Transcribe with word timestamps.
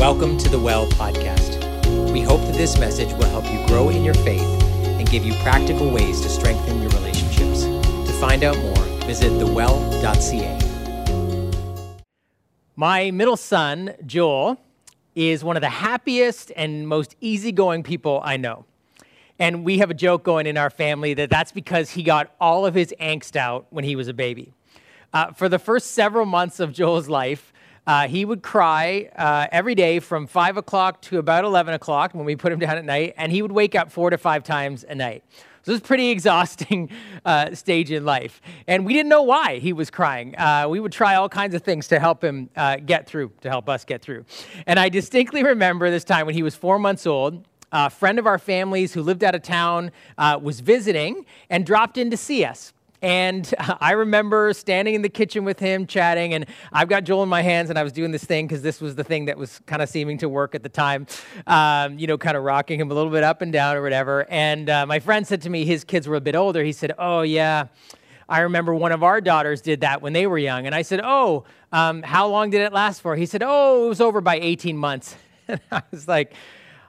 Welcome 0.00 0.38
to 0.38 0.48
the 0.48 0.58
Well 0.58 0.86
podcast. 0.92 1.60
We 2.10 2.22
hope 2.22 2.40
that 2.46 2.54
this 2.54 2.78
message 2.78 3.12
will 3.12 3.26
help 3.26 3.44
you 3.52 3.66
grow 3.66 3.90
in 3.90 4.02
your 4.02 4.14
faith 4.14 4.40
and 4.40 5.06
give 5.10 5.26
you 5.26 5.34
practical 5.42 5.90
ways 5.90 6.22
to 6.22 6.30
strengthen 6.30 6.80
your 6.80 6.90
relationships. 6.92 7.64
To 7.64 8.12
find 8.18 8.42
out 8.42 8.56
more, 8.60 8.82
visit 9.04 9.28
thewell.ca. 9.38 10.58
My 12.76 13.10
middle 13.10 13.36
son, 13.36 13.92
Joel, 14.06 14.58
is 15.14 15.44
one 15.44 15.58
of 15.58 15.60
the 15.60 15.68
happiest 15.68 16.50
and 16.56 16.88
most 16.88 17.14
easygoing 17.20 17.82
people 17.82 18.22
I 18.24 18.38
know. 18.38 18.64
And 19.38 19.64
we 19.66 19.80
have 19.80 19.90
a 19.90 19.94
joke 19.94 20.22
going 20.22 20.46
in 20.46 20.56
our 20.56 20.70
family 20.70 21.12
that 21.12 21.28
that's 21.28 21.52
because 21.52 21.90
he 21.90 22.02
got 22.02 22.34
all 22.40 22.64
of 22.64 22.72
his 22.74 22.94
angst 22.98 23.36
out 23.36 23.66
when 23.68 23.84
he 23.84 23.96
was 23.96 24.08
a 24.08 24.14
baby. 24.14 24.54
Uh, 25.12 25.32
for 25.32 25.46
the 25.50 25.58
first 25.58 25.90
several 25.90 26.24
months 26.24 26.58
of 26.58 26.72
Joel's 26.72 27.10
life, 27.10 27.52
uh, 27.86 28.08
he 28.08 28.24
would 28.24 28.42
cry 28.42 29.10
uh, 29.16 29.46
every 29.50 29.74
day 29.74 30.00
from 30.00 30.26
5 30.26 30.56
o'clock 30.56 31.00
to 31.02 31.18
about 31.18 31.44
11 31.44 31.74
o'clock 31.74 32.14
when 32.14 32.24
we 32.24 32.36
put 32.36 32.52
him 32.52 32.58
down 32.60 32.76
at 32.76 32.84
night, 32.84 33.14
and 33.16 33.32
he 33.32 33.42
would 33.42 33.52
wake 33.52 33.74
up 33.74 33.90
four 33.90 34.10
to 34.10 34.18
five 34.18 34.44
times 34.44 34.84
a 34.88 34.94
night. 34.94 35.24
So 35.62 35.72
it 35.72 35.74
was 35.74 35.80
pretty 35.80 36.10
exhausting 36.16 36.90
uh, 37.24 37.54
stage 37.54 37.90
in 37.90 38.04
life. 38.04 38.40
And 38.66 38.86
we 38.86 38.92
didn't 38.92 39.08
know 39.08 39.22
why 39.22 39.58
he 39.58 39.72
was 39.72 39.90
crying. 39.90 40.36
Uh, 40.36 40.66
we 40.68 40.80
would 40.80 40.92
try 40.92 41.16
all 41.16 41.28
kinds 41.28 41.54
of 41.54 41.62
things 41.62 41.88
to 41.88 41.98
help 41.98 42.22
him 42.22 42.50
uh, 42.56 42.76
get 42.76 43.06
through, 43.06 43.32
to 43.42 43.48
help 43.48 43.68
us 43.68 43.84
get 43.84 44.02
through. 44.02 44.24
And 44.66 44.78
I 44.78 44.88
distinctly 44.88 45.42
remember 45.42 45.90
this 45.90 46.04
time 46.04 46.26
when 46.26 46.34
he 46.34 46.42
was 46.42 46.54
four 46.54 46.78
months 46.78 47.06
old. 47.06 47.46
A 47.72 47.88
friend 47.88 48.18
of 48.18 48.26
our 48.26 48.38
families 48.38 48.94
who 48.94 49.02
lived 49.02 49.22
out 49.22 49.36
of 49.36 49.42
town 49.42 49.92
uh, 50.18 50.38
was 50.42 50.58
visiting 50.58 51.24
and 51.48 51.64
dropped 51.64 51.98
in 51.98 52.10
to 52.10 52.16
see 52.16 52.44
us. 52.44 52.72
And 53.02 53.52
I 53.80 53.92
remember 53.92 54.52
standing 54.52 54.94
in 54.94 55.02
the 55.02 55.08
kitchen 55.08 55.44
with 55.44 55.58
him 55.58 55.86
chatting, 55.86 56.34
and 56.34 56.46
I've 56.72 56.88
got 56.88 57.04
Joel 57.04 57.22
in 57.22 57.28
my 57.28 57.42
hands, 57.42 57.70
and 57.70 57.78
I 57.78 57.82
was 57.82 57.92
doing 57.92 58.10
this 58.10 58.24
thing 58.24 58.46
because 58.46 58.62
this 58.62 58.80
was 58.80 58.94
the 58.94 59.04
thing 59.04 59.26
that 59.26 59.36
was 59.36 59.60
kind 59.66 59.82
of 59.82 59.88
seeming 59.88 60.18
to 60.18 60.28
work 60.28 60.54
at 60.54 60.62
the 60.62 60.68
time, 60.68 61.06
um, 61.46 61.98
you 61.98 62.06
know, 62.06 62.18
kind 62.18 62.36
of 62.36 62.44
rocking 62.44 62.80
him 62.80 62.90
a 62.90 62.94
little 62.94 63.10
bit 63.10 63.22
up 63.22 63.42
and 63.42 63.52
down 63.52 63.76
or 63.76 63.82
whatever. 63.82 64.26
And 64.30 64.68
uh, 64.68 64.86
my 64.86 65.00
friend 65.00 65.26
said 65.26 65.42
to 65.42 65.50
me, 65.50 65.64
his 65.64 65.84
kids 65.84 66.06
were 66.06 66.16
a 66.16 66.20
bit 66.20 66.36
older. 66.36 66.62
He 66.62 66.72
said, 66.72 66.92
Oh, 66.98 67.22
yeah. 67.22 67.66
I 68.28 68.40
remember 68.40 68.72
one 68.72 68.92
of 68.92 69.02
our 69.02 69.20
daughters 69.20 69.60
did 69.60 69.80
that 69.80 70.02
when 70.02 70.12
they 70.12 70.26
were 70.26 70.38
young. 70.38 70.66
And 70.66 70.74
I 70.74 70.82
said, 70.82 71.00
Oh, 71.02 71.44
um, 71.72 72.02
how 72.02 72.28
long 72.28 72.50
did 72.50 72.60
it 72.60 72.72
last 72.72 73.00
for? 73.00 73.16
He 73.16 73.26
said, 73.26 73.42
Oh, 73.44 73.86
it 73.86 73.88
was 73.88 74.00
over 74.00 74.20
by 74.20 74.38
18 74.38 74.76
months. 74.76 75.16
And 75.48 75.60
I 75.72 75.82
was 75.90 76.06
like, 76.06 76.34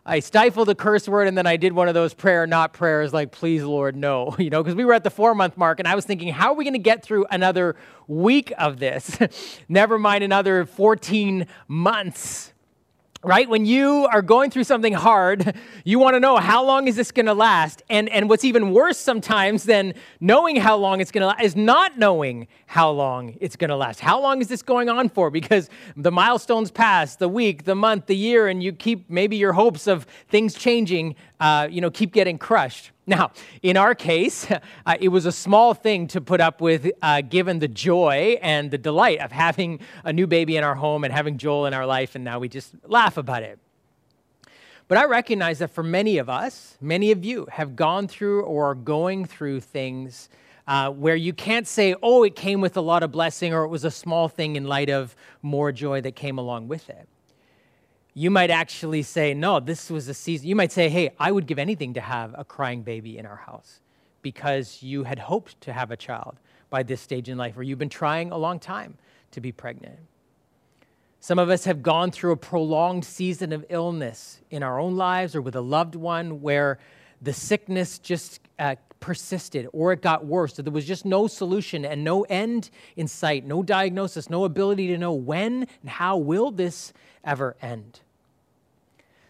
I 0.06 0.20
stifled 0.20 0.68
a 0.70 0.76
curse 0.76 1.08
word 1.08 1.28
and 1.28 1.38
then 1.38 1.46
I 1.46 1.58
did 1.58 1.74
one 1.74 1.88
of 1.88 1.94
those 1.94 2.14
prayer, 2.14 2.48
not 2.48 2.74
prayers, 2.74 3.14
like, 3.14 3.32
please, 3.32 3.64
Lord, 3.64 3.96
no. 3.96 4.36
You 4.42 4.50
know, 4.50 4.64
because 4.64 4.76
we 4.76 4.86
were 4.86 4.94
at 4.94 5.04
the 5.04 5.12
four 5.12 5.36
month 5.36 5.56
mark 5.56 5.80
and 5.80 5.88
I 5.88 5.94
was 5.94 6.06
thinking, 6.06 6.30
how 6.30 6.50
are 6.50 6.56
we 6.56 6.64
going 6.64 6.74
to 6.74 6.80
get 6.80 7.04
through 7.04 7.26
another 7.30 7.76
week 8.08 8.52
of 8.58 8.80
this? 8.80 9.18
Never 9.70 10.00
mind 10.00 10.24
another 10.24 10.66
14 10.66 11.46
months 11.68 12.51
right? 13.24 13.48
When 13.48 13.66
you 13.66 14.08
are 14.12 14.22
going 14.22 14.50
through 14.50 14.64
something 14.64 14.94
hard 14.94 15.56
you 15.84 16.00
want 16.00 16.16
to 16.16 16.20
know 16.20 16.38
how 16.38 16.64
long 16.64 16.88
is 16.88 16.96
this 16.96 17.12
going 17.12 17.26
to 17.26 17.34
last? 17.34 17.84
And 17.90 18.10
and 18.10 18.30
what's 18.30 18.44
even 18.44 18.72
worse 18.72 18.98
sometimes 18.98 19.64
than 19.64 19.94
knowing 20.20 20.56
how 20.56 20.78
long 20.78 21.02
it's 21.02 21.12
going 21.12 21.22
to 21.22 21.28
last 21.28 21.42
is 21.42 21.56
not 21.56 21.98
knowing 21.98 22.48
how 22.66 22.90
long 22.90 23.36
it's 23.40 23.56
going 23.56 23.70
to 23.70 23.76
last. 23.76 24.00
How 24.00 24.22
long 24.22 24.42
is 24.42 24.48
this 24.48 24.62
going 24.62 24.90
on 24.90 25.10
for? 25.10 25.30
Because 25.30 25.70
the 25.96 26.12
milestones 26.12 26.72
pass 26.72 27.16
the 27.16 27.30
week 27.30 27.66
the 27.66 27.76
month 27.76 28.08
the 28.08 28.16
year 28.16 28.48
and 28.48 28.62
you 28.64 28.74
keep 28.74 29.10
maybe 29.10 29.38
your 29.38 29.54
hopes 29.54 29.88
of 29.88 30.06
things 30.30 30.54
changing 30.54 31.16
uh, 31.40 31.68
you 31.70 31.82
know 31.82 31.90
keep 31.92 32.14
getting 32.14 32.38
crushed 32.38 32.92
now, 33.12 33.32
in 33.62 33.78
our 33.78 33.94
case, 33.94 34.50
uh, 34.86 34.98
it 35.00 35.10
was 35.10 35.28
a 35.28 35.32
small 35.32 35.76
thing 35.76 36.08
to 36.08 36.22
put 36.22 36.42
up 36.42 36.62
with 36.62 36.90
uh, 37.02 37.22
given 37.22 37.60
the 37.60 37.68
joy 37.68 38.40
and 38.42 38.72
the 38.72 38.78
delight 38.78 39.20
of 39.20 39.32
having 39.32 39.82
a 40.04 40.12
new 40.12 40.26
baby 40.26 40.58
in 40.58 40.64
our 40.64 40.76
home 40.76 41.04
and 41.04 41.14
having 41.14 41.38
Joel 41.38 41.68
in 41.68 41.74
our 41.76 41.86
life, 41.86 42.16
and 42.16 42.24
now 42.24 42.40
we 42.40 42.50
just 42.50 42.74
laugh 42.88 43.18
about 43.18 43.44
it. 43.44 43.60
But 44.88 44.98
I 44.98 45.06
recognize 45.06 45.60
that 45.60 45.72
for 45.72 45.84
many 45.84 46.18
of 46.18 46.30
us, 46.30 46.78
many 46.82 47.12
of 47.12 47.24
you 47.24 47.48
have 47.52 47.76
gone 47.76 48.08
through 48.08 48.44
or 48.44 48.72
are 48.72 48.76
going 48.76 49.26
through 49.26 49.62
things 49.62 50.30
uh, 50.68 50.90
where 50.92 51.16
you 51.16 51.34
can't 51.34 51.68
say, 51.68 51.96
oh, 52.02 52.24
it 52.24 52.36
came 52.36 52.62
with 52.62 52.78
a 52.78 52.82
lot 52.82 53.04
of 53.04 53.12
blessing 53.12 53.54
or 53.54 53.64
it 53.64 53.70
was 53.70 53.84
a 53.84 53.92
small 53.92 54.28
thing 54.28 54.56
in 54.56 54.66
light 54.66 54.90
of 54.90 55.16
more 55.42 55.72
joy 55.72 56.02
that 56.02 56.16
came 56.16 56.38
along 56.38 56.68
with 56.68 56.90
it 56.90 57.08
you 58.14 58.30
might 58.30 58.50
actually 58.50 59.04
say, 59.04 59.34
no, 59.34 59.60
this 59.60 59.90
was 59.90 60.08
a 60.08 60.14
season. 60.14 60.48
You 60.48 60.56
might 60.56 60.72
say, 60.72 60.90
hey, 60.90 61.12
I 61.20 61.32
would 61.32 61.48
give 61.48 61.60
anything 61.60 61.94
to 61.94 62.02
have 62.02 62.36
a 62.38 62.44
crying 62.44 62.84
baby 62.84 63.18
in 63.18 63.26
our 63.26 63.38
house 63.38 63.80
because 64.22 64.84
you 64.84 65.04
had 65.04 65.20
hoped 65.20 65.60
to 65.62 65.74
have 65.74 65.92
a 65.92 65.98
child 65.98 66.38
by 66.70 66.84
this 66.84 67.02
stage 67.02 67.30
in 67.30 67.38
life, 67.38 67.58
or 67.58 67.64
you've 67.64 67.80
been 67.80 67.90
trying 67.90 68.32
a 68.32 68.38
long 68.38 68.60
time 68.60 68.98
to 69.32 69.42
be 69.42 69.52
pregnant. 69.52 69.98
Some 71.20 71.38
of 71.40 71.50
us 71.50 71.66
have 71.66 71.84
gone 71.84 72.12
through 72.12 72.32
a 72.32 72.38
prolonged 72.38 73.06
season 73.06 73.54
of 73.54 73.66
illness 73.70 74.40
in 74.50 74.64
our 74.64 74.80
own 74.80 74.96
lives 74.96 75.36
or 75.36 75.42
with 75.42 75.56
a 75.56 75.62
loved 75.62 75.96
one 75.96 76.42
where 76.42 76.80
the 77.22 77.34
sickness 77.34 78.00
just 78.00 78.42
uh, 78.58 78.76
persisted 79.02 79.68
or 79.74 79.92
it 79.92 80.02
got 80.02 80.26
worse. 80.26 80.54
So 80.56 80.62
there 80.62 80.72
was 80.72 80.86
just 80.86 81.04
no 81.04 81.28
solution 81.28 81.84
and 81.84 82.06
no 82.06 82.22
end 82.24 82.70
in 82.96 83.10
sight, 83.10 83.46
no 83.46 83.62
diagnosis, 83.62 84.30
no 84.30 84.46
ability 84.46 84.88
to 84.88 84.98
know 84.98 85.12
when 85.12 85.68
and 85.82 85.90
how 85.90 86.16
will 86.16 86.52
this 86.52 86.94
ever 87.26 87.58
end. 87.62 88.00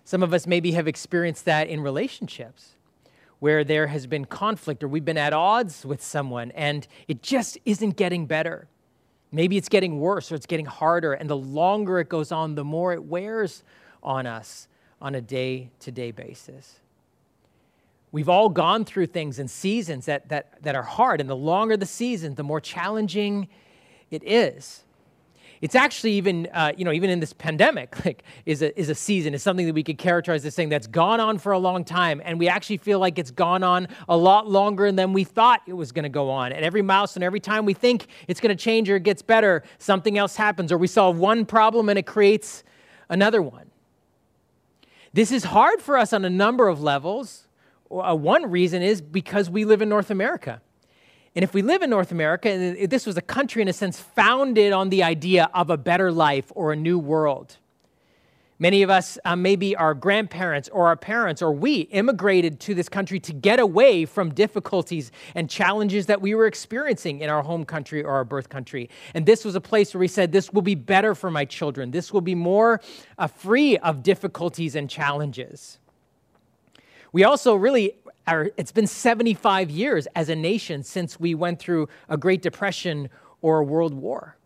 Some 0.04 0.22
of 0.22 0.34
us 0.34 0.46
maybe 0.46 0.74
have 0.74 0.88
experienced 0.88 1.46
that 1.46 1.68
in 1.68 1.82
relationships 1.82 2.76
where 3.40 3.64
there 3.64 3.88
has 3.88 4.06
been 4.06 4.26
conflict 4.26 4.84
or 4.84 4.88
we've 4.88 5.06
been 5.06 5.18
at 5.18 5.34
odds 5.34 5.84
with 5.84 6.03
someone 6.03 6.52
and 6.52 6.88
it 7.08 7.24
just 7.24 7.58
isn't 7.66 7.96
getting 7.96 8.28
better. 8.28 8.68
Maybe 9.32 9.58
it's 9.58 9.70
getting 9.70 10.00
worse 10.00 10.32
or 10.32 10.36
it's 10.36 10.46
getting 10.46 10.66
harder, 10.66 11.14
and 11.14 11.30
the 11.30 11.38
longer 11.38 12.00
it 12.00 12.09
goes 12.09 12.34
on, 12.34 12.56
the 12.56 12.66
more 12.66 12.92
it 12.92 13.03
wears 13.03 13.64
on 14.03 14.28
us 14.28 14.68
on 15.02 15.16
a 15.16 15.22
day 15.22 15.72
to 15.80 15.92
day 15.92 16.12
basis. 16.12 16.81
We've 18.11 18.29
all 18.29 18.49
gone 18.49 18.83
through 18.83 19.07
things 19.07 19.39
and 19.39 19.49
seasons 19.49 20.05
that, 20.05 20.29
that, 20.29 20.61
that 20.63 20.75
are 20.75 20.83
hard, 20.83 21.22
and 21.22 21.29
the 21.29 21.35
longer 21.35 21.77
the 21.77 21.85
season, 21.85 22.35
the 22.35 22.44
more 22.44 22.59
challenging 22.59 23.47
it 24.09 24.23
is. 24.25 24.83
It's 25.61 25.75
actually 25.75 26.13
even, 26.13 26.47
uh, 26.53 26.73
you 26.75 26.83
know, 26.83 26.91
even 26.91 27.11
in 27.11 27.19
this 27.19 27.33
pandemic, 27.33 28.03
like, 28.05 28.23
is 28.45 28.63
a, 28.63 28.77
is 28.77 28.89
a 28.89 28.95
season, 28.95 29.33
is 29.33 29.44
something 29.44 29.67
that 29.67 29.75
we 29.75 29.83
could 29.83 29.99
characterize 29.99 30.44
as 30.45 30.55
saying 30.55 30.69
that's 30.69 30.88
gone 30.88 31.19
on 31.19 31.38
for 31.38 31.51
a 31.51 31.59
long 31.59 31.85
time. 31.85 32.22
And 32.25 32.39
we 32.39 32.49
actually 32.49 32.77
feel 32.77 32.99
like 32.99 33.19
it's 33.19 33.31
gone 33.31 33.63
on 33.63 33.88
a 34.09 34.17
lot 34.17 34.49
longer 34.49 34.91
than 34.91 35.13
we 35.13 35.23
thought 35.23 35.61
it 35.67 35.73
was 35.73 35.91
going 35.91 36.03
to 36.03 36.09
go 36.09 36.29
on. 36.31 36.51
And 36.51 36.66
every 36.66 36.81
and 36.81 37.23
every 37.23 37.39
time 37.39 37.66
we 37.66 37.73
think 37.75 38.07
it's 38.28 38.39
going 38.39 38.55
to 38.55 38.61
change 38.61 38.89
or 38.89 38.95
it 38.95 39.03
gets 39.03 39.22
better, 39.22 39.63
something 39.78 40.17
else 40.17 40.35
happens, 40.35 40.72
or 40.72 40.78
we 40.78 40.88
solve 40.88 41.17
one 41.17 41.45
problem 41.45 41.89
and 41.89 41.99
it 41.99 42.07
creates 42.07 42.63
another 43.07 43.41
one. 43.41 43.69
This 45.13 45.31
is 45.31 45.43
hard 45.43 45.79
for 45.79 45.97
us 45.97 46.11
on 46.11 46.25
a 46.25 46.29
number 46.29 46.67
of 46.67 46.81
levels. 46.81 47.47
Uh, 47.91 48.16
one 48.16 48.50
reason 48.50 48.81
is 48.81 49.02
because 49.02 49.50
we 49.50 49.66
live 49.66 49.81
in 49.81 49.90
North 49.90 50.12
America. 50.12 50.62
And 51.35 51.44
if 51.44 51.53
we 51.53 51.62
live 51.62 51.81
in 51.81 51.90
North 51.90 52.12
America, 52.12 52.50
and 52.50 52.90
this 52.90 53.06
was 53.06 53.18
a 53.18 53.22
country 53.22 53.62
in 53.62 53.68
a 53.68 53.74
sense 53.74 54.00
founded 54.00 54.74
on 54.74 54.90
the 54.90 55.03
idea 55.03 55.50
of 55.53 55.69
a 55.69 55.78
better 55.78 56.12
life 56.12 56.52
or 56.56 56.74
a 56.74 56.75
new 56.75 57.00
world. 57.00 57.57
Many 58.62 58.84
of 58.84 58.91
us, 58.91 59.18
uh, 59.25 59.35
maybe 59.35 59.75
our 59.75 59.96
grandparents 59.96 60.69
or 60.69 60.85
our 60.85 60.96
parents 60.96 61.41
or 61.41 61.52
we, 61.52 61.79
immigrated 61.79 62.59
to 62.59 62.75
this 62.75 62.88
country 62.88 63.19
to 63.22 63.34
get 63.34 63.59
away 63.59 64.06
from 64.06 64.35
difficulties 64.35 65.12
and 65.34 65.50
challenges 65.50 66.06
that 66.06 66.22
we 66.22 66.35
were 66.35 66.46
experiencing 66.46 67.22
in 67.22 67.29
our 67.31 67.41
home 67.41 67.66
country 67.66 68.03
or 68.03 68.12
our 68.12 68.23
birth 68.23 68.50
country. 68.50 68.88
And 69.16 69.25
this 69.25 69.44
was 69.44 69.56
a 69.56 69.62
place 69.62 69.96
where 69.96 70.00
we 70.00 70.08
said, 70.08 70.31
This 70.31 70.53
will 70.53 70.62
be 70.62 70.75
better 70.75 71.16
for 71.16 71.31
my 71.31 71.44
children. 71.44 71.90
This 71.90 72.13
will 72.13 72.22
be 72.22 72.35
more 72.35 72.81
uh, 73.18 73.25
free 73.25 73.79
of 73.79 74.03
difficulties 74.03 74.75
and 74.75 74.88
challenges. 74.88 75.79
We 77.13 77.23
also 77.25 77.55
really 77.55 77.95
are, 78.25 78.51
it's 78.55 78.72
been 78.72 78.88
75 78.88 79.69
years 79.69 80.07
as 80.16 80.29
a 80.29 80.35
nation 80.35 80.83
since 80.83 81.19
we 81.19 81.35
went 81.35 81.59
through 81.59 81.89
a 82.07 82.17
Great 82.17 82.41
Depression 82.41 83.09
or 83.41 83.59
a 83.59 83.63
World 83.63 83.94
War. 83.94 84.38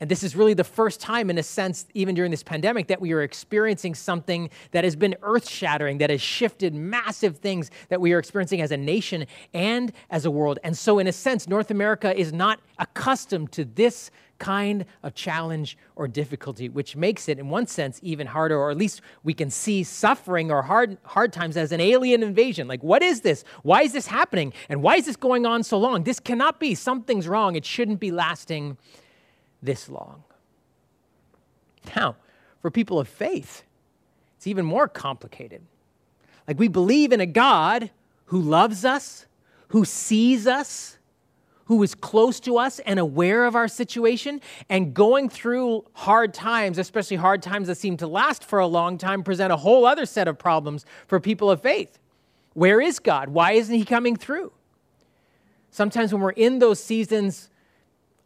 And 0.00 0.10
this 0.10 0.22
is 0.22 0.36
really 0.36 0.52
the 0.52 0.64
first 0.64 1.00
time, 1.00 1.30
in 1.30 1.38
a 1.38 1.42
sense, 1.42 1.86
even 1.94 2.14
during 2.14 2.30
this 2.30 2.42
pandemic, 2.42 2.88
that 2.88 3.00
we 3.00 3.12
are 3.12 3.22
experiencing 3.22 3.94
something 3.94 4.50
that 4.72 4.84
has 4.84 4.96
been 4.96 5.16
earth 5.22 5.48
shattering, 5.48 5.98
that 5.98 6.10
has 6.10 6.20
shifted 6.20 6.74
massive 6.74 7.38
things 7.38 7.70
that 7.88 8.00
we 8.00 8.12
are 8.12 8.18
experiencing 8.18 8.60
as 8.60 8.72
a 8.72 8.76
nation 8.76 9.24
and 9.54 9.92
as 10.10 10.26
a 10.26 10.30
world. 10.30 10.58
And 10.62 10.76
so, 10.76 10.98
in 10.98 11.06
a 11.06 11.12
sense, 11.12 11.48
North 11.48 11.70
America 11.70 12.14
is 12.14 12.34
not 12.34 12.60
accustomed 12.78 13.52
to 13.52 13.64
this 13.64 14.10
kind 14.38 14.84
of 15.02 15.14
challenge 15.14 15.78
or 15.96 16.08
difficulty, 16.08 16.68
which 16.68 16.96
makes 16.96 17.28
it, 17.28 17.38
in 17.38 17.48
one 17.48 17.66
sense, 17.66 18.00
even 18.02 18.26
harder, 18.26 18.58
or 18.58 18.70
at 18.70 18.76
least 18.76 19.00
we 19.22 19.34
can 19.34 19.50
see 19.50 19.82
suffering 19.82 20.50
or 20.50 20.62
hard, 20.62 20.98
hard 21.04 21.32
times 21.32 21.56
as 21.56 21.72
an 21.72 21.80
alien 21.80 22.22
invasion. 22.22 22.66
Like, 22.68 22.82
what 22.82 23.02
is 23.02 23.20
this? 23.20 23.44
Why 23.62 23.82
is 23.82 23.92
this 23.92 24.06
happening? 24.06 24.52
And 24.68 24.82
why 24.82 24.96
is 24.96 25.06
this 25.06 25.16
going 25.16 25.46
on 25.46 25.62
so 25.62 25.78
long? 25.78 26.04
This 26.04 26.20
cannot 26.20 26.60
be. 26.60 26.74
Something's 26.74 27.28
wrong. 27.28 27.56
It 27.56 27.64
shouldn't 27.64 28.00
be 28.00 28.10
lasting 28.10 28.76
this 29.62 29.88
long. 29.88 30.24
Now, 31.96 32.16
for 32.60 32.70
people 32.70 32.98
of 32.98 33.08
faith, 33.08 33.62
it's 34.36 34.46
even 34.46 34.64
more 34.64 34.88
complicated. 34.88 35.62
Like, 36.48 36.58
we 36.58 36.68
believe 36.68 37.12
in 37.12 37.20
a 37.20 37.26
God 37.26 37.90
who 38.26 38.40
loves 38.40 38.84
us, 38.84 39.26
who 39.68 39.84
sees 39.84 40.46
us, 40.46 40.98
who 41.66 41.82
is 41.82 41.94
close 41.94 42.40
to 42.40 42.58
us 42.58 42.78
and 42.80 42.98
aware 42.98 43.44
of 43.44 43.54
our 43.54 43.68
situation. 43.68 44.40
And 44.68 44.94
going 44.94 45.28
through 45.28 45.84
hard 45.92 46.34
times, 46.34 46.78
especially 46.78 47.16
hard 47.16 47.42
times 47.42 47.68
that 47.68 47.76
seem 47.76 47.96
to 47.98 48.06
last 48.06 48.44
for 48.44 48.58
a 48.58 48.66
long 48.66 48.98
time, 48.98 49.22
present 49.22 49.52
a 49.52 49.56
whole 49.56 49.86
other 49.86 50.06
set 50.06 50.28
of 50.28 50.38
problems 50.38 50.84
for 51.06 51.20
people 51.20 51.50
of 51.50 51.62
faith. 51.62 51.98
Where 52.52 52.80
is 52.80 52.98
God? 52.98 53.30
Why 53.30 53.52
isn't 53.52 53.74
He 53.74 53.84
coming 53.84 54.16
through? 54.16 54.52
Sometimes 55.70 56.12
when 56.12 56.22
we're 56.22 56.30
in 56.30 56.60
those 56.60 56.82
seasons, 56.82 57.50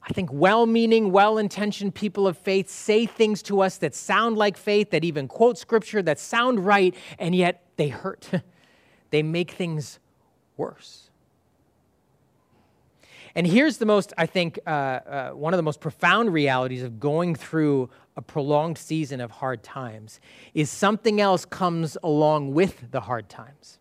I 0.02 0.12
think 0.12 0.30
well 0.32 0.66
meaning, 0.66 1.12
well 1.12 1.38
intentioned 1.38 1.94
people 1.94 2.26
of 2.26 2.36
faith 2.36 2.68
say 2.68 3.06
things 3.06 3.42
to 3.44 3.60
us 3.60 3.78
that 3.78 3.94
sound 3.94 4.36
like 4.36 4.56
faith, 4.56 4.90
that 4.90 5.04
even 5.04 5.28
quote 5.28 5.58
scripture, 5.58 6.02
that 6.02 6.18
sound 6.18 6.64
right, 6.64 6.94
and 7.18 7.34
yet 7.34 7.64
they 7.76 7.88
hurt. 7.88 8.30
they 9.10 9.22
make 9.22 9.52
things 9.52 9.98
worse. 10.56 11.07
And 13.38 13.46
here's 13.46 13.76
the 13.76 13.86
most, 13.86 14.12
I 14.18 14.26
think, 14.26 14.58
uh, 14.66 14.70
uh, 14.70 15.30
one 15.30 15.54
of 15.54 15.58
the 15.58 15.62
most 15.62 15.78
profound 15.78 16.32
realities 16.32 16.82
of 16.82 16.98
going 16.98 17.36
through 17.36 17.88
a 18.16 18.20
prolonged 18.20 18.76
season 18.78 19.20
of 19.20 19.30
hard 19.30 19.62
times 19.62 20.18
is 20.54 20.70
something 20.70 21.20
else 21.20 21.44
comes 21.44 21.96
along 22.02 22.52
with 22.52 22.90
the 22.90 23.02
hard 23.02 23.28
times. 23.28 23.78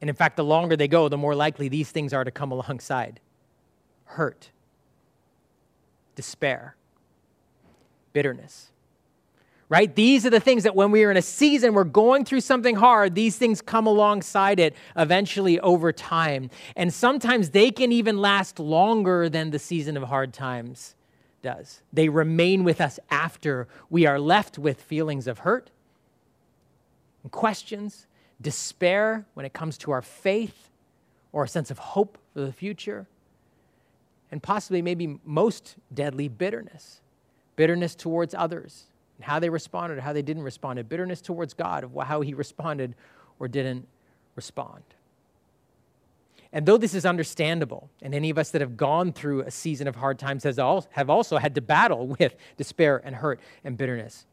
And 0.00 0.08
in 0.08 0.14
fact, 0.14 0.36
the 0.36 0.44
longer 0.44 0.76
they 0.76 0.86
go, 0.86 1.08
the 1.08 1.18
more 1.18 1.34
likely 1.34 1.68
these 1.68 1.90
things 1.90 2.12
are 2.12 2.22
to 2.22 2.30
come 2.30 2.52
alongside 2.52 3.18
hurt, 4.04 4.52
despair, 6.14 6.76
bitterness 8.12 8.71
right? 9.72 9.94
These 9.94 10.26
are 10.26 10.30
the 10.30 10.38
things 10.38 10.64
that 10.64 10.76
when 10.76 10.90
we 10.90 11.02
are 11.02 11.10
in 11.10 11.16
a 11.16 11.22
season, 11.22 11.72
we're 11.72 11.84
going 11.84 12.26
through 12.26 12.42
something 12.42 12.76
hard, 12.76 13.14
these 13.14 13.38
things 13.38 13.62
come 13.62 13.86
alongside 13.86 14.60
it 14.60 14.76
eventually 14.98 15.58
over 15.60 15.94
time. 15.94 16.50
And 16.76 16.92
sometimes 16.92 17.48
they 17.48 17.70
can 17.70 17.90
even 17.90 18.18
last 18.18 18.58
longer 18.58 19.30
than 19.30 19.50
the 19.50 19.58
season 19.58 19.96
of 19.96 20.02
hard 20.02 20.34
times 20.34 20.94
does. 21.40 21.80
They 21.90 22.10
remain 22.10 22.64
with 22.64 22.82
us 22.82 23.00
after 23.10 23.66
we 23.88 24.04
are 24.04 24.20
left 24.20 24.58
with 24.58 24.78
feelings 24.78 25.26
of 25.26 25.38
hurt 25.38 25.70
and 27.22 27.32
questions, 27.32 28.06
despair 28.42 29.24
when 29.32 29.46
it 29.46 29.54
comes 29.54 29.78
to 29.78 29.90
our 29.90 30.02
faith 30.02 30.68
or 31.32 31.44
a 31.44 31.48
sense 31.48 31.70
of 31.70 31.78
hope 31.78 32.18
for 32.34 32.42
the 32.42 32.52
future, 32.52 33.06
and 34.30 34.42
possibly, 34.42 34.82
maybe 34.82 35.18
most 35.24 35.76
deadly, 35.94 36.28
bitterness 36.28 37.00
bitterness 37.56 37.94
towards 37.94 38.34
others 38.34 38.86
and 39.22 39.30
how 39.30 39.38
they 39.38 39.50
responded 39.50 39.98
or 39.98 40.00
how 40.00 40.12
they 40.12 40.22
didn't 40.22 40.42
respond, 40.42 40.88
bitterness 40.88 41.20
towards 41.20 41.54
God 41.54 41.84
of 41.84 41.92
how 42.04 42.22
he 42.22 42.34
responded 42.34 42.96
or 43.38 43.46
didn't 43.46 43.86
respond. 44.34 44.82
And 46.52 46.66
though 46.66 46.76
this 46.76 46.92
is 46.92 47.06
understandable, 47.06 47.88
and 48.02 48.16
any 48.16 48.30
of 48.30 48.36
us 48.36 48.50
that 48.50 48.60
have 48.60 48.76
gone 48.76 49.12
through 49.12 49.42
a 49.42 49.50
season 49.52 49.86
of 49.86 49.94
hard 49.94 50.18
times 50.18 50.42
has 50.42 50.58
all, 50.58 50.86
have 50.90 51.08
also 51.08 51.38
had 51.38 51.54
to 51.54 51.60
battle 51.60 52.06
with 52.18 52.34
despair 52.56 53.00
and 53.04 53.14
hurt 53.14 53.38
and 53.62 53.76
bitterness, 53.76 54.26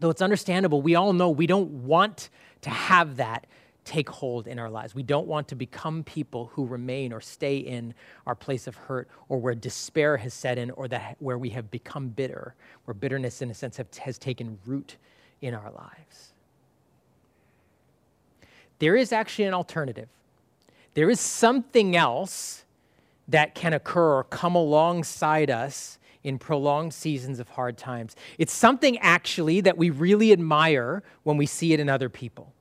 though 0.00 0.10
it's 0.10 0.22
understandable, 0.22 0.82
we 0.82 0.96
all 0.96 1.12
know 1.12 1.30
we 1.30 1.46
don't 1.46 1.84
want 1.84 2.28
to 2.62 2.70
have 2.70 3.18
that 3.18 3.46
take 3.86 4.10
hold 4.10 4.46
in 4.46 4.58
our 4.58 4.68
lives. 4.68 4.94
We 4.94 5.02
don't 5.02 5.26
want 5.26 5.48
to 5.48 5.54
become 5.54 6.02
people 6.02 6.50
who 6.52 6.66
remain 6.66 7.12
or 7.12 7.20
stay 7.20 7.56
in 7.56 7.94
our 8.26 8.34
place 8.34 8.66
of 8.66 8.74
hurt 8.74 9.08
or 9.28 9.38
where 9.38 9.54
despair 9.54 10.16
has 10.18 10.34
set 10.34 10.58
in 10.58 10.70
or 10.72 10.88
that 10.88 11.16
where 11.20 11.38
we 11.38 11.50
have 11.50 11.70
become 11.70 12.08
bitter, 12.08 12.54
where 12.84 12.94
bitterness 12.94 13.40
in 13.40 13.50
a 13.50 13.54
sense 13.54 13.76
have, 13.78 13.94
has 13.98 14.18
taken 14.18 14.58
root 14.66 14.96
in 15.40 15.54
our 15.54 15.70
lives. 15.70 16.32
There 18.78 18.96
is 18.96 19.12
actually 19.12 19.46
an 19.46 19.54
alternative. 19.54 20.08
There 20.94 21.08
is 21.08 21.20
something 21.20 21.96
else 21.96 22.64
that 23.28 23.54
can 23.54 23.72
occur 23.72 24.18
or 24.18 24.24
come 24.24 24.54
alongside 24.54 25.50
us 25.50 25.98
in 26.24 26.38
prolonged 26.38 26.92
seasons 26.92 27.38
of 27.38 27.48
hard 27.50 27.78
times. 27.78 28.16
It's 28.36 28.52
something 28.52 28.98
actually 28.98 29.60
that 29.60 29.78
we 29.78 29.90
really 29.90 30.32
admire 30.32 31.04
when 31.22 31.36
we 31.36 31.46
see 31.46 31.72
it 31.72 31.78
in 31.78 31.88
other 31.88 32.08
people. 32.08 32.52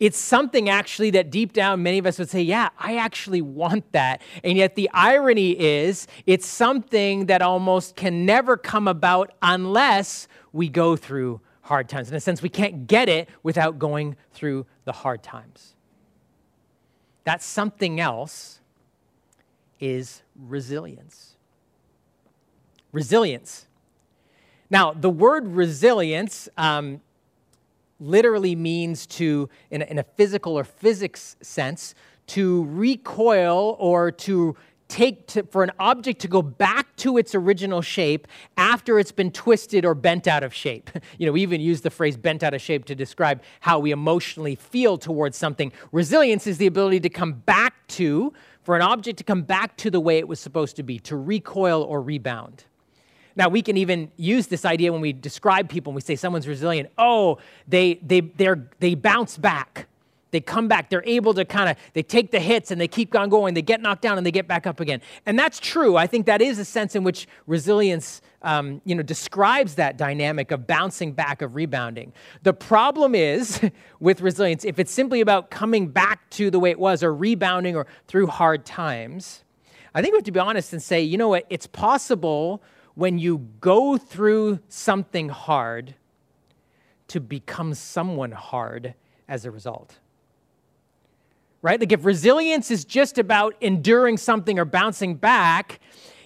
It's 0.00 0.18
something 0.18 0.68
actually 0.68 1.10
that 1.10 1.30
deep 1.30 1.52
down 1.52 1.82
many 1.82 1.98
of 1.98 2.06
us 2.06 2.18
would 2.18 2.30
say, 2.30 2.42
Yeah, 2.42 2.68
I 2.78 2.96
actually 2.96 3.42
want 3.42 3.90
that. 3.92 4.22
And 4.44 4.56
yet 4.56 4.76
the 4.76 4.88
irony 4.92 5.58
is, 5.58 6.06
it's 6.26 6.46
something 6.46 7.26
that 7.26 7.42
almost 7.42 7.96
can 7.96 8.24
never 8.24 8.56
come 8.56 8.86
about 8.86 9.32
unless 9.42 10.28
we 10.52 10.68
go 10.68 10.94
through 10.94 11.40
hard 11.62 11.88
times. 11.88 12.10
In 12.10 12.16
a 12.16 12.20
sense, 12.20 12.42
we 12.42 12.48
can't 12.48 12.86
get 12.86 13.08
it 13.08 13.28
without 13.42 13.78
going 13.78 14.16
through 14.32 14.66
the 14.84 14.92
hard 14.92 15.22
times. 15.22 15.74
That 17.24 17.42
something 17.42 18.00
else 18.00 18.60
is 19.80 20.22
resilience. 20.34 21.36
Resilience. 22.92 23.66
Now, 24.70 24.92
the 24.92 25.10
word 25.10 25.48
resilience 25.48 26.48
um, 26.56 27.00
literally 28.00 28.54
means 28.54 29.06
to, 29.06 29.48
in 29.70 29.82
a, 29.82 29.84
in 29.86 29.98
a 29.98 30.02
physical 30.02 30.58
or 30.58 30.64
physics 30.64 31.36
sense, 31.40 31.94
to 32.28 32.64
recoil 32.64 33.76
or 33.78 34.10
to 34.12 34.56
take 34.88 35.26
to, 35.28 35.42
for 35.44 35.62
an 35.62 35.70
object 35.78 36.20
to 36.20 36.28
go 36.28 36.40
back 36.42 36.96
to 36.96 37.18
its 37.18 37.34
original 37.34 37.82
shape 37.82 38.26
after 38.56 38.98
it's 38.98 39.12
been 39.12 39.30
twisted 39.30 39.84
or 39.84 39.94
bent 39.94 40.26
out 40.26 40.42
of 40.42 40.52
shape. 40.52 40.90
You 41.18 41.26
know, 41.26 41.32
we 41.32 41.42
even 41.42 41.60
use 41.60 41.80
the 41.80 41.90
phrase 41.90 42.16
bent 42.16 42.42
out 42.42 42.54
of 42.54 42.60
shape 42.60 42.84
to 42.84 42.94
describe 42.94 43.42
how 43.60 43.78
we 43.80 43.90
emotionally 43.90 44.54
feel 44.54 44.98
towards 44.98 45.36
something. 45.36 45.72
Resilience 45.90 46.46
is 46.46 46.58
the 46.58 46.66
ability 46.66 47.00
to 47.00 47.08
come 47.08 47.32
back 47.32 47.74
to, 47.88 48.32
for 48.62 48.76
an 48.76 48.82
object 48.82 49.18
to 49.18 49.24
come 49.24 49.42
back 49.42 49.76
to 49.78 49.90
the 49.90 49.98
way 49.98 50.18
it 50.18 50.28
was 50.28 50.38
supposed 50.38 50.76
to 50.76 50.82
be, 50.84 50.98
to 51.00 51.16
recoil 51.16 51.82
or 51.82 52.00
rebound. 52.00 52.64
Now, 53.38 53.48
we 53.48 53.62
can 53.62 53.76
even 53.76 54.10
use 54.16 54.48
this 54.48 54.64
idea 54.64 54.92
when 54.92 55.00
we 55.00 55.12
describe 55.12 55.68
people 55.68 55.92
and 55.92 55.94
we 55.94 56.02
say 56.02 56.16
someone's 56.16 56.48
resilient. 56.48 56.90
Oh, 56.98 57.38
they, 57.68 58.00
they, 58.02 58.20
they're, 58.20 58.68
they 58.80 58.96
bounce 58.96 59.38
back. 59.38 59.86
They 60.32 60.40
come 60.40 60.66
back. 60.66 60.90
They're 60.90 61.04
able 61.06 61.32
to 61.34 61.44
kind 61.44 61.70
of, 61.70 61.76
they 61.94 62.02
take 62.02 62.32
the 62.32 62.40
hits 62.40 62.72
and 62.72 62.80
they 62.80 62.88
keep 62.88 63.14
on 63.14 63.28
going. 63.28 63.54
They 63.54 63.62
get 63.62 63.80
knocked 63.80 64.02
down 64.02 64.18
and 64.18 64.26
they 64.26 64.32
get 64.32 64.48
back 64.48 64.66
up 64.66 64.80
again. 64.80 65.00
And 65.24 65.38
that's 65.38 65.60
true. 65.60 65.96
I 65.96 66.08
think 66.08 66.26
that 66.26 66.42
is 66.42 66.58
a 66.58 66.64
sense 66.64 66.96
in 66.96 67.04
which 67.04 67.28
resilience, 67.46 68.20
um, 68.42 68.82
you 68.84 68.96
know, 68.96 69.04
describes 69.04 69.76
that 69.76 69.96
dynamic 69.96 70.50
of 70.50 70.66
bouncing 70.66 71.12
back, 71.12 71.40
of 71.40 71.54
rebounding. 71.54 72.12
The 72.42 72.52
problem 72.52 73.14
is 73.14 73.60
with 74.00 74.20
resilience, 74.20 74.64
if 74.64 74.80
it's 74.80 74.92
simply 74.92 75.20
about 75.20 75.50
coming 75.50 75.86
back 75.86 76.28
to 76.30 76.50
the 76.50 76.58
way 76.58 76.72
it 76.72 76.78
was 76.78 77.04
or 77.04 77.14
rebounding 77.14 77.76
or 77.76 77.86
through 78.08 78.26
hard 78.26 78.66
times, 78.66 79.44
I 79.94 80.02
think 80.02 80.12
we 80.12 80.18
have 80.18 80.24
to 80.24 80.32
be 80.32 80.40
honest 80.40 80.72
and 80.72 80.82
say, 80.82 81.00
you 81.00 81.16
know 81.16 81.28
what, 81.28 81.46
it's 81.48 81.68
possible 81.68 82.62
when 82.98 83.16
you 83.16 83.46
go 83.60 83.96
through 83.96 84.58
something 84.68 85.28
hard 85.28 85.94
to 87.06 87.20
become 87.20 87.72
someone 87.72 88.32
hard 88.32 88.92
as 89.28 89.44
a 89.44 89.52
result. 89.52 90.00
Right? 91.62 91.78
Like 91.78 91.92
if 91.92 92.04
resilience 92.04 92.72
is 92.72 92.84
just 92.84 93.16
about 93.16 93.54
enduring 93.60 94.16
something 94.16 94.58
or 94.58 94.64
bouncing 94.64 95.14
back, 95.14 95.78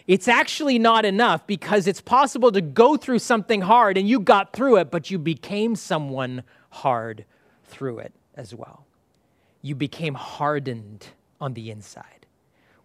it's 0.07 0.29
actually 0.29 0.79
not 0.79 1.05
enough 1.05 1.47
because 1.47 1.87
it's 1.87 2.01
possible 2.01 2.51
to 2.53 2.63
go 2.63 2.97
through 2.97 3.19
something 3.19 3.61
hard 3.61 3.99
and 3.99 4.09
you 4.09 4.19
got 4.19 4.55
through 4.55 4.79
it, 4.79 4.91
but 4.91 5.11
you 5.11 5.19
became 5.19 5.77
someone 5.77 6.43
hard 6.71 7.27
through 7.65 7.99
it 7.99 8.15
as 8.35 8.55
well. 8.55 8.87
You 9.61 9.75
became 9.75 10.15
hardened 10.15 11.09
on 11.39 11.53
the 11.53 11.71
inside 11.71 12.22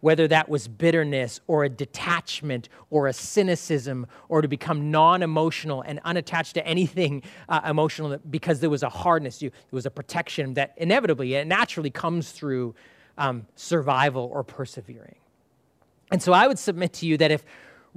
whether 0.02 0.28
that 0.28 0.48
was 0.50 0.68
bitterness 0.68 1.40
or 1.48 1.64
a 1.64 1.70
detachment 1.70 2.70
or 2.90 3.08
a 3.08 3.14
cynicism 3.14 4.08
or 4.30 4.42
to 4.42 4.48
become 4.48 4.92
non 4.92 5.24
emotional 5.24 5.82
and 5.82 6.00
unattached 6.06 6.54
to 6.54 6.66
anything 6.66 7.24
uh, 7.50 7.62
emotional 7.66 8.18
because 8.30 8.60
there 8.60 8.70
was 8.70 8.84
a 8.84 8.90
hardness, 8.90 9.40
there 9.40 9.52
was 9.72 9.86
a 9.86 9.92
protection 9.92 10.54
that 10.54 10.74
inevitably 10.78 11.36
and 11.36 11.50
naturally 11.50 11.90
comes 11.90 12.32
through 12.32 12.76
um, 13.18 13.46
survival 13.56 14.30
or 14.32 14.44
persevering. 14.44 15.16
And 16.12 16.22
so 16.22 16.32
I 16.32 16.48
would 16.48 16.60
submit 16.60 16.94
to 16.94 17.06
you 17.06 17.18
that 17.18 17.32
if 17.32 17.44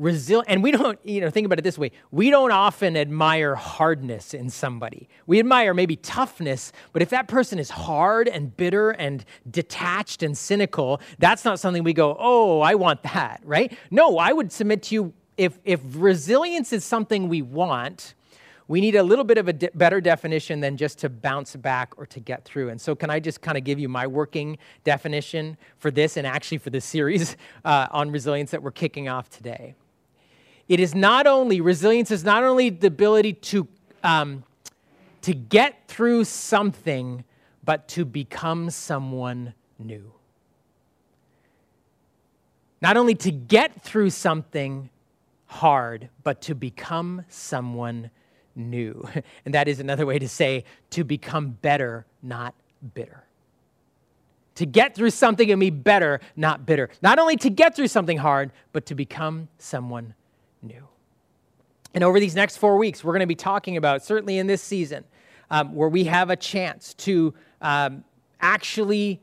resilient 0.00 0.48
and 0.48 0.62
we 0.62 0.70
don't 0.70 0.98
you 1.04 1.20
know 1.20 1.28
think 1.28 1.44
about 1.44 1.58
it 1.58 1.62
this 1.62 1.76
way 1.76 1.92
we 2.10 2.30
don't 2.30 2.52
often 2.52 2.96
admire 2.96 3.54
hardness 3.54 4.32
in 4.32 4.48
somebody 4.48 5.06
we 5.26 5.38
admire 5.38 5.74
maybe 5.74 5.94
toughness 5.96 6.72
but 6.94 7.02
if 7.02 7.10
that 7.10 7.28
person 7.28 7.58
is 7.58 7.68
hard 7.68 8.26
and 8.26 8.56
bitter 8.56 8.90
and 8.92 9.26
detached 9.50 10.22
and 10.22 10.38
cynical 10.38 11.00
that's 11.18 11.44
not 11.44 11.60
something 11.60 11.84
we 11.84 11.92
go 11.92 12.16
oh 12.18 12.60
i 12.60 12.74
want 12.74 13.02
that 13.02 13.42
right 13.44 13.76
no 13.90 14.16
i 14.16 14.32
would 14.32 14.50
submit 14.50 14.82
to 14.82 14.94
you 14.94 15.12
if 15.36 15.58
if 15.64 15.80
resilience 15.94 16.72
is 16.72 16.82
something 16.82 17.28
we 17.28 17.42
want 17.42 18.14
we 18.68 18.80
need 18.80 18.94
a 18.94 19.02
little 19.02 19.24
bit 19.24 19.36
of 19.36 19.48
a 19.48 19.52
de- 19.52 19.70
better 19.74 20.00
definition 20.00 20.60
than 20.60 20.76
just 20.76 20.98
to 21.00 21.08
bounce 21.08 21.56
back 21.56 21.92
or 21.96 22.06
to 22.06 22.20
get 22.20 22.44
through. 22.44 22.68
And 22.68 22.80
so, 22.80 22.94
can 22.94 23.10
I 23.10 23.18
just 23.18 23.40
kind 23.40 23.58
of 23.58 23.64
give 23.64 23.80
you 23.80 23.88
my 23.88 24.06
working 24.06 24.58
definition 24.84 25.56
for 25.78 25.90
this 25.90 26.16
and 26.16 26.24
actually 26.24 26.58
for 26.58 26.70
this 26.70 26.84
series 26.84 27.36
uh, 27.64 27.88
on 27.90 28.12
resilience 28.12 28.52
that 28.52 28.62
we're 28.62 28.70
kicking 28.70 29.08
off 29.08 29.28
today? 29.28 29.74
It 30.70 30.78
is 30.78 30.94
not 30.94 31.26
only, 31.26 31.60
resilience 31.60 32.12
is 32.12 32.22
not 32.22 32.44
only 32.44 32.70
the 32.70 32.86
ability 32.86 33.32
to, 33.32 33.66
um, 34.04 34.44
to 35.22 35.34
get 35.34 35.88
through 35.88 36.22
something, 36.22 37.24
but 37.64 37.88
to 37.88 38.04
become 38.04 38.70
someone 38.70 39.54
new. 39.80 40.12
Not 42.80 42.96
only 42.96 43.16
to 43.16 43.32
get 43.32 43.82
through 43.82 44.10
something 44.10 44.90
hard, 45.46 46.08
but 46.22 46.40
to 46.42 46.54
become 46.54 47.24
someone 47.28 48.12
new. 48.54 49.08
And 49.44 49.52
that 49.54 49.66
is 49.66 49.80
another 49.80 50.06
way 50.06 50.20
to 50.20 50.28
say 50.28 50.62
to 50.90 51.02
become 51.02 51.50
better, 51.50 52.06
not 52.22 52.54
bitter. 52.94 53.24
To 54.54 54.66
get 54.66 54.94
through 54.94 55.10
something 55.10 55.50
and 55.50 55.58
be 55.58 55.70
better, 55.70 56.20
not 56.36 56.64
bitter. 56.64 56.90
Not 57.02 57.18
only 57.18 57.34
to 57.38 57.50
get 57.50 57.74
through 57.74 57.88
something 57.88 58.18
hard, 58.18 58.52
but 58.72 58.86
to 58.86 58.94
become 58.94 59.48
someone. 59.58 60.14
And 61.94 62.04
over 62.04 62.20
these 62.20 62.34
next 62.34 62.58
four 62.58 62.76
weeks, 62.76 63.02
we're 63.02 63.12
going 63.12 63.20
to 63.20 63.26
be 63.26 63.34
talking 63.34 63.76
about, 63.76 64.02
certainly 64.02 64.38
in 64.38 64.46
this 64.46 64.62
season, 64.62 65.04
um, 65.50 65.74
where 65.74 65.88
we 65.88 66.04
have 66.04 66.30
a 66.30 66.36
chance 66.36 66.94
to 66.94 67.34
um, 67.60 68.04
actually 68.40 69.20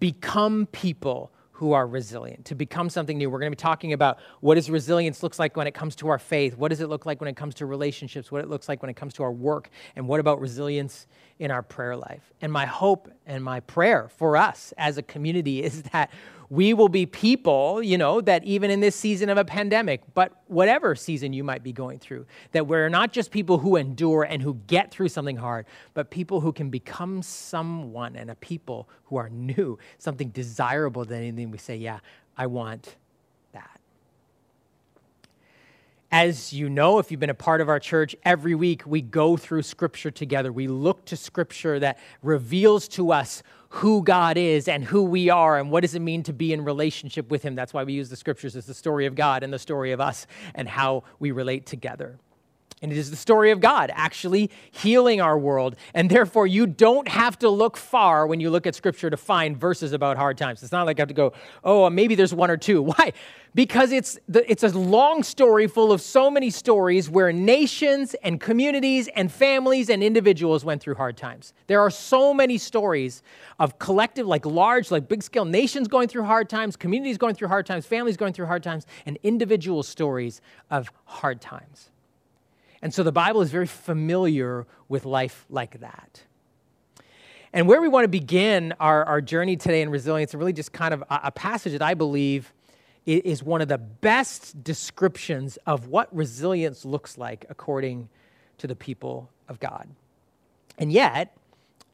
become 0.00 0.66
people 0.72 1.30
who 1.58 1.72
are 1.72 1.88
resilient, 1.88 2.44
to 2.44 2.54
become 2.54 2.88
something 2.88 3.18
new. 3.18 3.28
We're 3.28 3.40
going 3.40 3.50
to 3.50 3.56
be 3.56 3.60
talking 3.60 3.92
about 3.92 4.18
what 4.40 4.54
does 4.54 4.70
resilience 4.70 5.24
looks 5.24 5.40
like 5.40 5.56
when 5.56 5.66
it 5.66 5.74
comes 5.74 5.96
to 5.96 6.08
our 6.08 6.18
faith? 6.18 6.56
What 6.56 6.68
does 6.68 6.80
it 6.80 6.88
look 6.88 7.04
like 7.04 7.20
when 7.20 7.26
it 7.26 7.36
comes 7.36 7.56
to 7.56 7.66
relationships? 7.66 8.30
What 8.30 8.42
it 8.42 8.48
looks 8.48 8.68
like 8.68 8.80
when 8.80 8.90
it 8.90 8.94
comes 8.94 9.12
to 9.14 9.24
our 9.24 9.32
work? 9.32 9.68
And 9.96 10.06
what 10.06 10.20
about 10.20 10.40
resilience 10.40 11.08
in 11.38 11.50
our 11.50 11.62
prayer 11.62 11.96
life? 11.96 12.32
And 12.40 12.52
my 12.52 12.66
hope 12.66 13.10
and 13.26 13.42
my 13.42 13.60
prayer 13.60 14.08
for 14.16 14.36
us 14.36 14.72
as 14.78 14.98
a 14.98 15.02
community 15.02 15.62
is 15.62 15.82
that 15.92 16.10
we 16.50 16.72
will 16.72 16.88
be 16.88 17.04
people, 17.04 17.82
you 17.82 17.98
know, 17.98 18.20
that 18.22 18.42
even 18.44 18.70
in 18.70 18.80
this 18.80 18.96
season 18.96 19.28
of 19.28 19.36
a 19.36 19.44
pandemic, 19.44 20.02
but 20.14 20.32
whatever 20.46 20.94
season 20.94 21.32
you 21.32 21.44
might 21.44 21.62
be 21.62 21.72
going 21.72 21.98
through, 21.98 22.24
that 22.52 22.66
we're 22.66 22.88
not 22.88 23.12
just 23.12 23.30
people 23.30 23.58
who 23.58 23.76
endure 23.76 24.22
and 24.22 24.42
who 24.42 24.54
get 24.66 24.90
through 24.90 25.08
something 25.08 25.36
hard, 25.36 25.66
but 25.92 26.10
people 26.10 26.40
who 26.40 26.52
can 26.52 26.70
become 26.70 27.22
someone 27.22 28.16
and 28.16 28.30
a 28.30 28.34
people 28.36 28.88
who 29.04 29.16
are 29.16 29.28
new, 29.28 29.78
something 29.98 30.28
desirable 30.30 31.04
than 31.04 31.18
anything 31.18 31.50
we 31.50 31.58
say, 31.58 31.76
yeah, 31.76 31.98
I 32.36 32.46
want 32.46 32.96
that. 33.52 33.80
As 36.10 36.54
you 36.54 36.70
know, 36.70 36.98
if 36.98 37.10
you've 37.10 37.20
been 37.20 37.28
a 37.28 37.34
part 37.34 37.60
of 37.60 37.68
our 37.68 37.78
church, 37.78 38.16
every 38.24 38.54
week 38.54 38.82
we 38.86 39.02
go 39.02 39.36
through 39.36 39.60
scripture 39.60 40.10
together. 40.10 40.50
We 40.50 40.66
look 40.66 41.04
to 41.06 41.18
scripture 41.18 41.78
that 41.80 41.98
reveals 42.22 42.88
to 42.88 43.12
us 43.12 43.42
who 43.68 44.02
God 44.02 44.38
is 44.38 44.68
and 44.68 44.84
who 44.84 45.02
we 45.02 45.28
are 45.28 45.58
and 45.58 45.70
what 45.70 45.80
does 45.80 45.94
it 45.94 46.00
mean 46.00 46.22
to 46.22 46.32
be 46.32 46.54
in 46.54 46.64
relationship 46.64 47.30
with 47.30 47.42
Him. 47.42 47.54
That's 47.54 47.74
why 47.74 47.84
we 47.84 47.92
use 47.92 48.08
the 48.08 48.16
scriptures 48.16 48.56
as 48.56 48.64
the 48.64 48.72
story 48.72 49.04
of 49.04 49.14
God 49.16 49.42
and 49.42 49.52
the 49.52 49.58
story 49.58 49.92
of 49.92 50.00
us 50.00 50.26
and 50.54 50.66
how 50.66 51.04
we 51.18 51.30
relate 51.30 51.66
together. 51.66 52.18
And 52.80 52.92
it 52.92 52.98
is 52.98 53.10
the 53.10 53.16
story 53.16 53.50
of 53.50 53.60
God 53.60 53.90
actually 53.94 54.50
healing 54.70 55.20
our 55.20 55.38
world. 55.38 55.76
And 55.94 56.08
therefore, 56.08 56.46
you 56.46 56.66
don't 56.66 57.08
have 57.08 57.38
to 57.40 57.48
look 57.48 57.76
far 57.76 58.26
when 58.26 58.40
you 58.40 58.50
look 58.50 58.66
at 58.66 58.74
scripture 58.74 59.10
to 59.10 59.16
find 59.16 59.56
verses 59.56 59.92
about 59.92 60.16
hard 60.16 60.38
times. 60.38 60.62
It's 60.62 60.72
not 60.72 60.86
like 60.86 60.98
I 60.98 61.02
have 61.02 61.08
to 61.08 61.14
go, 61.14 61.32
oh, 61.64 61.90
maybe 61.90 62.14
there's 62.14 62.34
one 62.34 62.50
or 62.50 62.56
two. 62.56 62.82
Why? 62.88 63.12
Because 63.54 63.90
it's, 63.90 64.18
the, 64.28 64.48
it's 64.50 64.62
a 64.62 64.68
long 64.78 65.22
story 65.22 65.66
full 65.66 65.90
of 65.90 66.00
so 66.00 66.30
many 66.30 66.50
stories 66.50 67.10
where 67.10 67.32
nations 67.32 68.14
and 68.22 68.40
communities 68.40 69.08
and 69.16 69.32
families 69.32 69.90
and 69.90 70.02
individuals 70.02 70.64
went 70.64 70.80
through 70.80 70.94
hard 70.94 71.16
times. 71.16 71.54
There 71.66 71.80
are 71.80 71.90
so 71.90 72.32
many 72.32 72.58
stories 72.58 73.22
of 73.58 73.78
collective, 73.78 74.26
like 74.26 74.46
large, 74.46 74.90
like 74.90 75.08
big 75.08 75.22
scale 75.22 75.44
nations 75.44 75.88
going 75.88 76.08
through 76.08 76.24
hard 76.24 76.48
times, 76.48 76.76
communities 76.76 77.18
going 77.18 77.34
through 77.34 77.48
hard 77.48 77.66
times, 77.66 77.86
families 77.86 78.16
going 78.16 78.32
through 78.32 78.46
hard 78.46 78.62
times, 78.62 78.86
and 79.06 79.18
individual 79.22 79.82
stories 79.82 80.40
of 80.70 80.92
hard 81.04 81.40
times. 81.40 81.90
And 82.82 82.94
so 82.94 83.02
the 83.02 83.12
Bible 83.12 83.40
is 83.40 83.50
very 83.50 83.66
familiar 83.66 84.66
with 84.88 85.04
life 85.04 85.44
like 85.50 85.80
that. 85.80 86.22
And 87.52 87.66
where 87.66 87.80
we 87.80 87.88
want 87.88 88.04
to 88.04 88.08
begin 88.08 88.74
our, 88.78 89.04
our 89.04 89.20
journey 89.20 89.56
today 89.56 89.82
in 89.82 89.90
resilience, 89.90 90.32
and 90.32 90.38
really 90.38 90.52
just 90.52 90.72
kind 90.72 90.92
of 90.92 91.02
a, 91.02 91.20
a 91.24 91.30
passage 91.30 91.72
that 91.72 91.82
I 91.82 91.94
believe 91.94 92.52
is 93.06 93.42
one 93.42 93.62
of 93.62 93.68
the 93.68 93.78
best 93.78 94.62
descriptions 94.62 95.56
of 95.66 95.88
what 95.88 96.14
resilience 96.14 96.84
looks 96.84 97.16
like 97.16 97.46
according 97.48 98.08
to 98.58 98.66
the 98.66 98.76
people 98.76 99.30
of 99.48 99.58
God. 99.58 99.88
And 100.76 100.92
yet, 100.92 101.34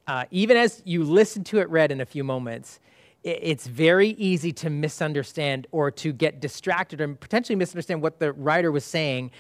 uh, 0.09 0.25
even 0.33 0.57
as 0.57 0.83
you 0.85 1.05
listen 1.05 1.45
to 1.45 1.61
it 1.61 1.71
read 1.71 1.93
in 1.93 2.01
a 2.01 2.07
few 2.07 2.25
moments, 2.25 2.81
it's 3.23 3.67
very 3.67 4.11
easy 4.11 4.53
to 4.53 4.69
misunderstand 4.69 5.67
or 5.71 5.91
to 5.93 6.13
get 6.13 6.41
distracted 6.41 7.01
or 7.01 7.15
potentially 7.15 7.57
misunderstand 7.57 8.03
what 8.03 8.19
the 8.19 8.33
writer 8.33 8.71
was 8.71 8.85
saying 8.85 9.31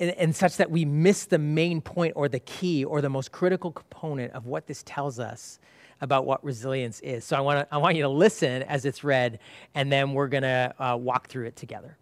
and, 0.00 0.10
and, 0.12 0.34
such 0.34 0.56
that 0.56 0.70
we 0.70 0.84
miss 0.84 1.26
the 1.26 1.38
main 1.38 1.80
point 1.80 2.14
or 2.16 2.28
the 2.28 2.40
key 2.40 2.84
or 2.84 3.00
the 3.00 3.08
most 3.08 3.30
critical 3.30 3.70
component 3.70 4.32
of 4.32 4.46
what 4.46 4.66
this 4.66 4.82
tells 4.84 5.20
us 5.20 5.60
about 6.00 6.26
what 6.26 6.44
resilience 6.44 7.00
is. 7.00 7.24
So 7.24 7.36
I 7.36 7.40
want, 7.40 7.68
I 7.70 7.78
want 7.78 7.96
you 7.96 8.02
to 8.02 8.08
listen 8.08 8.62
as 8.64 8.84
it's 8.84 9.04
read, 9.04 9.38
and 9.74 9.90
then 9.90 10.12
we're 10.12 10.28
going 10.28 10.42
to 10.42 10.74
uh, 10.78 10.96
walk 10.96 11.28
through 11.28 11.46
it 11.46 11.56
together. 11.56 11.96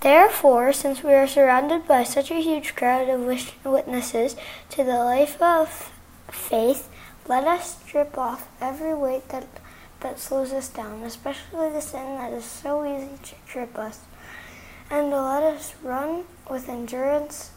Therefore, 0.00 0.74
since 0.74 1.02
we 1.02 1.14
are 1.14 1.26
surrounded 1.26 1.88
by 1.88 2.04
such 2.04 2.30
a 2.30 2.42
huge 2.42 2.76
crowd 2.76 3.08
of 3.08 3.22
witnesses 3.64 4.36
to 4.68 4.84
the 4.84 4.98
life 4.98 5.40
of 5.40 5.90
faith, 6.30 6.90
let 7.26 7.44
us 7.44 7.80
strip 7.82 8.18
off 8.18 8.46
every 8.60 8.92
weight 8.92 9.30
that 9.30 9.46
that 10.04 10.20
slows 10.20 10.52
us 10.52 10.68
down, 10.68 11.02
especially 11.02 11.70
the 11.70 11.80
sin 11.80 12.16
that 12.16 12.32
is 12.32 12.44
so 12.44 12.84
easy 12.84 13.18
to 13.22 13.34
trip 13.48 13.76
us, 13.76 14.00
and 14.90 15.10
to 15.10 15.20
let 15.20 15.42
us 15.42 15.74
run 15.82 16.24
with 16.48 16.68
endurance 16.68 17.50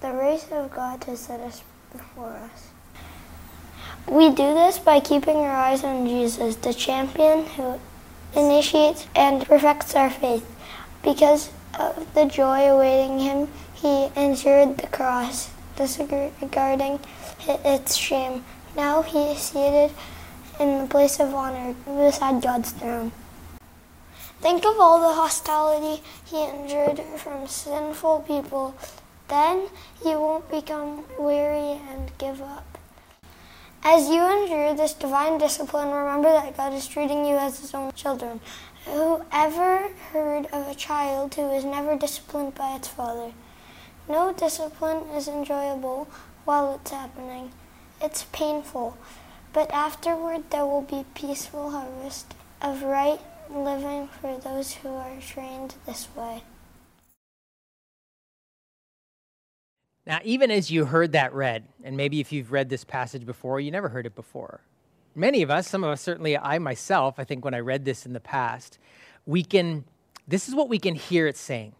the 0.00 0.12
race 0.12 0.46
of 0.52 0.70
God 0.70 1.02
has 1.04 1.20
set 1.20 1.40
us 1.40 1.62
before 1.90 2.36
us. 2.52 2.68
We 4.06 4.28
do 4.28 4.54
this 4.54 4.78
by 4.78 5.00
keeping 5.00 5.36
our 5.38 5.56
eyes 5.56 5.82
on 5.82 6.06
Jesus, 6.06 6.56
the 6.56 6.74
champion 6.74 7.46
who 7.46 7.80
initiates 8.36 9.06
and 9.16 9.44
perfects 9.46 9.94
our 9.94 10.10
faith. 10.10 10.46
Because 11.02 11.50
of 11.78 12.14
the 12.14 12.26
joy 12.26 12.70
awaiting 12.70 13.18
him, 13.18 13.48
he 13.72 14.10
endured 14.14 14.76
the 14.76 14.88
cross, 14.88 15.50
disregarding 15.76 17.00
its 17.48 17.96
shame. 17.96 18.44
Now 18.76 19.00
he 19.00 19.18
is 19.32 19.38
seated 19.38 19.90
in 20.58 20.78
the 20.78 20.86
place 20.86 21.20
of 21.20 21.34
honor 21.34 21.74
beside 21.84 22.42
God's 22.42 22.70
throne. 22.72 23.12
Think 24.40 24.64
of 24.64 24.78
all 24.78 25.00
the 25.00 25.14
hostility 25.14 26.02
he 26.24 26.44
endured 26.44 27.00
from 27.16 27.46
sinful 27.46 28.20
people. 28.20 28.74
Then 29.28 29.68
you 30.04 30.20
won't 30.20 30.50
become 30.50 31.04
weary 31.18 31.80
and 31.90 32.10
give 32.18 32.40
up. 32.40 32.78
As 33.82 34.08
you 34.08 34.22
endure 34.22 34.74
this 34.74 34.92
divine 34.92 35.38
discipline, 35.38 35.90
remember 35.90 36.30
that 36.30 36.56
God 36.56 36.72
is 36.72 36.86
treating 36.86 37.24
you 37.24 37.36
as 37.36 37.60
his 37.60 37.74
own 37.74 37.92
children. 37.92 38.40
Whoever 38.86 39.88
heard 40.12 40.46
of 40.46 40.66
a 40.66 40.74
child 40.74 41.34
who 41.34 41.50
is 41.52 41.64
never 41.64 41.96
disciplined 41.96 42.54
by 42.54 42.76
its 42.76 42.88
father? 42.88 43.32
No 44.08 44.32
discipline 44.32 45.08
is 45.14 45.28
enjoyable 45.28 46.08
while 46.44 46.74
it's 46.74 46.90
happening. 46.90 47.52
It's 48.00 48.24
painful. 48.32 48.96
But 49.58 49.72
afterward 49.72 50.50
there 50.50 50.64
will 50.64 50.82
be 50.82 51.04
peaceful 51.14 51.72
harvest 51.72 52.32
of 52.62 52.84
right 52.84 53.18
living 53.50 54.06
for 54.06 54.38
those 54.38 54.74
who 54.74 54.90
are 54.90 55.18
trained 55.20 55.74
this 55.84 56.06
way. 56.14 56.44
Now, 60.06 60.20
even 60.22 60.52
as 60.52 60.70
you 60.70 60.84
heard 60.84 61.10
that 61.10 61.34
read, 61.34 61.64
and 61.82 61.96
maybe 61.96 62.20
if 62.20 62.30
you've 62.30 62.52
read 62.52 62.68
this 62.68 62.84
passage 62.84 63.26
before, 63.26 63.58
you 63.58 63.72
never 63.72 63.88
heard 63.88 64.06
it 64.06 64.14
before. 64.14 64.60
Many 65.16 65.42
of 65.42 65.50
us, 65.50 65.66
some 65.66 65.82
of 65.82 65.90
us, 65.90 66.00
certainly 66.00 66.38
I 66.38 66.60
myself, 66.60 67.16
I 67.18 67.24
think 67.24 67.44
when 67.44 67.52
I 67.52 67.58
read 67.58 67.84
this 67.84 68.06
in 68.06 68.12
the 68.12 68.20
past, 68.20 68.78
we 69.26 69.42
can, 69.42 69.84
this 70.28 70.48
is 70.48 70.54
what 70.54 70.68
we 70.68 70.78
can 70.78 70.94
hear 70.94 71.26
it 71.26 71.36
saying. 71.36 71.72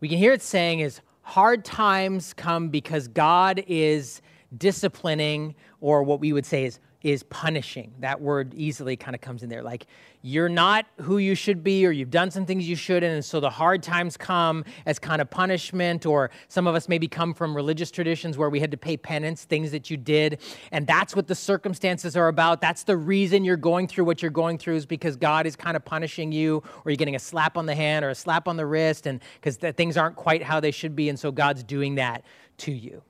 We 0.00 0.10
can 0.10 0.18
hear 0.18 0.34
it 0.34 0.42
saying 0.42 0.80
is 0.80 1.00
hard 1.22 1.64
times 1.64 2.34
come 2.34 2.68
because 2.68 3.08
God 3.08 3.64
is 3.66 4.20
disciplining, 4.58 5.54
or 5.80 6.02
what 6.02 6.20
we 6.20 6.34
would 6.34 6.44
say 6.44 6.64
is 6.64 6.80
is 7.02 7.22
punishing. 7.24 7.94
That 8.00 8.20
word 8.20 8.54
easily 8.54 8.96
kind 8.96 9.14
of 9.14 9.20
comes 9.20 9.42
in 9.42 9.48
there. 9.48 9.62
Like 9.62 9.86
you're 10.20 10.48
not 10.48 10.84
who 11.00 11.18
you 11.18 11.36
should 11.36 11.62
be, 11.62 11.86
or 11.86 11.92
you've 11.92 12.10
done 12.10 12.30
some 12.30 12.44
things 12.44 12.68
you 12.68 12.74
shouldn't, 12.74 13.14
and 13.14 13.24
so 13.24 13.38
the 13.38 13.50
hard 13.50 13.84
times 13.84 14.16
come 14.16 14.64
as 14.84 14.98
kind 14.98 15.22
of 15.22 15.30
punishment. 15.30 16.06
Or 16.06 16.30
some 16.48 16.66
of 16.66 16.74
us 16.74 16.88
maybe 16.88 17.06
come 17.06 17.34
from 17.34 17.54
religious 17.54 17.92
traditions 17.92 18.36
where 18.36 18.50
we 18.50 18.58
had 18.58 18.72
to 18.72 18.76
pay 18.76 18.96
penance, 18.96 19.44
things 19.44 19.70
that 19.70 19.90
you 19.90 19.96
did, 19.96 20.40
and 20.72 20.86
that's 20.86 21.14
what 21.14 21.28
the 21.28 21.36
circumstances 21.36 22.16
are 22.16 22.28
about. 22.28 22.60
That's 22.60 22.82
the 22.82 22.96
reason 22.96 23.44
you're 23.44 23.56
going 23.56 23.86
through 23.86 24.04
what 24.04 24.20
you're 24.20 24.30
going 24.32 24.58
through 24.58 24.76
is 24.76 24.86
because 24.86 25.14
God 25.16 25.46
is 25.46 25.54
kind 25.54 25.76
of 25.76 25.84
punishing 25.84 26.32
you, 26.32 26.62
or 26.84 26.90
you're 26.90 26.96
getting 26.96 27.16
a 27.16 27.20
slap 27.20 27.56
on 27.56 27.66
the 27.66 27.74
hand 27.76 28.04
or 28.04 28.10
a 28.10 28.14
slap 28.14 28.48
on 28.48 28.56
the 28.56 28.66
wrist, 28.66 29.06
and 29.06 29.20
because 29.40 29.56
things 29.56 29.96
aren't 29.96 30.16
quite 30.16 30.42
how 30.42 30.58
they 30.58 30.72
should 30.72 30.96
be, 30.96 31.08
and 31.08 31.18
so 31.18 31.30
God's 31.30 31.62
doing 31.62 31.94
that 31.94 32.24
to 32.58 32.72
you. 32.72 33.02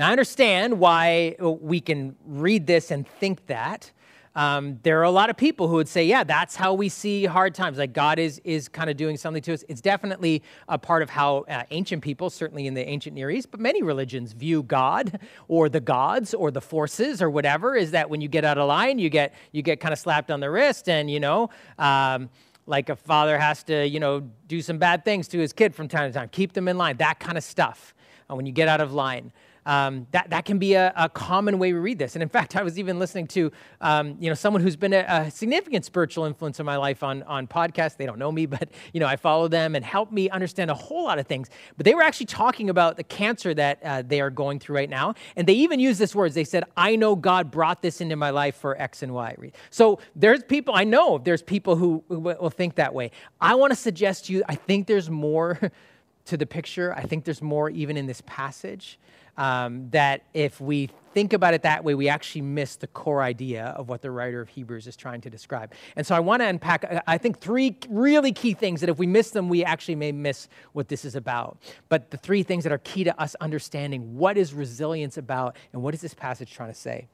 Now, 0.00 0.08
I 0.08 0.12
understand 0.12 0.78
why 0.78 1.36
we 1.38 1.78
can 1.78 2.16
read 2.24 2.66
this 2.66 2.90
and 2.90 3.06
think 3.06 3.44
that. 3.48 3.92
Um, 4.34 4.78
there 4.82 4.98
are 4.98 5.02
a 5.02 5.10
lot 5.10 5.28
of 5.28 5.36
people 5.36 5.68
who 5.68 5.74
would 5.74 5.88
say, 5.88 6.06
yeah, 6.06 6.24
that's 6.24 6.56
how 6.56 6.72
we 6.72 6.88
see 6.88 7.26
hard 7.26 7.54
times. 7.54 7.76
Like 7.76 7.92
God 7.92 8.18
is, 8.18 8.40
is 8.42 8.66
kind 8.66 8.88
of 8.88 8.96
doing 8.96 9.18
something 9.18 9.42
to 9.42 9.52
us. 9.52 9.62
It's 9.68 9.82
definitely 9.82 10.42
a 10.68 10.78
part 10.78 11.02
of 11.02 11.10
how 11.10 11.44
uh, 11.50 11.64
ancient 11.70 12.02
people, 12.02 12.30
certainly 12.30 12.66
in 12.66 12.72
the 12.72 12.88
ancient 12.88 13.14
Near 13.14 13.30
East, 13.30 13.50
but 13.50 13.60
many 13.60 13.82
religions 13.82 14.32
view 14.32 14.62
God 14.62 15.20
or 15.48 15.68
the 15.68 15.80
gods 15.80 16.32
or 16.32 16.50
the 16.50 16.62
forces 16.62 17.20
or 17.20 17.28
whatever, 17.28 17.76
is 17.76 17.90
that 17.90 18.08
when 18.08 18.22
you 18.22 18.28
get 18.28 18.42
out 18.42 18.56
of 18.56 18.66
line, 18.68 18.98
you 18.98 19.10
get, 19.10 19.34
you 19.52 19.60
get 19.60 19.80
kind 19.80 19.92
of 19.92 19.98
slapped 19.98 20.30
on 20.30 20.40
the 20.40 20.50
wrist 20.50 20.88
and, 20.88 21.10
you 21.10 21.20
know, 21.20 21.50
um, 21.78 22.30
like 22.66 22.88
a 22.88 22.96
father 22.96 23.38
has 23.38 23.62
to, 23.64 23.86
you 23.86 24.00
know, 24.00 24.20
do 24.48 24.62
some 24.62 24.78
bad 24.78 25.04
things 25.04 25.28
to 25.28 25.38
his 25.38 25.52
kid 25.52 25.74
from 25.74 25.88
time 25.88 26.10
to 26.10 26.18
time, 26.18 26.30
keep 26.30 26.54
them 26.54 26.68
in 26.68 26.78
line, 26.78 26.96
that 26.96 27.20
kind 27.20 27.36
of 27.36 27.44
stuff. 27.44 27.92
Uh, 28.30 28.36
when 28.36 28.46
you 28.46 28.52
get 28.52 28.68
out 28.68 28.80
of 28.80 28.92
line. 28.92 29.32
Um, 29.66 30.06
that, 30.12 30.30
that 30.30 30.44
can 30.44 30.58
be 30.58 30.74
a, 30.74 30.92
a, 30.96 31.08
common 31.08 31.58
way 31.58 31.72
we 31.72 31.78
read 31.78 31.98
this. 31.98 32.16
And 32.16 32.22
in 32.22 32.28
fact, 32.38 32.56
I 32.56 32.62
was 32.62 32.78
even 32.78 32.98
listening 32.98 33.26
to 33.28 33.52
um, 33.80 34.16
you 34.18 34.28
know, 34.28 34.34
someone 34.34 34.62
who's 34.62 34.76
been 34.76 34.92
a, 34.92 35.04
a, 35.08 35.30
significant 35.30 35.84
spiritual 35.84 36.24
influence 36.24 36.58
in 36.60 36.66
my 36.66 36.76
life 36.76 37.02
on, 37.02 37.22
on 37.24 37.46
podcasts. 37.46 37.96
They 37.96 38.06
don't 38.06 38.18
know 38.18 38.32
me, 38.32 38.46
but 38.56 38.70
you 38.92 39.00
know, 39.00 39.06
I 39.06 39.16
follow 39.16 39.48
them 39.48 39.74
and 39.74 39.84
help 39.84 40.12
me 40.12 40.30
understand 40.30 40.70
a 40.70 40.74
whole 40.74 41.04
lot 41.04 41.18
of 41.18 41.26
things. 41.26 41.50
But 41.76 41.84
they 41.84 41.94
were 41.94 42.02
actually 42.02 42.26
talking 42.26 42.70
about 42.70 42.96
the 42.96 43.04
cancer 43.04 43.52
that 43.54 43.82
uh, 43.82 44.02
they 44.02 44.20
are 44.20 44.30
going 44.30 44.58
through 44.58 44.76
right 44.76 44.90
now. 44.90 45.14
And 45.36 45.46
they 45.46 45.54
even 45.54 45.80
used 45.80 45.98
this 45.98 46.14
words. 46.14 46.34
They 46.34 46.44
said, 46.44 46.64
I 46.76 46.96
know 46.96 47.16
God 47.16 47.50
brought 47.50 47.82
this 47.82 48.00
into 48.00 48.16
my 48.16 48.30
life 48.30 48.56
for 48.56 48.80
X 48.80 49.02
and 49.02 49.12
Y. 49.12 49.36
So 49.70 49.98
there's 50.16 50.42
people, 50.42 50.74
I 50.74 50.84
know 50.84 51.18
there's 51.18 51.42
people 51.42 51.76
who, 51.76 52.02
who 52.08 52.18
will 52.18 52.50
think 52.50 52.76
that 52.76 52.94
way. 52.94 53.10
I 53.40 53.54
want 53.54 53.70
to 53.72 53.76
suggest 53.76 54.26
to 54.26 54.32
you, 54.32 54.42
I 54.48 54.54
think 54.54 54.86
there's 54.86 55.10
more 55.10 55.58
to 56.26 56.36
the 56.36 56.46
picture. 56.46 56.94
I 56.94 57.02
think 57.02 57.24
there's 57.24 57.42
more 57.42 57.70
even 57.70 57.96
in 57.96 58.06
this 58.06 58.22
passage. 58.26 58.98
Um, 59.40 59.88
that 59.92 60.24
if 60.34 60.60
we 60.60 60.90
think 61.14 61.32
about 61.32 61.54
it 61.54 61.62
that 61.62 61.82
way, 61.82 61.94
we 61.94 62.10
actually 62.10 62.42
miss 62.42 62.76
the 62.76 62.86
core 62.88 63.22
idea 63.22 63.68
of 63.68 63.88
what 63.88 64.02
the 64.02 64.10
writer 64.10 64.42
of 64.42 64.50
Hebrews 64.50 64.86
is 64.86 64.96
trying 64.96 65.22
to 65.22 65.30
describe. 65.30 65.72
And 65.96 66.06
so 66.06 66.14
I 66.14 66.20
want 66.20 66.42
to 66.42 66.46
unpack, 66.46 66.84
I 67.06 67.16
think, 67.16 67.40
three 67.40 67.74
really 67.88 68.32
key 68.32 68.52
things 68.52 68.82
that 68.82 68.90
if 68.90 68.98
we 68.98 69.06
miss 69.06 69.30
them, 69.30 69.48
we 69.48 69.64
actually 69.64 69.94
may 69.94 70.12
miss 70.12 70.46
what 70.74 70.88
this 70.88 71.06
is 71.06 71.14
about. 71.14 71.56
But 71.88 72.10
the 72.10 72.18
three 72.18 72.42
things 72.42 72.64
that 72.64 72.72
are 72.72 72.78
key 72.84 73.02
to 73.04 73.18
us 73.18 73.34
understanding 73.40 74.18
what 74.18 74.36
is 74.36 74.52
resilience 74.52 75.16
about 75.16 75.56
and 75.72 75.82
what 75.82 75.94
is 75.94 76.02
this 76.02 76.12
passage 76.12 76.52
trying 76.52 76.70
to 76.70 76.78
say. 76.78 77.08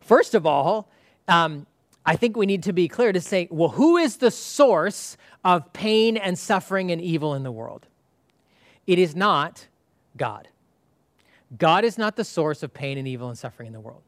First 0.00 0.34
of 0.34 0.44
all, 0.44 0.90
um, 1.26 1.66
I 2.04 2.16
think 2.16 2.36
we 2.36 2.44
need 2.44 2.64
to 2.64 2.74
be 2.74 2.86
clear 2.86 3.12
to 3.12 3.20
say, 3.22 3.48
well, 3.50 3.70
who 3.70 3.96
is 3.96 4.18
the 4.18 4.30
source 4.30 5.16
of 5.42 5.72
pain 5.72 6.18
and 6.18 6.38
suffering 6.38 6.90
and 6.90 7.00
evil 7.00 7.34
in 7.34 7.44
the 7.44 7.52
world? 7.52 7.86
It 8.86 8.98
is 8.98 9.16
not 9.16 9.68
God. 10.18 10.48
God 11.56 11.84
is 11.84 11.96
not 11.96 12.16
the 12.16 12.24
source 12.24 12.62
of 12.62 12.74
pain 12.74 12.98
and 12.98 13.08
evil 13.08 13.28
and 13.28 13.38
suffering 13.38 13.68
in 13.68 13.72
the 13.72 13.80
world. 13.80 14.02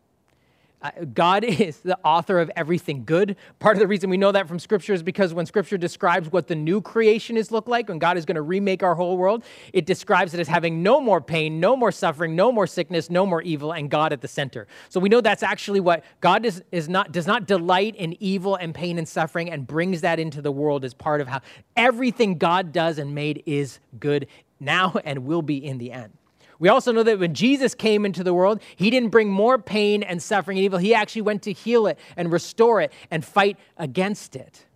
Uh, 0.83 0.91
God 1.13 1.45
is 1.45 1.79
the 1.79 1.99
author 2.05 2.39
of 2.39 2.51
everything 2.57 3.05
good. 3.05 3.37
Part 3.59 3.77
of 3.77 3.81
the 3.81 3.87
reason 3.87 4.11
we 4.11 4.17
know 4.17 4.33
that 4.33 4.49
from 4.49 4.59
Scripture 4.59 4.93
is 4.93 5.03
because 5.03 5.35
when 5.35 5.47
Scripture 5.47 5.79
describes 5.79 6.31
what 6.31 6.49
the 6.49 6.55
new 6.55 6.81
creation 6.81 7.37
is 7.37 7.51
look 7.51 7.69
like, 7.69 7.89
when 7.89 7.99
God 7.99 8.17
is 8.17 8.25
going 8.25 8.37
to 8.37 8.43
remake 8.43 8.83
our 8.83 8.95
whole 8.95 9.17
world, 9.17 9.45
it 9.73 9.87
describes 9.87 10.35
it 10.35 10.41
as 10.41 10.49
having 10.49 10.83
no 10.83 11.01
more 11.01 11.21
pain, 11.21 11.61
no 11.61 11.77
more 11.77 11.93
suffering, 11.93 12.35
no 12.35 12.51
more 12.51 12.67
sickness, 12.67 13.11
no 13.11 13.27
more 13.27 13.43
evil, 13.43 13.73
and 13.73 13.91
God 13.91 14.13
at 14.13 14.21
the 14.21 14.29
center. 14.29 14.67
So 14.89 15.01
we 15.01 15.09
know 15.09 15.21
that's 15.21 15.43
actually 15.43 15.81
what 15.81 16.05
God 16.21 16.45
is, 16.45 16.63
is 16.73 16.89
not 16.89 17.13
does 17.13 17.27
not 17.27 17.47
delight 17.47 17.97
in 17.97 18.17
evil 18.23 18.57
and 18.57 18.75
pain 18.75 18.99
and 18.99 19.09
suffering 19.09 19.51
and 19.51 19.67
brings 19.67 20.01
that 20.01 20.19
into 20.19 20.41
the 20.43 20.53
world 20.53 20.85
as 20.85 20.95
part 20.95 21.21
of 21.21 21.29
how 21.29 21.41
everything 21.77 22.39
God 22.39 22.73
does 22.73 22.99
and 22.99 23.15
made 23.15 23.43
is 23.47 23.81
good 23.99 24.27
now 24.59 24.95
and 25.05 25.25
will 25.25 25.43
be 25.43 25.65
in 25.65 25.79
the 25.79 25.93
end. 25.93 26.13
We 26.61 26.69
also 26.69 26.93
know 26.93 27.03
that 27.03 27.19
when 27.19 27.35
Jesus 27.35 27.75
came 27.75 28.05
into 28.05 28.23
the 28.23 28.35
world, 28.35 28.63
he 28.77 28.91
didn't 28.91 29.09
bring 29.09 29.31
more 29.31 29.59
pain 29.59 30.03
and 30.03 30.23
suffering 30.23 30.59
and 30.59 30.65
evil. 30.65 30.79
He 30.79 30.95
actually 30.95 31.23
went 31.23 31.43
to 31.43 31.53
heal 31.53 31.87
it 31.87 31.99
and 32.17 32.31
restore 32.31 32.83
it 32.83 32.93
and 33.11 33.25
fight 33.25 33.59
against 33.79 34.37
it. 34.37 34.67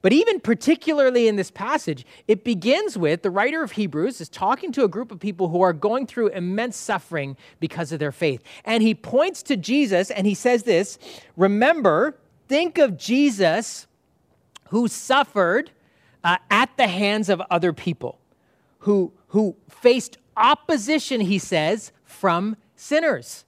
But 0.00 0.12
even 0.12 0.40
particularly 0.40 1.28
in 1.28 1.36
this 1.36 1.50
passage, 1.50 2.06
it 2.28 2.44
begins 2.44 2.96
with 2.96 3.22
the 3.22 3.30
writer 3.30 3.62
of 3.62 3.72
Hebrews 3.72 4.20
is 4.20 4.28
talking 4.28 4.72
to 4.72 4.84
a 4.84 4.88
group 4.88 5.10
of 5.10 5.18
people 5.18 5.48
who 5.48 5.60
are 5.60 5.72
going 5.72 6.06
through 6.06 6.28
immense 6.28 6.76
suffering 6.76 7.36
because 7.60 7.92
of 7.92 7.98
their 7.98 8.12
faith. 8.12 8.42
And 8.64 8.82
he 8.82 8.94
points 8.94 9.42
to 9.44 9.56
Jesus 9.56 10.10
and 10.10 10.26
he 10.26 10.34
says 10.34 10.62
this 10.62 10.98
Remember, 11.36 12.16
think 12.46 12.78
of 12.78 12.96
Jesus 12.96 13.86
who 14.70 14.88
suffered 14.88 15.72
uh, 16.22 16.38
at 16.50 16.74
the 16.76 16.86
hands 16.86 17.28
of 17.28 17.42
other 17.50 17.72
people, 17.72 18.18
who, 18.80 19.12
who 19.28 19.56
faced 19.68 20.16
opposition, 20.38 21.20
he 21.20 21.38
says, 21.38 21.92
from 22.04 22.56
sinners. 22.76 23.44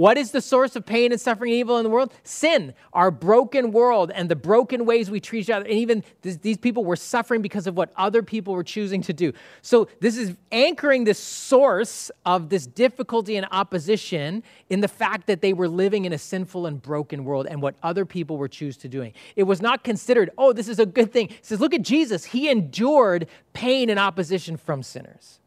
What 0.00 0.16
is 0.16 0.30
the 0.30 0.40
source 0.40 0.76
of 0.76 0.86
pain 0.86 1.12
and 1.12 1.20
suffering 1.20 1.52
and 1.52 1.58
evil 1.58 1.76
in 1.76 1.84
the 1.84 1.90
world? 1.90 2.14
Sin, 2.22 2.72
our 2.94 3.10
broken 3.10 3.70
world, 3.70 4.10
and 4.14 4.30
the 4.30 4.34
broken 4.36 4.86
ways 4.86 5.10
we 5.10 5.20
treat 5.20 5.40
each 5.40 5.50
other. 5.50 5.66
And 5.66 5.74
even 5.74 6.02
these 6.22 6.56
people 6.56 6.86
were 6.86 6.96
suffering 6.96 7.42
because 7.42 7.66
of 7.66 7.76
what 7.76 7.92
other 7.96 8.22
people 8.22 8.54
were 8.54 8.64
choosing 8.64 9.02
to 9.02 9.12
do. 9.12 9.34
So, 9.60 9.88
this 10.00 10.16
is 10.16 10.36
anchoring 10.52 11.04
the 11.04 11.12
source 11.12 12.10
of 12.24 12.48
this 12.48 12.66
difficulty 12.66 13.36
and 13.36 13.46
opposition 13.50 14.42
in 14.70 14.80
the 14.80 14.88
fact 14.88 15.26
that 15.26 15.42
they 15.42 15.52
were 15.52 15.68
living 15.68 16.06
in 16.06 16.14
a 16.14 16.18
sinful 16.18 16.64
and 16.64 16.80
broken 16.80 17.24
world 17.24 17.46
and 17.46 17.60
what 17.60 17.74
other 17.82 18.06
people 18.06 18.38
were 18.38 18.48
choosing 18.48 18.80
to 18.80 18.88
doing. 18.88 19.12
It 19.36 19.42
was 19.42 19.60
not 19.60 19.84
considered, 19.84 20.30
oh, 20.38 20.54
this 20.54 20.68
is 20.68 20.78
a 20.78 20.86
good 20.86 21.12
thing. 21.12 21.28
It 21.28 21.44
says, 21.44 21.60
look 21.60 21.74
at 21.74 21.82
Jesus. 21.82 22.24
He 22.24 22.48
endured 22.48 23.26
pain 23.52 23.90
and 23.90 23.98
opposition 23.98 24.56
from 24.56 24.82
sinners. 24.82 25.39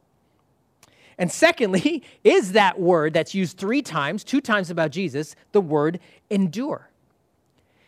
And 1.18 1.32
secondly, 1.32 2.04
is 2.24 2.54
that 2.54 2.80
word 2.80 3.14
that's 3.14 3.34
used 3.34 3.58
three 3.58 3.82
times, 3.82 4.24
two 4.24 4.42
times 4.42 4.70
about 4.70 4.92
Jesus, 4.92 5.36
the 5.52 5.62
word 5.62 6.00
endure. 6.30 6.90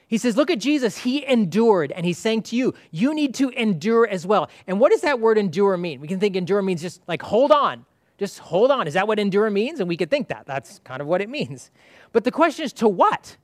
He 0.07 0.17
says, 0.17 0.37
Look 0.37 0.51
at 0.51 0.59
Jesus, 0.59 0.97
he 0.99 1.25
endured. 1.25 1.91
And 1.91 2.05
he's 2.05 2.17
saying 2.17 2.43
to 2.43 2.55
you, 2.55 2.73
you 2.91 3.13
need 3.13 3.33
to 3.35 3.49
endure 3.49 4.07
as 4.07 4.25
well. 4.25 4.49
And 4.67 4.79
what 4.79 4.91
does 4.91 5.01
that 5.01 5.19
word 5.19 5.37
endure 5.37 5.77
mean? 5.77 5.99
We 5.99 6.07
can 6.07 6.19
think 6.19 6.35
endure 6.35 6.61
means 6.61 6.81
just 6.81 7.01
like 7.07 7.21
hold 7.21 7.51
on, 7.51 7.85
just 8.17 8.39
hold 8.39 8.71
on. 8.71 8.87
Is 8.87 8.93
that 8.93 9.07
what 9.07 9.19
endure 9.19 9.49
means? 9.49 9.79
And 9.79 9.89
we 9.89 9.97
could 9.97 10.09
think 10.09 10.27
that. 10.27 10.45
That's 10.45 10.79
kind 10.83 11.01
of 11.01 11.07
what 11.07 11.21
it 11.21 11.29
means. 11.29 11.71
But 12.11 12.23
the 12.23 12.31
question 12.31 12.65
is 12.65 12.73
to 12.73 12.87
what? 12.87 13.37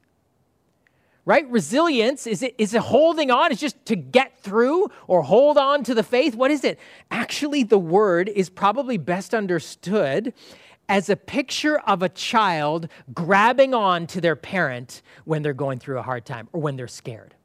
Right? 1.26 1.50
Resilience, 1.50 2.26
is 2.28 2.42
it, 2.44 2.56
is 2.58 2.74
it 2.74 2.82
holding 2.82 3.32
on? 3.32 3.52
Is 3.52 3.60
just 3.60 3.86
to 3.86 3.96
get 3.96 4.40
through 4.40 4.90
or 5.08 5.22
hold 5.22 5.58
on 5.58 5.84
to 5.84 5.94
the 5.94 6.04
faith? 6.04 6.36
What 6.36 6.52
is 6.52 6.64
it? 6.64 6.80
Actually, 7.10 7.64
the 7.64 7.78
word 7.78 8.30
is 8.30 8.50
probably 8.50 8.98
best 8.98 9.34
understood 9.34 10.34
as 10.90 11.10
a 11.10 11.16
picture 11.16 11.80
of 11.80 12.02
a 12.02 12.10
child 12.10 12.90
grabbing 13.14 13.74
on 13.74 14.08
to 14.08 14.20
their 14.20 14.36
parent 14.36 15.02
when 15.26 15.42
they're 15.42 15.54
going 15.54 15.80
through 15.80 15.98
a 15.98 16.02
hard 16.02 16.26
time 16.26 16.50
or 16.52 16.62
when 16.62 16.76
they're 16.76 16.88
scared. 16.88 17.36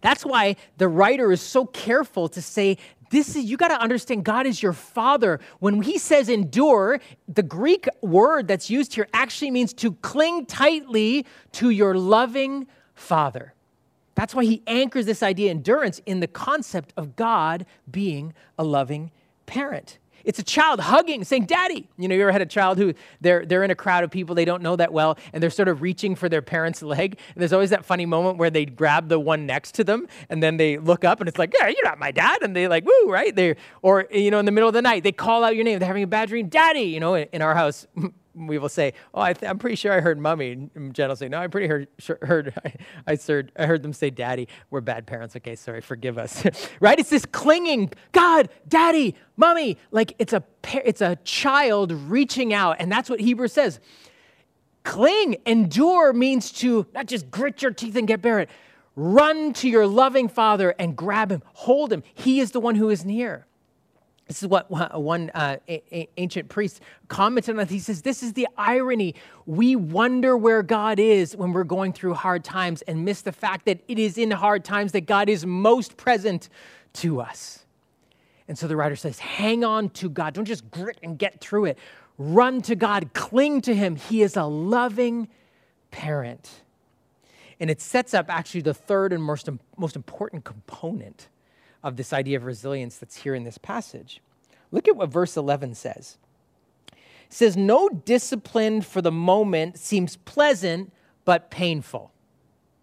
That's 0.00 0.24
why 0.24 0.56
the 0.78 0.88
writer 0.88 1.32
is 1.32 1.40
so 1.40 1.66
careful 1.66 2.28
to 2.30 2.40
say 2.40 2.78
this 3.10 3.36
is 3.36 3.44
you 3.44 3.56
got 3.56 3.68
to 3.68 3.80
understand 3.80 4.24
God 4.24 4.46
is 4.46 4.62
your 4.62 4.72
father. 4.72 5.40
When 5.58 5.82
he 5.82 5.98
says 5.98 6.28
endure, 6.28 7.00
the 7.28 7.42
Greek 7.42 7.88
word 8.02 8.48
that's 8.48 8.70
used 8.70 8.94
here 8.94 9.08
actually 9.12 9.50
means 9.50 9.72
to 9.74 9.92
cling 9.92 10.46
tightly 10.46 11.26
to 11.52 11.70
your 11.70 11.96
loving 11.96 12.66
father. 12.94 13.54
That's 14.14 14.34
why 14.34 14.44
he 14.44 14.62
anchors 14.66 15.06
this 15.06 15.22
idea 15.22 15.50
endurance 15.50 16.00
in 16.06 16.20
the 16.20 16.26
concept 16.26 16.92
of 16.96 17.16
God 17.16 17.66
being 17.90 18.34
a 18.58 18.64
loving 18.64 19.10
parent. 19.44 19.98
It's 20.26 20.40
a 20.40 20.42
child 20.42 20.80
hugging, 20.80 21.22
saying, 21.22 21.46
Daddy. 21.46 21.88
You 21.96 22.08
know, 22.08 22.14
you 22.16 22.22
ever 22.22 22.32
had 22.32 22.42
a 22.42 22.46
child 22.46 22.78
who 22.78 22.92
they're, 23.20 23.46
they're 23.46 23.62
in 23.62 23.70
a 23.70 23.76
crowd 23.76 24.02
of 24.02 24.10
people 24.10 24.34
they 24.34 24.44
don't 24.44 24.62
know 24.62 24.74
that 24.74 24.92
well, 24.92 25.16
and 25.32 25.40
they're 25.42 25.50
sort 25.50 25.68
of 25.68 25.82
reaching 25.82 26.16
for 26.16 26.28
their 26.28 26.42
parent's 26.42 26.82
leg. 26.82 27.18
And 27.34 27.40
there's 27.40 27.52
always 27.52 27.70
that 27.70 27.84
funny 27.84 28.06
moment 28.06 28.36
where 28.36 28.50
they 28.50 28.66
grab 28.66 29.08
the 29.08 29.20
one 29.20 29.46
next 29.46 29.76
to 29.76 29.84
them, 29.84 30.08
and 30.28 30.42
then 30.42 30.56
they 30.56 30.78
look 30.78 31.04
up, 31.04 31.20
and 31.20 31.28
it's 31.28 31.38
like, 31.38 31.54
Yeah, 31.58 31.68
you're 31.68 31.84
not 31.84 31.98
my 31.98 32.10
dad. 32.10 32.42
And 32.42 32.56
they 32.56 32.66
like, 32.66 32.84
Woo, 32.84 33.10
right? 33.10 33.34
They 33.34 33.54
or 33.82 34.06
you 34.10 34.30
know, 34.30 34.40
in 34.40 34.46
the 34.46 34.52
middle 34.52 34.68
of 34.68 34.74
the 34.74 34.82
night, 34.82 35.04
they 35.04 35.12
call 35.12 35.44
out 35.44 35.54
your 35.54 35.64
name. 35.64 35.78
They're 35.78 35.86
having 35.86 36.02
a 36.02 36.08
bad 36.08 36.28
dream, 36.28 36.48
Daddy. 36.48 36.80
You 36.80 36.98
know, 36.98 37.14
in 37.16 37.40
our 37.40 37.54
house, 37.54 37.86
we 38.36 38.58
will 38.58 38.68
say, 38.68 38.92
"Oh, 39.14 39.20
I 39.20 39.34
am 39.42 39.58
pretty 39.58 39.76
sure 39.76 39.92
I 39.92 40.00
heard 40.00 40.18
mummy." 40.18 40.68
And 40.74 40.94
Jen 40.94 41.08
will 41.08 41.16
say, 41.16 41.28
"No, 41.28 41.38
I'm 41.38 41.50
pretty 41.50 41.66
heard, 41.66 41.88
heard 42.22 42.52
I, 42.64 42.74
I, 43.06 43.16
heard, 43.16 43.52
I 43.56 43.66
heard 43.66 43.82
them 43.82 43.92
say 43.92 44.10
daddy. 44.10 44.48
We're 44.70 44.82
bad 44.82 45.06
parents. 45.06 45.34
Okay, 45.36 45.56
sorry, 45.56 45.80
forgive 45.80 46.18
us." 46.18 46.44
right? 46.80 46.98
It's 46.98 47.10
this 47.10 47.26
clinging, 47.26 47.92
God, 48.12 48.48
daddy, 48.68 49.14
mummy, 49.36 49.78
like 49.90 50.14
it's 50.18 50.32
a 50.32 50.44
it's 50.84 51.00
a 51.00 51.16
child 51.24 51.92
reaching 51.92 52.52
out, 52.52 52.76
and 52.78 52.92
that's 52.92 53.08
what 53.08 53.20
Hebrew 53.20 53.48
says. 53.48 53.80
Cling, 54.84 55.38
endure 55.46 56.12
means 56.12 56.52
to 56.52 56.86
not 56.94 57.06
just 57.06 57.28
grit 57.28 57.60
your 57.60 57.72
teeth 57.72 57.96
and 57.96 58.06
get 58.06 58.24
it. 58.24 58.48
Run 58.94 59.52
to 59.54 59.68
your 59.68 59.86
loving 59.86 60.28
father 60.28 60.74
and 60.78 60.96
grab 60.96 61.30
him, 61.30 61.42
hold 61.52 61.92
him. 61.92 62.02
He 62.14 62.40
is 62.40 62.52
the 62.52 62.60
one 62.60 62.76
who 62.76 62.88
is 62.88 63.04
near. 63.04 63.46
This 64.26 64.42
is 64.42 64.48
what 64.48 64.68
one 64.68 65.30
uh, 65.34 65.58
ancient 66.16 66.48
priest 66.48 66.80
commented 67.06 67.58
on. 67.58 67.68
He 67.68 67.78
says, 67.78 68.02
This 68.02 68.24
is 68.24 68.32
the 68.32 68.48
irony. 68.56 69.14
We 69.46 69.76
wonder 69.76 70.36
where 70.36 70.64
God 70.64 70.98
is 70.98 71.36
when 71.36 71.52
we're 71.52 71.62
going 71.64 71.92
through 71.92 72.14
hard 72.14 72.42
times 72.42 72.82
and 72.82 73.04
miss 73.04 73.22
the 73.22 73.30
fact 73.30 73.66
that 73.66 73.80
it 73.86 74.00
is 74.00 74.18
in 74.18 74.32
hard 74.32 74.64
times 74.64 74.92
that 74.92 75.02
God 75.02 75.28
is 75.28 75.46
most 75.46 75.96
present 75.96 76.48
to 76.94 77.20
us. 77.20 77.66
And 78.48 78.58
so 78.58 78.66
the 78.66 78.74
writer 78.74 78.96
says, 78.96 79.20
Hang 79.20 79.62
on 79.62 79.90
to 79.90 80.08
God. 80.08 80.34
Don't 80.34 80.44
just 80.44 80.68
grit 80.72 80.98
and 81.04 81.16
get 81.16 81.40
through 81.40 81.66
it. 81.66 81.78
Run 82.18 82.62
to 82.62 82.74
God, 82.74 83.10
cling 83.12 83.60
to 83.62 83.74
Him. 83.76 83.94
He 83.94 84.22
is 84.22 84.36
a 84.36 84.44
loving 84.44 85.28
parent. 85.92 86.62
And 87.60 87.70
it 87.70 87.80
sets 87.80 88.12
up 88.12 88.26
actually 88.28 88.62
the 88.62 88.74
third 88.74 89.12
and 89.12 89.22
most, 89.22 89.48
most 89.76 89.94
important 89.94 90.44
component 90.44 91.28
of 91.86 91.96
this 91.96 92.12
idea 92.12 92.36
of 92.36 92.44
resilience 92.44 92.98
that's 92.98 93.18
here 93.18 93.32
in 93.32 93.44
this 93.44 93.58
passage. 93.58 94.20
Look 94.72 94.88
at 94.88 94.96
what 94.96 95.08
verse 95.08 95.36
11 95.36 95.76
says. 95.76 96.18
It 96.90 96.96
says, 97.30 97.56
No 97.56 97.88
discipline 97.88 98.82
for 98.82 99.00
the 99.00 99.12
moment 99.12 99.78
seems 99.78 100.16
pleasant, 100.16 100.92
but 101.24 101.48
painful. 101.48 102.10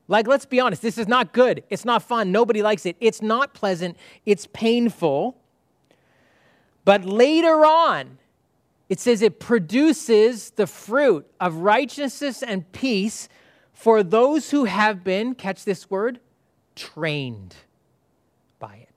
Like, 0.07 0.25
let's 0.25 0.45
be 0.45 0.61
honest, 0.61 0.81
this 0.81 0.97
is 0.97 1.07
not 1.07 1.33
good. 1.33 1.63
It's 1.69 1.83
not 1.83 2.01
fun. 2.01 2.31
Nobody 2.31 2.61
likes 2.61 2.85
it. 2.85 2.95
It's 3.01 3.21
not 3.21 3.53
pleasant. 3.53 3.97
It's 4.25 4.47
painful. 4.47 5.37
But 6.85 7.03
later 7.03 7.65
on, 7.65 8.19
it 8.87 9.01
says 9.01 9.21
it 9.21 9.37
produces 9.37 10.51
the 10.51 10.67
fruit 10.67 11.29
of 11.41 11.57
righteousness 11.57 12.41
and 12.41 12.69
peace 12.71 13.27
for 13.73 14.01
those 14.01 14.51
who 14.51 14.63
have 14.63 15.03
been, 15.03 15.35
catch 15.35 15.65
this 15.65 15.89
word, 15.89 16.21
trained 16.75 17.55
by 18.59 18.75
it. 18.75 18.92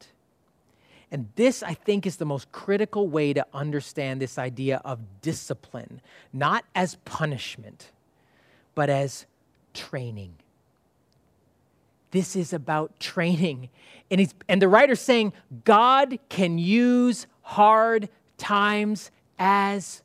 And 1.11 1.29
this, 1.37 1.63
I 1.63 1.75
think, 1.75 2.07
is 2.07 2.17
the 2.17 2.25
most 2.25 2.51
critical 2.51 3.09
way 3.09 3.33
to 3.33 3.47
understand 3.55 4.21
this 4.21 4.39
idea 4.39 4.81
of 4.85 4.99
discipline, 5.21 6.01
not 6.33 6.65
as 6.75 6.97
punishment, 7.05 7.93
but 8.75 8.91
as 8.91 9.27
training. 9.73 10.35
This 12.11 12.35
is 12.35 12.53
about 12.53 12.99
training. 13.01 13.69
And, 14.11 14.21
he's, 14.21 14.35
and 14.49 14.61
the 14.61 14.69
writer's 14.69 15.01
saying 15.01 15.33
God 15.65 16.19
can 16.29 16.59
use 16.59 17.27
hard 17.43 18.09
times 18.37 19.11
as 19.39 20.03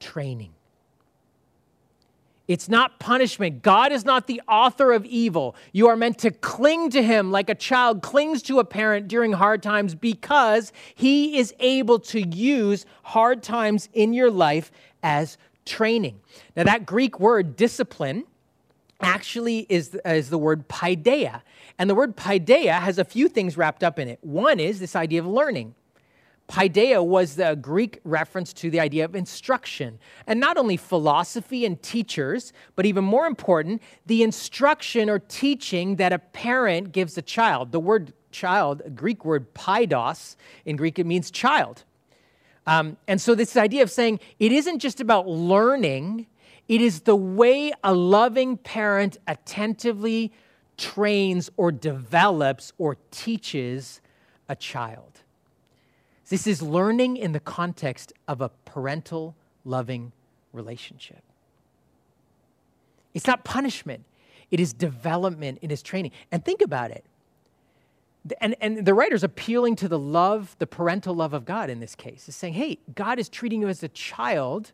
training. 0.00 0.55
It's 2.48 2.68
not 2.68 3.00
punishment. 3.00 3.62
God 3.62 3.90
is 3.90 4.04
not 4.04 4.26
the 4.26 4.40
author 4.48 4.92
of 4.92 5.04
evil. 5.04 5.56
You 5.72 5.88
are 5.88 5.96
meant 5.96 6.18
to 6.18 6.30
cling 6.30 6.90
to 6.90 7.02
Him 7.02 7.32
like 7.32 7.50
a 7.50 7.54
child 7.54 8.02
clings 8.02 8.42
to 8.42 8.60
a 8.60 8.64
parent 8.64 9.08
during 9.08 9.32
hard 9.32 9.62
times 9.62 9.94
because 9.94 10.72
He 10.94 11.38
is 11.38 11.54
able 11.58 11.98
to 12.00 12.20
use 12.20 12.86
hard 13.02 13.42
times 13.42 13.88
in 13.92 14.12
your 14.12 14.30
life 14.30 14.70
as 15.02 15.38
training. 15.64 16.20
Now, 16.54 16.64
that 16.64 16.86
Greek 16.86 17.18
word 17.18 17.56
discipline 17.56 18.24
actually 19.00 19.66
is, 19.68 19.98
is 20.04 20.30
the 20.30 20.38
word 20.38 20.68
paideia. 20.68 21.42
And 21.78 21.90
the 21.90 21.94
word 21.94 22.16
paideia 22.16 22.80
has 22.80 22.98
a 22.98 23.04
few 23.04 23.28
things 23.28 23.56
wrapped 23.56 23.82
up 23.82 23.98
in 23.98 24.08
it. 24.08 24.18
One 24.22 24.60
is 24.60 24.78
this 24.78 24.96
idea 24.96 25.20
of 25.20 25.26
learning. 25.26 25.74
Paideia 26.48 27.04
was 27.04 27.34
the 27.34 27.56
Greek 27.56 28.00
reference 28.04 28.52
to 28.52 28.70
the 28.70 28.78
idea 28.78 29.04
of 29.04 29.16
instruction. 29.16 29.98
And 30.26 30.38
not 30.38 30.56
only 30.56 30.76
philosophy 30.76 31.64
and 31.64 31.80
teachers, 31.82 32.52
but 32.76 32.86
even 32.86 33.04
more 33.04 33.26
important, 33.26 33.82
the 34.06 34.22
instruction 34.22 35.10
or 35.10 35.18
teaching 35.18 35.96
that 35.96 36.12
a 36.12 36.18
parent 36.18 36.92
gives 36.92 37.18
a 37.18 37.22
child. 37.22 37.72
The 37.72 37.80
word 37.80 38.12
child, 38.30 38.82
a 38.84 38.90
Greek 38.90 39.24
word 39.24 39.54
paidos, 39.54 40.36
in 40.64 40.76
Greek 40.76 40.98
it 40.98 41.06
means 41.06 41.30
child. 41.30 41.84
Um, 42.66 42.96
and 43.08 43.20
so, 43.20 43.34
this 43.34 43.56
idea 43.56 43.82
of 43.82 43.90
saying 43.90 44.20
it 44.38 44.52
isn't 44.52 44.80
just 44.80 45.00
about 45.00 45.28
learning, 45.28 46.26
it 46.68 46.80
is 46.80 47.02
the 47.02 47.16
way 47.16 47.72
a 47.82 47.94
loving 47.94 48.56
parent 48.56 49.18
attentively 49.26 50.32
trains 50.76 51.48
or 51.56 51.72
develops 51.72 52.72
or 52.78 52.96
teaches 53.10 54.00
a 54.48 54.56
child. 54.56 55.22
This 56.28 56.46
is 56.46 56.60
learning 56.60 57.16
in 57.16 57.32
the 57.32 57.40
context 57.40 58.12
of 58.26 58.40
a 58.40 58.50
parental 58.64 59.36
loving 59.64 60.12
relationship. 60.52 61.22
It's 63.14 63.26
not 63.26 63.44
punishment, 63.44 64.04
it 64.50 64.60
is 64.60 64.72
development, 64.72 65.58
it 65.62 65.72
is 65.72 65.82
training. 65.82 66.12
And 66.30 66.44
think 66.44 66.60
about 66.60 66.90
it. 66.90 67.04
And, 68.40 68.56
and 68.60 68.84
the 68.84 68.92
writer's 68.92 69.22
appealing 69.22 69.76
to 69.76 69.88
the 69.88 69.98
love, 69.98 70.56
the 70.58 70.66
parental 70.66 71.14
love 71.14 71.32
of 71.32 71.44
God 71.44 71.70
in 71.70 71.78
this 71.78 71.94
case, 71.94 72.28
is 72.28 72.34
saying, 72.34 72.54
hey, 72.54 72.78
God 72.94 73.20
is 73.20 73.28
treating 73.28 73.60
you 73.60 73.68
as 73.68 73.82
a 73.82 73.88
child 73.88 74.72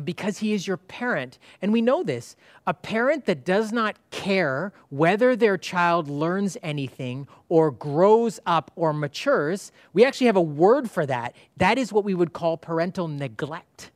because 0.00 0.38
he 0.38 0.52
is 0.52 0.66
your 0.66 0.76
parent. 0.76 1.38
And 1.62 1.72
we 1.72 1.80
know 1.80 2.02
this 2.02 2.36
a 2.66 2.74
parent 2.74 3.26
that 3.26 3.44
does 3.44 3.72
not 3.72 3.96
care 4.10 4.72
whether 4.88 5.36
their 5.36 5.56
child 5.56 6.08
learns 6.08 6.56
anything 6.62 7.26
or 7.48 7.70
grows 7.70 8.40
up 8.44 8.70
or 8.76 8.92
matures, 8.92 9.72
we 9.92 10.04
actually 10.04 10.26
have 10.26 10.36
a 10.36 10.42
word 10.42 10.90
for 10.90 11.06
that. 11.06 11.34
That 11.56 11.78
is 11.78 11.92
what 11.92 12.04
we 12.04 12.14
would 12.14 12.32
call 12.32 12.56
parental 12.56 13.08
neglect. 13.08 13.90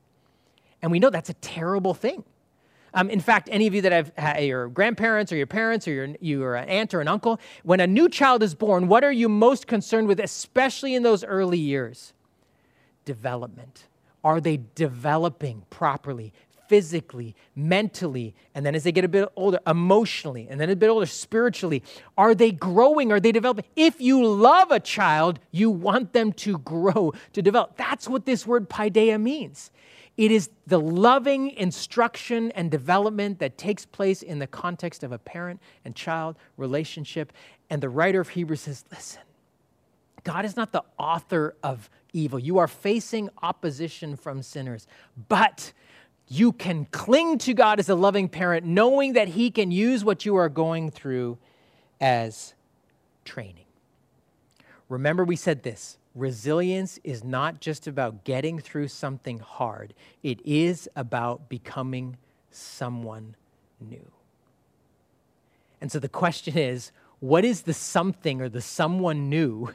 And 0.82 0.90
we 0.90 0.98
know 0.98 1.10
that's 1.10 1.30
a 1.30 1.34
terrible 1.34 1.94
thing. 1.94 2.24
Um, 2.92 3.08
in 3.08 3.20
fact, 3.20 3.48
any 3.52 3.66
of 3.66 3.74
you 3.74 3.82
that 3.82 4.12
have 4.16 4.42
your 4.42 4.68
grandparents 4.68 5.30
or 5.30 5.36
your 5.36 5.46
parents 5.46 5.86
or 5.86 5.92
your, 5.92 6.08
your 6.20 6.56
aunt 6.56 6.92
or 6.92 7.00
an 7.00 7.08
uncle, 7.08 7.40
when 7.62 7.78
a 7.80 7.86
new 7.86 8.08
child 8.08 8.42
is 8.42 8.54
born, 8.54 8.88
what 8.88 9.04
are 9.04 9.12
you 9.12 9.28
most 9.28 9.66
concerned 9.66 10.08
with, 10.08 10.18
especially 10.18 10.94
in 10.94 11.02
those 11.02 11.22
early 11.22 11.58
years? 11.58 12.12
Development. 13.04 13.84
Are 14.22 14.40
they 14.40 14.60
developing 14.74 15.62
properly, 15.70 16.32
physically, 16.68 17.34
mentally, 17.56 18.34
and 18.54 18.64
then 18.64 18.74
as 18.74 18.84
they 18.84 18.92
get 18.92 19.04
a 19.04 19.08
bit 19.08 19.28
older, 19.34 19.58
emotionally, 19.66 20.46
and 20.48 20.60
then 20.60 20.70
a 20.70 20.76
bit 20.76 20.88
older, 20.88 21.06
spiritually? 21.06 21.82
Are 22.16 22.34
they 22.34 22.52
growing? 22.52 23.10
Are 23.12 23.20
they 23.20 23.32
developing? 23.32 23.64
If 23.76 24.00
you 24.00 24.24
love 24.24 24.70
a 24.70 24.78
child, 24.78 25.40
you 25.50 25.70
want 25.70 26.12
them 26.12 26.32
to 26.34 26.58
grow, 26.58 27.12
to 27.32 27.42
develop. 27.42 27.76
That's 27.76 28.08
what 28.08 28.26
this 28.26 28.46
word 28.46 28.68
paideia 28.68 29.20
means. 29.20 29.70
It 30.16 30.30
is 30.30 30.50
the 30.66 30.78
loving 30.78 31.50
instruction 31.52 32.50
and 32.52 32.70
development 32.70 33.38
that 33.38 33.56
takes 33.56 33.86
place 33.86 34.20
in 34.22 34.38
the 34.38 34.46
context 34.46 35.02
of 35.02 35.12
a 35.12 35.18
parent 35.18 35.60
and 35.84 35.96
child 35.96 36.36
relationship. 36.58 37.32
And 37.70 37.82
the 37.82 37.88
writer 37.88 38.20
of 38.20 38.28
Hebrews 38.28 38.60
says, 38.60 38.84
listen, 38.90 39.22
God 40.22 40.44
is 40.44 40.56
not 40.56 40.72
the 40.72 40.84
author 40.98 41.54
of 41.62 41.88
evil. 42.12 42.38
You 42.38 42.58
are 42.58 42.68
facing 42.68 43.30
opposition 43.42 44.16
from 44.16 44.42
sinners, 44.42 44.86
but 45.28 45.72
you 46.28 46.52
can 46.52 46.86
cling 46.86 47.38
to 47.38 47.54
God 47.54 47.78
as 47.80 47.88
a 47.88 47.94
loving 47.94 48.28
parent, 48.28 48.64
knowing 48.64 49.14
that 49.14 49.28
He 49.28 49.50
can 49.50 49.70
use 49.70 50.04
what 50.04 50.24
you 50.24 50.36
are 50.36 50.48
going 50.48 50.90
through 50.90 51.38
as 52.00 52.54
training. 53.24 53.66
Remember, 54.88 55.24
we 55.24 55.36
said 55.36 55.62
this 55.62 55.98
resilience 56.14 56.98
is 57.04 57.22
not 57.22 57.60
just 57.60 57.86
about 57.86 58.24
getting 58.24 58.58
through 58.58 58.88
something 58.88 59.38
hard, 59.38 59.94
it 60.22 60.40
is 60.44 60.88
about 60.96 61.48
becoming 61.48 62.16
someone 62.50 63.36
new. 63.80 64.10
And 65.80 65.90
so 65.90 65.98
the 65.98 66.08
question 66.08 66.58
is 66.58 66.92
what 67.20 67.44
is 67.44 67.62
the 67.62 67.74
something 67.74 68.40
or 68.40 68.48
the 68.48 68.60
someone 68.60 69.28
new 69.28 69.72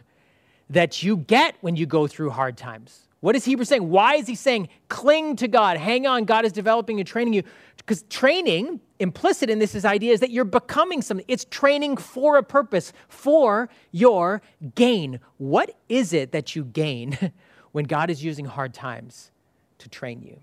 that 0.69 1.03
you 1.03 1.17
get 1.17 1.55
when 1.61 1.75
you 1.75 1.85
go 1.85 2.07
through 2.07 2.31
hard 2.31 2.57
times. 2.57 3.07
What 3.19 3.35
is 3.35 3.45
Hebrews 3.45 3.69
saying? 3.69 3.89
Why 3.89 4.15
is 4.15 4.27
he 4.27 4.35
saying 4.35 4.69
cling 4.89 5.35
to 5.37 5.47
God? 5.47 5.77
Hang 5.77 6.05
on, 6.05 6.25
God 6.25 6.45
is 6.45 6.51
developing 6.51 6.99
and 6.99 7.07
training 7.07 7.33
you. 7.33 7.43
Because 7.77 8.03
training, 8.03 8.79
implicit 8.99 9.49
in 9.49 9.59
this 9.59 9.75
is 9.75 9.85
idea 9.85 10.13
is 10.13 10.19
that 10.19 10.31
you're 10.31 10.43
becoming 10.43 11.01
something. 11.01 11.25
It's 11.27 11.45
training 11.45 11.97
for 11.97 12.37
a 12.37 12.43
purpose, 12.43 12.93
for 13.07 13.69
your 13.91 14.41
gain. 14.73 15.19
What 15.37 15.75
is 15.89 16.13
it 16.13 16.31
that 16.31 16.55
you 16.55 16.65
gain 16.65 17.31
when 17.71 17.85
God 17.85 18.09
is 18.09 18.23
using 18.23 18.45
hard 18.45 18.73
times 18.73 19.31
to 19.79 19.89
train 19.89 20.21
you? 20.21 20.39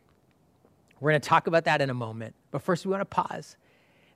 We're 1.00 1.10
going 1.10 1.20
to 1.20 1.28
talk 1.28 1.48
about 1.48 1.64
that 1.64 1.80
in 1.80 1.90
a 1.90 1.94
moment. 1.94 2.34
But 2.52 2.62
first, 2.62 2.86
we 2.86 2.90
want 2.90 3.00
to 3.00 3.06
pause 3.06 3.56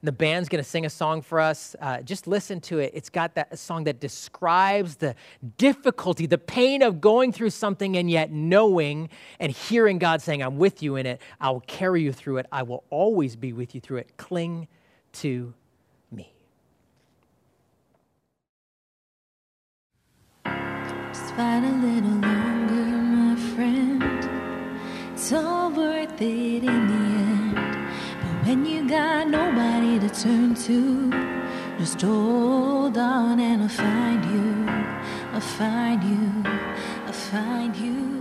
the 0.03 0.13
band's 0.13 0.49
going 0.49 0.63
to 0.63 0.69
sing 0.69 0.87
a 0.87 0.91
song 0.91 1.23
for 1.23 1.41
us. 1.41 1.75
Uh, 1.81 2.01
just 2.03 2.27
listen 2.27 2.61
to 2.61 2.79
it. 2.79 2.93
It's 2.95 3.09
got 3.09 3.35
that 3.35 3.59
song 3.59 3.85
that 3.85 4.01
describes 4.01 4.97
the 4.97 5.15
difficulty, 5.59 6.27
the 6.27 6.39
pain 6.39 6.83
of 6.83 7.01
going 7.01 7.33
through 7.33 7.51
something 7.51 7.97
and 7.97 8.11
yet 8.11 8.31
knowing 8.31 9.09
and 9.41 9.51
hearing 9.51 9.99
God 9.99 10.23
saying, 10.23 10.43
I'm 10.43 10.59
with 10.59 10.83
you 10.83 10.97
in 10.97 11.07
it. 11.07 11.21
I 11.41 11.51
will 11.51 11.61
carry 11.61 12.03
you 12.03 12.13
through 12.13 12.39
it. 12.39 12.47
I 12.53 12.63
will 12.63 12.85
always 12.91 13.37
be 13.37 13.53
with 13.53 13.75
you 13.75 13.81
through 13.81 13.99
it. 13.99 14.17
Cling 14.17 14.69
to 15.15 15.55
me. 16.11 16.33
Just 20.45 21.35
fight 21.35 21.65
a 21.65 21.73
little 21.73 22.11
longer, 22.11 22.75
my 22.75 23.37
friend. 23.55 24.03
It's 25.15 25.33
all 25.33 25.71
worth 25.71 26.21
it 26.21 26.65
in 26.65 26.87
the. 26.87 27.06
When 28.47 28.65
you 28.65 28.89
got 28.89 29.29
nobody 29.29 29.99
to 29.99 30.09
turn 30.09 30.55
to, 30.55 31.11
just 31.81 32.01
hold 32.01 32.97
on 32.97 33.41
and 33.41 33.63
I'll 33.65 33.69
find 33.69 34.25
you. 34.25 34.67
I'll 35.33 35.41
find 35.41 36.05
you. 36.05 36.43
I'll 37.07 37.13
find 37.13 37.75
you. 37.75 38.21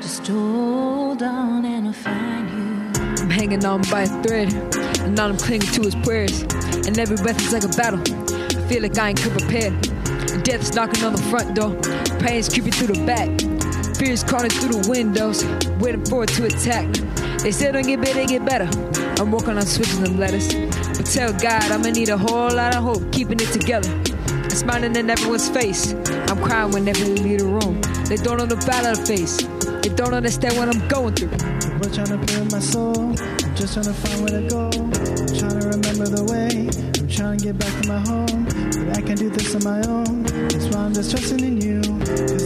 Just 0.00 0.26
hold 0.26 1.22
on 1.22 1.64
and 1.64 1.86
I'll 1.86 1.92
find 1.92 2.50
you. 2.50 3.22
I'm 3.22 3.30
hanging 3.30 3.64
on 3.64 3.82
by 3.82 4.02
a 4.02 4.22
thread, 4.24 4.52
and 4.52 5.14
now 5.14 5.28
I'm 5.28 5.36
clinging 5.36 5.70
to 5.74 5.82
his 5.82 5.94
prayers. 5.94 6.42
And 6.84 6.98
every 6.98 7.18
breath 7.18 7.40
is 7.40 7.52
like 7.52 7.62
a 7.62 7.68
battle. 7.68 8.00
I 8.00 8.66
feel 8.68 8.82
like 8.82 8.98
I 8.98 9.10
ain't 9.10 9.20
prepared. 9.20 9.74
And 10.32 10.42
death's 10.42 10.74
knocking 10.74 11.04
on 11.04 11.12
the 11.12 11.22
front 11.30 11.54
door. 11.54 11.76
Pain's 12.18 12.48
creeping 12.48 12.72
through 12.72 12.96
the 12.96 13.06
back. 13.06 13.28
Fears 13.96 14.24
crawling 14.24 14.50
through 14.50 14.82
the 14.82 14.88
windows, 14.90 15.44
waiting 15.78 16.04
for 16.04 16.24
it 16.24 16.30
to 16.30 16.46
attack. 16.46 16.92
They 17.42 17.52
say 17.52 17.70
don't 17.70 17.86
get 17.86 18.00
better, 18.00 18.14
they 18.14 18.26
get 18.26 18.44
better. 18.44 19.11
I'm 19.22 19.30
working 19.30 19.56
on 19.56 19.64
switching 19.64 20.02
them 20.02 20.18
letters. 20.18 20.52
But 20.52 21.06
tell 21.06 21.32
God 21.32 21.70
I'ma 21.70 21.90
need 21.90 22.08
a 22.08 22.18
whole 22.18 22.50
lot 22.50 22.74
of 22.74 22.82
hope, 22.82 23.12
keeping 23.12 23.38
it 23.38 23.52
together. 23.52 23.88
I'm 24.28 24.50
smiling 24.50 24.96
in 24.96 25.08
everyone's 25.08 25.48
face. 25.48 25.92
I'm 26.26 26.42
crying 26.42 26.72
whenever 26.72 27.04
we 27.04 27.14
leave 27.14 27.38
the 27.38 27.46
room. 27.46 27.80
They 28.06 28.16
don't 28.16 28.38
know 28.38 28.46
the 28.46 28.56
battle 28.66 28.96
to 28.96 29.06
face. 29.06 29.36
They 29.80 29.94
don't 29.94 30.12
understand 30.12 30.56
what 30.56 30.74
I'm 30.74 30.88
going 30.88 31.14
through. 31.14 31.30
We're 31.78 31.94
trying 31.94 32.10
to 32.10 32.18
put 32.18 32.34
in 32.34 32.48
my 32.48 32.58
soul. 32.58 32.98
I'm 32.98 33.54
just 33.54 33.74
trying 33.74 33.86
to 33.86 33.92
find 33.92 34.28
where 34.28 34.40
to 34.40 34.48
go. 34.48 34.66
I'm 34.66 35.38
trying 35.38 35.60
to 35.60 35.68
remember 35.70 36.06
the 36.10 36.24
way. 36.26 36.66
I'm 36.98 37.08
trying 37.08 37.38
to 37.38 37.44
get 37.44 37.58
back 37.58 37.82
to 37.82 37.88
my 37.88 38.00
home. 38.00 38.44
But 38.88 38.98
I 38.98 39.02
can't 39.02 39.20
do 39.20 39.30
this 39.30 39.54
on 39.54 39.62
my 39.62 39.86
own. 39.86 40.24
That's 40.50 40.66
why 40.74 40.82
I'm 40.82 40.94
just 40.94 41.12
trusting 41.12 41.44
in 41.44 41.60
you. 41.60 42.41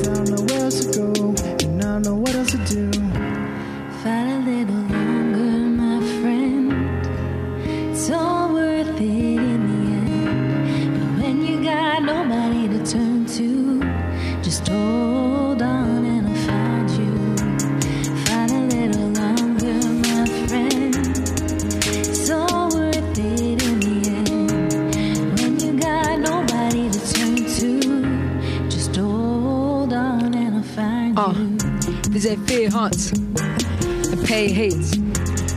Fear 32.46 32.70
haunts 32.70 33.10
and 33.10 34.24
pain 34.24 34.50
hates. 34.50 34.92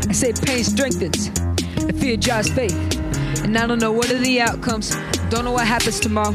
I 0.08 0.12
say 0.12 0.34
pain 0.34 0.64
strengthens 0.64 1.28
and 1.78 2.00
fear 2.00 2.18
drives 2.18 2.50
faith. 2.50 2.74
And 3.44 3.56
I 3.58 3.68
don't 3.68 3.80
know 3.80 3.92
what 3.92 4.12
are 4.12 4.18
the 4.18 4.42
outcomes, 4.42 4.96
don't 5.30 5.46
know 5.46 5.52
what 5.52 5.68
happens 5.68 6.00
tomorrow. 6.00 6.34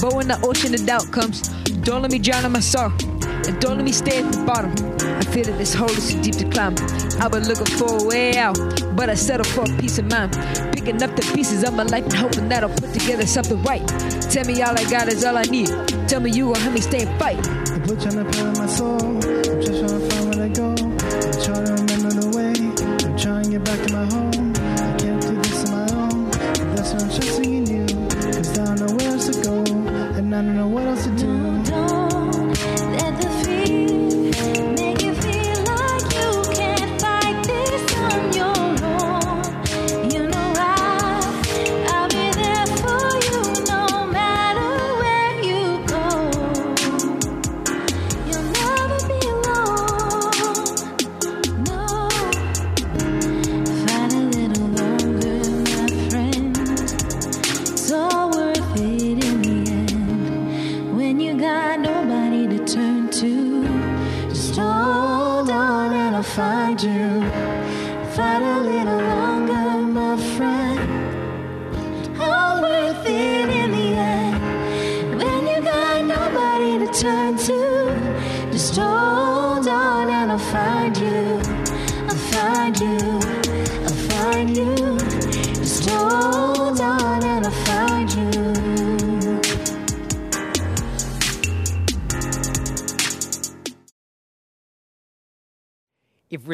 But 0.00 0.14
when 0.14 0.28
the 0.28 0.38
ocean 0.42 0.74
of 0.74 0.84
doubt 0.84 1.10
comes, 1.12 1.48
don't 1.84 2.02
let 2.02 2.10
me 2.10 2.18
drown 2.18 2.44
in 2.44 2.52
my 2.52 2.60
sorrow. 2.60 2.92
And 3.46 3.60
don't 3.60 3.76
let 3.76 3.84
me 3.84 3.92
stay 3.92 4.18
at 4.18 4.32
the 4.32 4.44
bottom. 4.44 4.72
I 5.18 5.22
feel 5.22 5.44
that 5.44 5.56
this 5.56 5.72
hole 5.72 5.90
is 5.90 6.12
too 6.12 6.20
deep 6.20 6.34
to 6.36 6.48
climb. 6.50 6.74
I've 7.20 7.30
been 7.30 7.46
looking 7.46 7.66
for 7.78 8.02
a 8.02 8.04
way 8.04 8.36
out, 8.36 8.58
but 8.96 9.08
I 9.08 9.14
settle 9.14 9.44
for 9.44 9.62
a 9.72 9.76
peace 9.80 9.98
of 9.98 10.10
mind. 10.10 10.32
Picking 10.72 11.00
up 11.00 11.14
the 11.14 11.30
pieces 11.32 11.62
of 11.62 11.74
my 11.74 11.84
life 11.84 12.04
and 12.04 12.12
hoping 12.12 12.48
that 12.48 12.64
I'll 12.64 12.74
put 12.74 12.92
together 12.92 13.26
something 13.26 13.62
right. 13.62 13.86
Tell 14.30 14.44
me 14.44 14.60
all 14.62 14.76
I 14.76 14.84
got 14.90 15.06
is 15.08 15.24
all 15.24 15.36
I 15.38 15.42
need. 15.42 15.70
Tell 16.08 16.20
me 16.20 16.32
you 16.32 16.48
will 16.48 16.56
help 16.56 16.74
me 16.74 16.80
stay 16.80 17.06
and 17.06 17.18
fight. 17.20 17.65
Put 17.86 18.00
trying 18.00 18.16
to 18.16 18.24
put 18.24 18.38
in 18.38 18.52
my 18.54 18.66
soul. 18.66 19.00
I'm 19.00 19.20
just 19.62 19.78
trying 19.78 20.00
to 20.00 20.05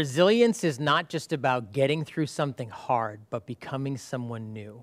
resilience 0.03 0.65
is 0.65 0.81
not 0.81 1.09
just 1.09 1.33
about 1.33 1.71
getting 1.71 2.05
through 2.05 2.27
something 2.27 2.69
hard, 2.69 3.21
but 3.31 3.47
becoming 3.47 3.97
someone 3.97 4.53
new, 4.53 4.83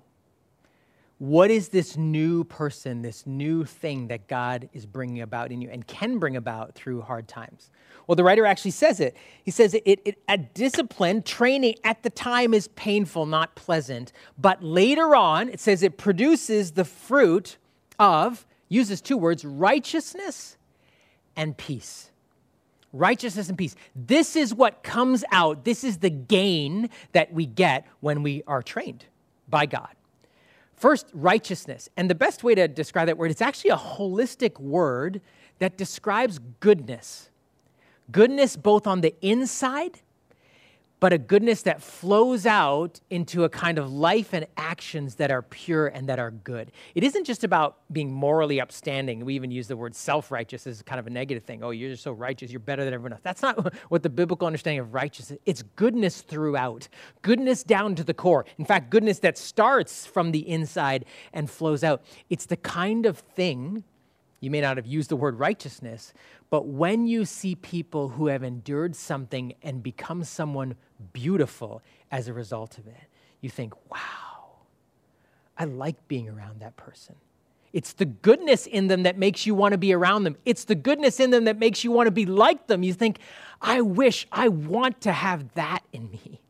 what 1.18 1.52
is 1.52 1.68
this 1.68 1.98
new 1.98 2.46
person, 2.46 3.02
this 3.02 3.28
new 3.28 3.66
thing 3.66 4.08
that 4.08 4.30
God 4.30 4.70
is 4.72 4.86
bringing 4.86 5.22
about 5.22 5.52
in 5.52 5.62
you 5.62 5.70
and 5.70 5.86
can 5.86 6.20
bring 6.20 6.38
about 6.38 6.74
through 6.74 7.02
hard 7.02 7.28
times? 7.28 7.70
Well, 8.08 8.16
the 8.16 8.24
writer 8.24 8.46
actually 8.46 8.72
says 8.72 9.02
it. 9.02 9.18
He 9.44 9.52
says 9.52 9.74
it, 9.74 9.84
it, 9.86 10.22
a 10.30 10.38
discipline, 10.38 11.22
training 11.24 11.76
at 11.84 12.02
the 12.02 12.10
time 12.10 12.54
is 12.54 12.70
painful, 12.70 13.26
not 13.26 13.56
pleasant. 13.56 14.14
But 14.38 14.64
later 14.64 15.18
on, 15.18 15.50
it 15.50 15.60
says 15.60 15.84
it 15.84 15.98
produces 15.98 16.72
the 16.72 16.86
fruit 16.86 17.58
of, 18.00 18.48
uses 18.70 19.02
two 19.02 19.18
words, 19.18 19.44
righteousness 19.44 20.56
and 21.36 21.58
peace 21.58 22.10
righteousness 22.94 23.50
and 23.50 23.58
peace. 23.58 23.76
This 23.96 24.36
is 24.36 24.54
what 24.54 24.84
comes 24.84 25.24
out. 25.32 25.66
This 25.66 25.84
is 25.84 25.98
the 26.00 26.10
gain 26.10 26.90
that 27.12 27.32
we 27.34 27.46
get 27.46 27.88
when 28.00 28.24
we 28.24 28.44
are 28.48 28.62
trained 28.62 29.06
by 29.48 29.66
God. 29.66 29.90
First, 30.74 31.08
righteousness. 31.14 31.90
And 31.98 32.10
the 32.10 32.16
best 32.16 32.44
way 32.44 32.56
to 32.56 32.68
describe 32.68 33.08
that 33.08 33.18
word, 33.18 33.32
it's 33.32 33.42
actually 33.42 33.72
a 33.72 33.78
holistic 33.78 34.60
word 34.60 35.22
that 35.60 35.78
describes 35.78 36.40
goodness. 36.60 37.30
Goodness 38.12 38.56
both 38.56 38.88
on 38.88 39.02
the 39.02 39.14
inside, 39.22 40.00
but 41.00 41.14
a 41.14 41.18
goodness 41.18 41.62
that 41.62 41.82
flows 41.82 42.46
out 42.46 43.00
into 43.10 43.44
a 43.44 43.50
kind 43.50 43.78
of 43.78 43.92
life 43.92 44.34
and 44.34 44.46
actions 44.58 45.16
that 45.16 45.32
are 45.32 45.42
pure 45.42 45.88
and 45.88 46.10
that 46.10 46.20
are 46.20 46.32
good. 46.32 46.72
It 46.94 47.04
isn't 47.04 47.24
just 47.24 47.44
about 47.44 47.78
being 47.92 48.12
morally 48.12 48.60
upstanding. 48.60 49.24
We 49.24 49.36
even 49.36 49.50
use 49.52 49.68
the 49.68 49.78
word 49.78 49.96
self 49.96 50.30
righteous 50.32 50.68
as 50.68 50.82
kind 50.82 51.00
of 51.00 51.08
a 51.08 51.10
negative 51.10 51.44
thing. 51.44 51.64
Oh, 51.64 51.72
you're 51.72 51.96
so 51.96 52.12
righteous, 52.12 52.52
you're 52.52 52.60
better 52.60 52.84
than 52.84 52.94
everyone 52.94 53.14
else. 53.14 53.22
That's 53.24 53.42
not 53.42 53.74
what 53.90 54.04
the 54.04 54.10
biblical 54.10 54.46
understanding 54.46 54.80
of 54.80 54.94
righteousness 54.94 55.38
is. 55.38 55.44
It's 55.46 55.62
goodness 55.76 56.22
throughout, 56.22 56.88
goodness 57.22 57.64
down 57.64 57.96
to 57.96 58.04
the 58.04 58.14
core. 58.14 58.46
In 58.58 58.66
fact, 58.66 58.90
goodness 58.90 59.20
that 59.20 59.38
starts 59.38 60.06
from 60.06 60.32
the 60.32 60.48
inside 60.50 61.06
and 61.34 61.50
flows 61.50 61.84
out. 61.84 62.04
It's 62.30 62.46
the 62.46 62.58
kind 62.58 63.06
of 63.06 63.20
thing 63.20 63.84
you 64.42 64.50
may 64.50 64.62
not 64.62 64.78
have 64.78 64.88
used 64.88 65.10
the 65.10 65.16
word 65.16 65.38
righteousness, 65.38 66.14
but 66.50 66.66
when 66.66 67.08
you 67.08 67.26
see 67.26 67.56
people 67.56 68.10
who 68.10 68.28
have 68.28 68.44
endured 68.44 68.96
something 68.96 69.54
and 69.62 69.84
become 69.84 70.24
someone 70.24 70.76
beautiful 71.14 71.82
as 72.12 72.28
a 72.28 72.34
result 72.34 72.78
of 72.78 72.88
it, 72.88 72.96
you 73.42 73.50
think, 73.50 73.74
wow, 73.90 74.00
I 75.58 75.66
like 75.66 76.08
being 76.08 76.30
around 76.30 76.62
that 76.62 76.76
person. 76.78 77.16
It's 77.72 77.94
the 77.94 78.06
goodness 78.06 78.66
in 78.66 78.88
them 78.88 79.04
that 79.04 79.18
makes 79.18 79.46
you 79.46 79.54
want 79.54 79.74
to 79.74 79.78
be 79.78 79.94
around 79.94 80.24
them. 80.24 80.38
It's 80.44 80.64
the 80.64 80.76
goodness 80.76 81.20
in 81.20 81.30
them 81.30 81.46
that 81.46 81.60
makes 81.60 81.84
you 81.84 81.92
want 81.92 82.08
to 82.08 82.12
be 82.12 82.26
like 82.26 82.68
them. 82.68 82.82
You 82.82 82.94
think, 82.94 83.20
I 83.62 83.82
wish, 83.82 84.28
I 84.32 84.48
want 84.48 85.02
to 85.02 85.12
have 85.12 85.54
that 85.54 85.82
in 85.94 86.10
me. 86.10 86.42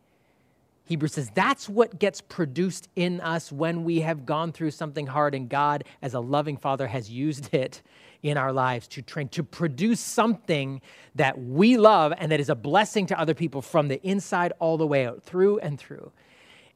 Hebrews 0.86 1.14
says 1.14 1.30
that's 1.36 1.70
what 1.70 2.00
gets 2.00 2.22
produced 2.22 2.88
in 2.96 3.20
us 3.22 3.52
when 3.52 3.84
we 3.84 4.00
have 4.00 4.26
gone 4.26 4.52
through 4.52 4.72
something 4.72 5.06
hard, 5.06 5.36
and 5.36 5.48
God, 5.48 5.84
as 6.02 6.14
a 6.14 6.20
loving 6.20 6.58
Father, 6.58 6.88
has 6.88 7.12
used 7.12 7.54
it 7.54 7.82
in 8.22 8.38
our 8.38 8.52
lives 8.52 8.88
to 8.88 9.02
train, 9.02 9.30
to 9.30 9.44
produce 9.44 10.00
something 10.00 10.82
that 11.16 11.40
we 11.40 11.78
love 11.78 12.14
and 12.18 12.32
that 12.32 12.40
is 12.40 12.50
a 12.50 12.56
blessing 12.56 13.06
to 13.08 13.20
other 13.20 13.34
people 13.34 13.62
from 13.62 13.88
the 13.88 14.02
inside 14.06 14.52
all 14.60 14.78
the 14.78 14.88
way 14.88 15.06
out, 15.06 15.24
through 15.24 15.60
and 15.60 15.80
through. 15.80 16.12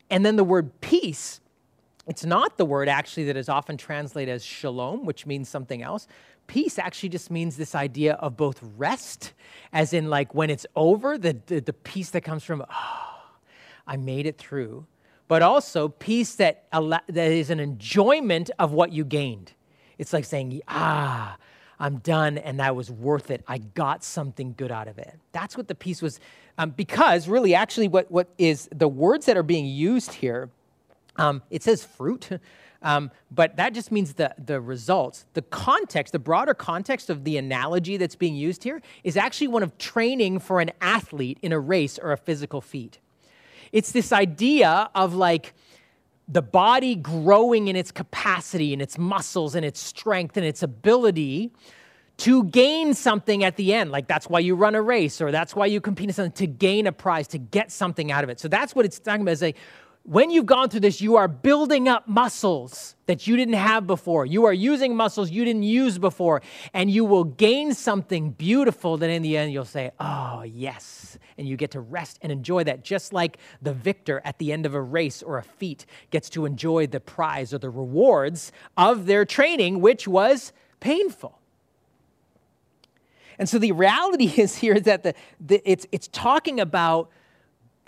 And 0.10 0.26
then 0.26 0.36
the 0.36 0.44
word 0.44 0.80
peace, 0.82 1.42
it's 2.08 2.26
not 2.26 2.58
the 2.58 2.66
word 2.66 2.88
actually 2.88 3.26
that 3.26 3.38
is 3.38 3.50
often 3.50 3.78
translated 3.78 4.34
as 4.34 4.44
shalom, 4.44 5.06
which 5.06 5.26
means 5.26 5.50
something 5.50 5.82
else. 5.82 6.08
Peace 6.48 6.78
actually 6.78 7.10
just 7.10 7.32
means 7.32 7.56
this 7.56 7.74
idea 7.74 8.14
of 8.16 8.36
both 8.36 8.60
rest, 8.78 9.32
as 9.72 9.94
in, 9.94 10.10
like, 10.10 10.36
when 10.36 10.50
it's 10.50 10.66
over, 10.76 11.18
the, 11.18 11.38
the, 11.46 11.62
the 11.62 11.72
peace 11.72 12.10
that 12.10 12.22
comes 12.22 12.44
from, 12.44 12.66
oh, 12.70 13.22
I 13.88 13.96
made 13.96 14.26
it 14.26 14.38
through, 14.38 14.86
but 15.30 15.42
also 15.42 15.88
peace 15.88 16.36
that, 16.36 16.66
that 16.72 17.32
is 17.32 17.50
an 17.50 17.62
enjoyment 17.62 18.52
of 18.60 18.74
what 18.74 18.92
you 18.92 19.06
gained. 19.06 19.54
It's 20.04 20.12
like 20.12 20.26
saying, 20.26 20.62
ah, 20.68 21.38
I'm 21.80 22.00
done 22.00 22.38
and 22.38 22.60
that 22.60 22.76
was 22.76 22.92
worth 22.92 23.32
it. 23.32 23.42
I 23.48 23.60
got 23.60 24.04
something 24.04 24.54
good 24.58 24.70
out 24.70 24.90
of 24.90 24.98
it. 24.98 25.18
That's 25.32 25.56
what 25.56 25.70
the 25.70 25.76
peace 25.76 26.02
was. 26.02 26.20
Um, 26.58 26.72
because 26.72 27.30
really, 27.30 27.56
actually, 27.56 27.88
what, 27.88 28.12
what 28.12 28.28
is 28.38 28.68
the 28.76 28.90
words 28.90 29.28
that 29.28 29.38
are 29.38 29.44
being 29.44 29.66
used 29.66 30.16
here 30.16 30.50
Um, 31.16 31.42
it 31.50 31.64
says 31.64 31.86
fruit, 31.86 32.28
um, 32.82 33.12
but 33.32 33.56
that 33.56 33.74
just 33.74 33.94
means 33.94 34.16
the, 34.16 34.36
the 34.38 34.60
results. 34.60 35.24
The 35.36 35.44
context, 35.44 36.12
the 36.12 36.20
broader 36.20 36.54
context 36.54 37.10
of 37.10 37.24
the 37.24 37.38
analogy 37.38 37.96
that's 37.96 38.18
being 38.18 38.36
used 38.36 38.66
here 38.66 38.82
is 39.06 39.16
actually 39.16 39.48
one 39.48 39.64
of 39.64 39.78
training 39.78 40.40
for 40.40 40.60
an 40.60 40.72
athlete 40.82 41.38
in 41.42 41.54
a 41.54 41.60
race 41.62 41.98
or 41.98 42.12
a 42.12 42.18
physical 42.18 42.60
feat. 42.60 43.00
It's 43.72 43.94
this 43.94 44.12
idea 44.12 44.90
of 44.94 45.16
like 45.16 45.54
the 46.28 46.42
body 46.42 46.96
growing 46.96 47.68
in 47.68 47.76
its 47.76 47.92
capacity 47.92 48.74
and 48.74 48.82
its 48.82 48.98
muscles 48.98 49.56
and 49.56 49.66
its 49.66 49.80
strength 49.80 50.38
and 50.38 50.46
its 50.46 50.64
ability 50.64 51.52
to 52.18 52.44
gain 52.46 52.94
something 52.94 53.44
at 53.44 53.58
the 53.58 53.74
end. 53.74 53.92
Like 53.92 54.08
that's 54.08 54.30
why 54.30 54.40
you 54.40 54.56
run 54.56 54.76
a 54.76 54.82
race 54.82 55.20
or 55.20 55.32
that's 55.32 55.56
why 55.56 55.66
you 55.66 55.82
compete 55.82 56.10
in 56.10 56.14
something 56.14 56.32
to 56.34 56.48
gain 56.48 56.88
a 56.88 56.92
prize, 56.92 57.28
to 57.30 57.38
get 57.38 57.72
something 57.72 58.12
out 58.12 58.24
of 58.24 58.30
it. 58.30 58.40
So 58.40 58.48
that's 58.48 58.76
what 58.76 58.86
it's 58.86 59.00
talking 59.00 59.22
about. 59.22 59.32
Is 59.32 59.42
like 59.42 59.58
when 60.06 60.30
you've 60.32 60.46
gone 60.46 60.70
through 60.70 60.82
this, 60.82 61.00
you 61.00 61.16
are 61.16 61.30
building 61.30 61.88
up 61.88 62.10
muscles 62.10 62.96
that 63.06 63.26
you 63.26 63.38
didn't 63.38 63.54
have 63.54 63.88
before. 63.88 64.26
You 64.26 64.46
are 64.46 64.54
using 64.54 64.98
muscles 64.98 65.32
you 65.32 65.46
didn't 65.46 65.64
use 65.64 65.98
before, 65.98 66.42
and 66.74 66.92
you 66.92 67.06
will 67.06 67.24
gain 67.24 67.74
something 67.74 68.32
beautiful 68.32 68.98
that 68.98 69.10
in 69.10 69.22
the 69.22 69.38
end 69.38 69.54
you'll 69.54 69.64
say, 69.64 69.92
Oh, 70.02 70.44
yes. 70.44 71.18
And 71.38 71.48
you 71.48 71.56
get 71.56 71.72
to 71.72 71.80
rest 71.80 72.20
and 72.22 72.34
enjoy 72.34 72.66
that, 72.66 72.84
just 72.84 73.14
like 73.14 73.38
the 73.62 73.74
victor 73.74 74.22
at 74.26 74.40
the 74.40 74.52
end 74.52 74.66
of 74.66 74.74
a 74.76 74.82
race 74.82 75.24
or 75.24 75.38
a 75.38 75.44
feat 75.44 75.86
gets 76.12 76.30
to 76.32 76.46
enjoy 76.46 76.86
the 76.86 77.00
prize 77.00 77.54
or 77.54 77.58
the 77.58 77.70
rewards 77.70 78.52
of 78.76 79.06
their 79.06 79.24
training, 79.24 79.80
which 79.80 80.06
was 80.06 80.52
painful. 80.82 81.40
And 83.40 83.48
so 83.48 83.58
the 83.58 83.72
reality 83.72 84.26
is 84.38 84.58
here 84.58 84.80
that 84.82 85.04
the, 85.04 85.14
the, 85.40 85.62
it's, 85.70 85.88
it's 85.94 86.10
talking 86.10 86.60
about 86.60 87.10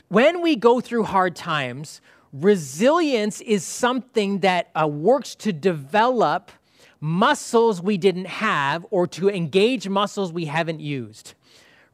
when 0.09 0.41
we 0.41 0.55
go 0.55 0.81
through 0.81 1.03
hard 1.03 1.35
times, 1.35 2.01
resilience 2.33 3.41
is 3.41 3.63
something 3.63 4.39
that 4.39 4.69
uh, 4.75 4.87
works 4.87 5.35
to 5.35 5.53
develop 5.53 6.51
muscles 6.99 7.81
we 7.81 7.97
didn't 7.97 8.25
have 8.25 8.85
or 8.89 9.05
to 9.05 9.29
engage 9.29 9.87
muscles 9.87 10.33
we 10.33 10.45
haven't 10.45 10.79
used 10.79 11.34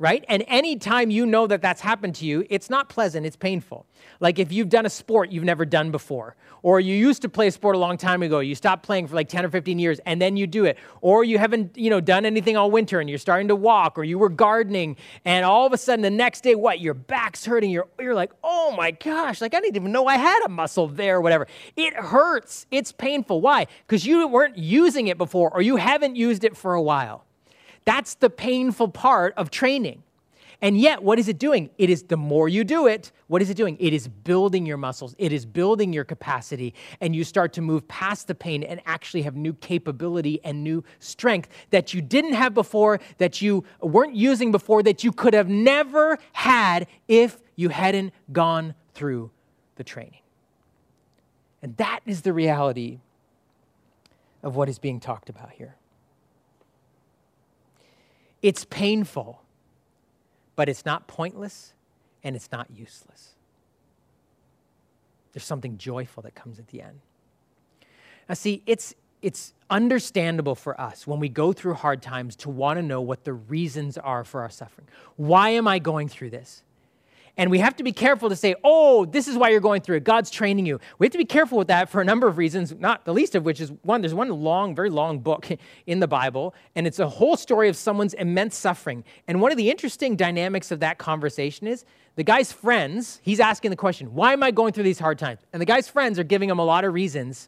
right? 0.01 0.25
And 0.27 0.43
anytime 0.47 1.11
you 1.11 1.27
know 1.27 1.45
that 1.45 1.61
that's 1.61 1.79
happened 1.79 2.15
to 2.15 2.25
you, 2.25 2.43
it's 2.49 2.71
not 2.71 2.89
pleasant, 2.89 3.23
it's 3.23 3.35
painful. 3.35 3.85
Like 4.19 4.39
if 4.39 4.51
you've 4.51 4.67
done 4.67 4.87
a 4.87 4.89
sport 4.89 5.31
you've 5.31 5.43
never 5.43 5.63
done 5.63 5.91
before, 5.91 6.35
or 6.63 6.79
you 6.79 6.95
used 6.95 7.21
to 7.21 7.29
play 7.29 7.45
a 7.45 7.51
sport 7.51 7.75
a 7.75 7.79
long 7.79 7.97
time 7.97 8.23
ago, 8.23 8.39
you 8.39 8.55
stopped 8.55 8.81
playing 8.81 9.05
for 9.05 9.13
like 9.13 9.29
10 9.29 9.45
or 9.45 9.49
15 9.49 9.77
years, 9.77 9.99
and 10.07 10.19
then 10.19 10.37
you 10.37 10.47
do 10.47 10.65
it, 10.65 10.79
or 11.01 11.23
you 11.23 11.37
haven't, 11.37 11.77
you 11.77 11.91
know, 11.91 12.01
done 12.01 12.25
anything 12.25 12.57
all 12.57 12.71
winter 12.71 12.99
and 12.99 13.11
you're 13.11 13.19
starting 13.19 13.47
to 13.49 13.55
walk, 13.55 13.95
or 13.95 14.03
you 14.03 14.17
were 14.17 14.29
gardening, 14.29 14.97
and 15.23 15.45
all 15.45 15.67
of 15.67 15.73
a 15.73 15.77
sudden 15.77 16.01
the 16.01 16.09
next 16.09 16.41
day, 16.41 16.55
what, 16.55 16.79
your 16.79 16.95
back's 16.95 17.45
hurting, 17.45 17.69
you're, 17.69 17.87
you're 17.99 18.15
like, 18.15 18.31
oh 18.43 18.73
my 18.75 18.89
gosh, 18.89 19.39
like 19.39 19.53
I 19.53 19.59
didn't 19.59 19.75
even 19.75 19.91
know 19.91 20.07
I 20.07 20.17
had 20.17 20.43
a 20.43 20.49
muscle 20.49 20.87
there 20.87 21.17
or 21.17 21.21
whatever. 21.21 21.45
It 21.75 21.93
hurts, 21.93 22.65
it's 22.71 22.91
painful. 22.91 23.39
Why? 23.39 23.67
Because 23.85 24.03
you 24.03 24.27
weren't 24.27 24.57
using 24.57 25.09
it 25.09 25.19
before, 25.19 25.53
or 25.53 25.61
you 25.61 25.75
haven't 25.75 26.15
used 26.15 26.43
it 26.43 26.57
for 26.57 26.73
a 26.73 26.81
while. 26.81 27.23
That's 27.86 28.15
the 28.15 28.30
painful 28.30 28.89
part 28.89 29.34
of 29.36 29.50
training. 29.50 30.04
And 30.63 30.78
yet, 30.78 31.02
what 31.02 31.17
is 31.17 31.28
it 31.28 31.39
doing? 31.39 31.72
It 31.80 31.89
is 31.89 32.04
the 32.04 32.17
more 32.17 32.48
you 32.48 32.63
do 32.63 32.86
it, 32.86 33.12
what 33.26 33.41
is 33.41 33.50
it 33.50 33.58
doing? 33.58 33.78
It 33.80 33.94
is 33.94 34.08
building 34.08 34.67
your 34.67 34.78
muscles, 34.78 35.15
it 35.17 35.34
is 35.34 35.44
building 35.44 35.91
your 35.91 36.04
capacity, 36.04 36.76
and 37.00 37.15
you 37.15 37.24
start 37.24 37.54
to 37.54 37.62
move 37.62 37.88
past 37.88 38.28
the 38.28 38.36
pain 38.36 38.62
and 38.62 38.80
actually 38.86 39.24
have 39.24 39.36
new 39.36 39.54
capability 39.54 40.39
and 40.44 40.63
new 40.63 40.84
strength 41.00 41.50
that 41.72 41.96
you 41.96 42.02
didn't 42.02 42.34
have 42.34 42.54
before, 42.54 43.00
that 43.17 43.41
you 43.41 43.63
weren't 43.82 44.15
using 44.15 44.52
before, 44.52 44.84
that 44.84 45.04
you 45.04 45.12
could 45.12 45.34
have 45.34 45.50
never 45.50 46.20
had 46.34 46.86
if 47.08 47.39
you 47.56 47.70
hadn't 47.70 48.13
gone 48.32 48.76
through 48.94 49.32
the 49.78 49.84
training. 49.84 50.20
And 51.63 51.76
that 51.78 52.02
is 52.06 52.22
the 52.22 52.34
reality 52.34 53.00
of 54.44 54.56
what 54.56 54.70
is 54.70 54.78
being 54.78 55.00
talked 55.00 55.30
about 55.30 55.52
here. 55.52 55.76
It's 58.41 58.65
painful, 58.65 59.41
but 60.56 60.69
it's 60.69 60.86
not 60.86 61.08
pointless 61.08 61.73
and 62.23 62.36
it's 62.36 62.51
not 62.51 62.67
useless. 62.75 63.36
There's 65.34 65.45
something 65.45 65.77
joyful 65.77 66.23
that 66.23 66.36
comes 66.36 66.60
at 66.60 66.67
the 66.67 66.82
end. 66.82 66.99
Now, 68.27 68.36
see, 68.36 68.62
it's, 68.65 68.95
it's 69.21 69.54
understandable 69.69 70.56
for 70.56 70.80
us 70.80 71.08
when 71.08 71.19
we 71.19 71.30
go 71.30 71.54
through 71.54 71.75
hard 71.75 72.01
times 72.01 72.36
to 72.38 72.49
want 72.49 72.77
to 72.77 72.84
know 72.84 73.01
what 73.01 73.23
the 73.23 73.34
reasons 73.34 73.97
are 73.97 74.23
for 74.23 74.41
our 74.41 74.49
suffering. 74.49 74.88
Why 75.15 75.49
am 75.49 75.67
I 75.67 75.80
going 75.80 76.08
through 76.08 76.32
this? 76.32 76.63
And 77.38 77.50
we 77.50 77.60
have 77.60 77.76
to 77.78 77.84
be 77.84 77.91
careful 77.91 78.30
to 78.30 78.36
say, 78.36 78.56
oh, 78.63 79.06
this 79.06 79.28
is 79.28 79.38
why 79.38 79.50
you're 79.50 79.62
going 79.62 79.82
through 79.82 79.98
it. 79.98 80.04
God's 80.04 80.30
training 80.30 80.65
you. 80.65 80.80
We 81.00 81.06
have 81.06 81.12
to 81.12 81.17
be 81.17 81.26
careful 81.26 81.58
with 81.58 81.67
that 81.70 81.89
for 81.89 82.02
a 82.02 82.06
number 82.06 82.28
of 82.28 82.38
reasons, 82.38 82.74
not 82.78 83.06
the 83.06 83.13
least 83.13 83.36
of 83.36 83.46
which 83.46 83.62
is 83.62 83.72
one, 83.84 84.02
there's 84.02 84.13
one 84.13 84.30
long, 84.30 84.76
very 84.76 84.89
long 84.89 85.20
book 85.20 85.48
in 85.88 86.00
the 86.00 86.08
Bible, 86.08 86.54
and 86.76 86.86
it's 86.86 87.00
a 87.00 87.08
whole 87.08 87.38
story 87.38 87.70
of 87.70 87.76
someone's 87.76 88.13
immense 88.13 88.56
suffering. 88.56 89.04
And 89.28 89.41
one 89.41 89.52
of 89.52 89.58
the 89.58 89.70
interesting 89.70 90.15
dynamics 90.15 90.72
of 90.72 90.80
that 90.82 90.98
conversation 90.98 91.67
is 91.67 91.86
the 92.15 92.24
guy's 92.24 92.52
friends, 92.52 93.20
he's 93.24 93.39
asking 93.39 93.72
the 93.72 93.78
question, 93.78 94.13
why 94.13 94.34
am 94.34 94.44
I 94.44 94.52
going 94.52 94.74
through 94.74 94.84
these 94.84 95.00
hard 95.00 95.17
times? 95.17 95.39
And 95.54 95.62
the 95.62 95.65
guy's 95.65 95.88
friends 95.88 96.20
are 96.20 96.24
giving 96.24 96.50
him 96.50 96.60
a 96.60 96.65
lot 96.65 96.84
of 96.84 96.94
reasons. 96.94 97.48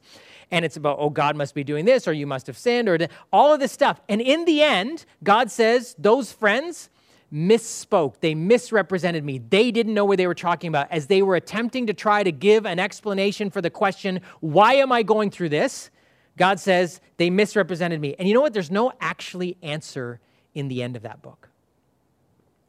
And 0.52 0.64
it's 0.64 0.78
about, 0.78 0.98
oh, 1.00 1.10
God 1.10 1.36
must 1.36 1.54
be 1.56 1.64
doing 1.64 1.86
this, 1.86 2.08
or 2.08 2.14
you 2.14 2.28
must 2.28 2.48
have 2.48 2.58
sinned, 2.58 2.88
or 2.88 2.98
all 3.32 3.54
of 3.54 3.60
this 3.60 3.72
stuff. 3.72 4.00
And 4.08 4.22
in 4.22 4.46
the 4.46 4.62
end, 4.62 5.06
God 5.24 5.52
says, 5.52 5.96
those 5.98 6.32
friends, 6.32 6.90
misspoke. 7.34 8.20
They 8.20 8.36
misrepresented 8.36 9.24
me. 9.24 9.40
They 9.40 9.72
didn't 9.72 9.94
know 9.94 10.06
what 10.06 10.18
they 10.18 10.28
were 10.28 10.36
talking 10.36 10.68
about 10.68 10.92
as 10.92 11.08
they 11.08 11.22
were 11.22 11.36
attempting 11.36 11.88
to 11.88 11.94
try 11.94 12.24
to 12.24 12.32
give 12.32 12.66
an 12.66 12.80
explanation 12.80 13.50
for 13.50 13.62
the 13.62 13.70
question, 13.70 14.22
why 14.40 14.76
am 14.76 14.92
I 14.92 15.04
going 15.04 15.32
through 15.32 15.50
this? 15.50 15.90
God 16.38 16.60
says 16.60 17.02
they 17.18 17.30
misrepresented 17.30 18.00
me. 18.00 18.16
And 18.20 18.28
you 18.28 18.34
know 18.34 18.42
what? 18.42 18.54
There's 18.54 18.72
no 18.72 18.92
actually 19.02 19.58
answer 19.62 20.20
in 20.54 20.68
the 20.68 20.84
end 20.84 20.96
of 20.96 21.04
that 21.04 21.22
book. 21.22 21.50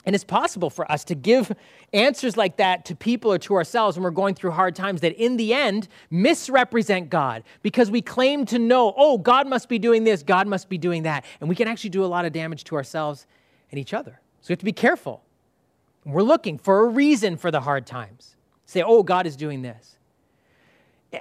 And 0.06 0.14
it's 0.14 0.24
possible 0.24 0.68
for 0.68 0.90
us 0.92 1.02
to 1.04 1.14
give 1.14 1.50
answers 1.94 2.36
like 2.36 2.58
that 2.58 2.84
to 2.86 2.94
people 2.94 3.32
or 3.32 3.38
to 3.38 3.54
ourselves 3.54 3.96
when 3.96 4.04
we're 4.04 4.10
going 4.10 4.34
through 4.34 4.50
hard 4.50 4.76
times 4.76 5.00
that 5.00 5.14
in 5.14 5.38
the 5.38 5.54
end 5.54 5.88
misrepresent 6.10 7.08
God 7.08 7.42
because 7.62 7.90
we 7.90 8.02
claim 8.02 8.44
to 8.46 8.58
know, 8.58 8.92
oh, 8.96 9.16
God 9.16 9.46
must 9.46 9.68
be 9.68 9.78
doing 9.78 10.04
this, 10.04 10.22
God 10.22 10.46
must 10.46 10.68
be 10.68 10.76
doing 10.76 11.04
that. 11.04 11.24
And 11.40 11.48
we 11.48 11.54
can 11.54 11.68
actually 11.68 11.90
do 11.90 12.04
a 12.04 12.06
lot 12.06 12.26
of 12.26 12.32
damage 12.32 12.64
to 12.64 12.76
ourselves 12.76 13.26
and 13.70 13.78
each 13.78 13.94
other. 13.94 14.20
So 14.44 14.48
we 14.50 14.52
have 14.52 14.58
to 14.58 14.64
be 14.66 14.72
careful. 14.72 15.22
We're 16.04 16.20
looking 16.20 16.58
for 16.58 16.80
a 16.80 16.88
reason 16.90 17.38
for 17.38 17.50
the 17.50 17.62
hard 17.62 17.86
times. 17.86 18.36
Say, 18.66 18.82
oh, 18.82 19.02
God 19.02 19.26
is 19.26 19.36
doing 19.36 19.62
this. 19.62 19.96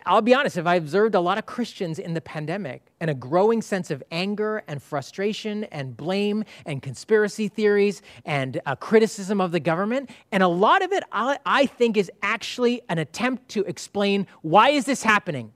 I'll 0.06 0.22
be 0.22 0.34
honest, 0.34 0.58
if 0.58 0.68
I 0.68 0.76
observed 0.76 1.16
a 1.16 1.22
lot 1.22 1.38
of 1.38 1.46
Christians 1.46 2.00
in 2.00 2.16
the 2.16 2.20
pandemic 2.20 2.82
and 3.00 3.10
a 3.10 3.14
growing 3.14 3.62
sense 3.62 3.92
of 3.92 4.04
anger 4.12 4.62
and 4.68 4.84
frustration 4.84 5.64
and 5.66 5.96
blame 5.96 6.44
and 6.66 6.82
conspiracy 6.82 7.48
theories 7.48 8.02
and 8.26 8.60
uh, 8.66 8.76
criticism 8.76 9.40
of 9.40 9.54
the 9.54 9.60
government, 9.62 10.10
and 10.34 10.44
a 10.44 10.50
lot 10.50 10.82
of 10.82 10.92
it 10.92 11.06
I, 11.10 11.40
I 11.46 11.66
think 11.66 11.96
is 11.96 12.12
actually 12.24 12.82
an 12.90 12.98
attempt 12.98 13.48
to 13.52 13.64
explain 13.64 14.28
why 14.42 14.72
is 14.72 14.84
this 14.84 15.02
happening? 15.02 15.54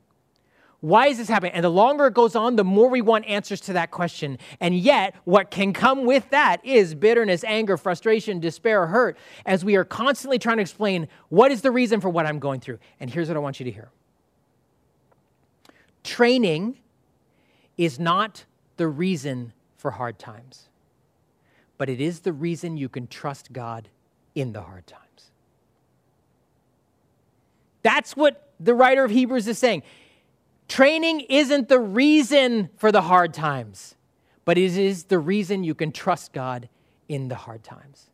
Why 0.80 1.08
is 1.08 1.18
this 1.18 1.28
happening? 1.28 1.54
And 1.54 1.64
the 1.64 1.70
longer 1.70 2.08
it 2.08 2.14
goes 2.14 2.36
on, 2.36 2.56
the 2.56 2.64
more 2.64 2.88
we 2.88 3.02
want 3.02 3.26
answers 3.26 3.60
to 3.62 3.74
that 3.74 3.90
question. 3.90 4.38
And 4.60 4.78
yet, 4.78 5.16
what 5.24 5.50
can 5.50 5.74
come 5.74 6.06
with 6.06 6.30
that 6.30 6.64
is 6.64 6.94
bitterness, 6.94 7.44
anger, 7.44 7.78
frustration, 7.78 8.40
despair, 8.40 8.86
hurt, 8.86 9.18
as 9.46 9.66
we 9.66 9.76
are 9.76 9.84
constantly 9.84 10.38
trying 10.38 10.58
to 10.58 10.62
explain 10.62 11.08
what 11.30 11.52
is 11.52 11.62
the 11.62 11.72
reason 11.72 12.00
for 12.00 12.10
what 12.10 12.28
I'm 12.28 12.38
going 12.38 12.60
through. 12.60 12.78
And 13.00 13.10
here's 13.10 13.28
what 13.28 13.38
I 13.38 13.40
want 13.40 13.60
you 13.60 13.64
to 13.64 13.72
hear 13.72 13.90
training 16.04 16.78
is 17.78 18.00
not 18.00 18.46
the 18.78 18.88
reason 18.88 19.54
for 19.78 19.92
hard 19.92 20.18
times, 20.18 20.70
but 21.78 21.90
it 21.90 22.00
is 22.00 22.22
the 22.22 22.32
reason 22.32 22.78
you 22.78 22.88
can 22.88 23.08
trust 23.08 23.52
God 23.52 23.90
in 24.36 24.54
the 24.54 24.62
hard 24.62 24.86
times. 24.88 25.32
That's 27.82 28.16
what 28.16 28.52
the 28.60 28.74
writer 28.74 29.04
of 29.04 29.12
Hebrews 29.12 29.48
is 29.48 29.58
saying. 29.58 29.84
Training 30.68 31.22
isn't 31.22 31.70
the 31.70 31.80
reason 31.80 32.70
for 32.78 32.92
the 32.92 33.02
hard 33.02 33.34
times, 33.34 33.96
but 34.46 34.58
it 34.58 34.78
is 34.78 35.06
the 35.06 35.20
reason 35.20 35.64
you 35.64 35.76
can 35.76 35.92
trust 35.92 36.34
God 36.34 36.70
in 37.08 37.30
the 37.30 37.36
hard 37.36 37.64
times. 37.64 38.10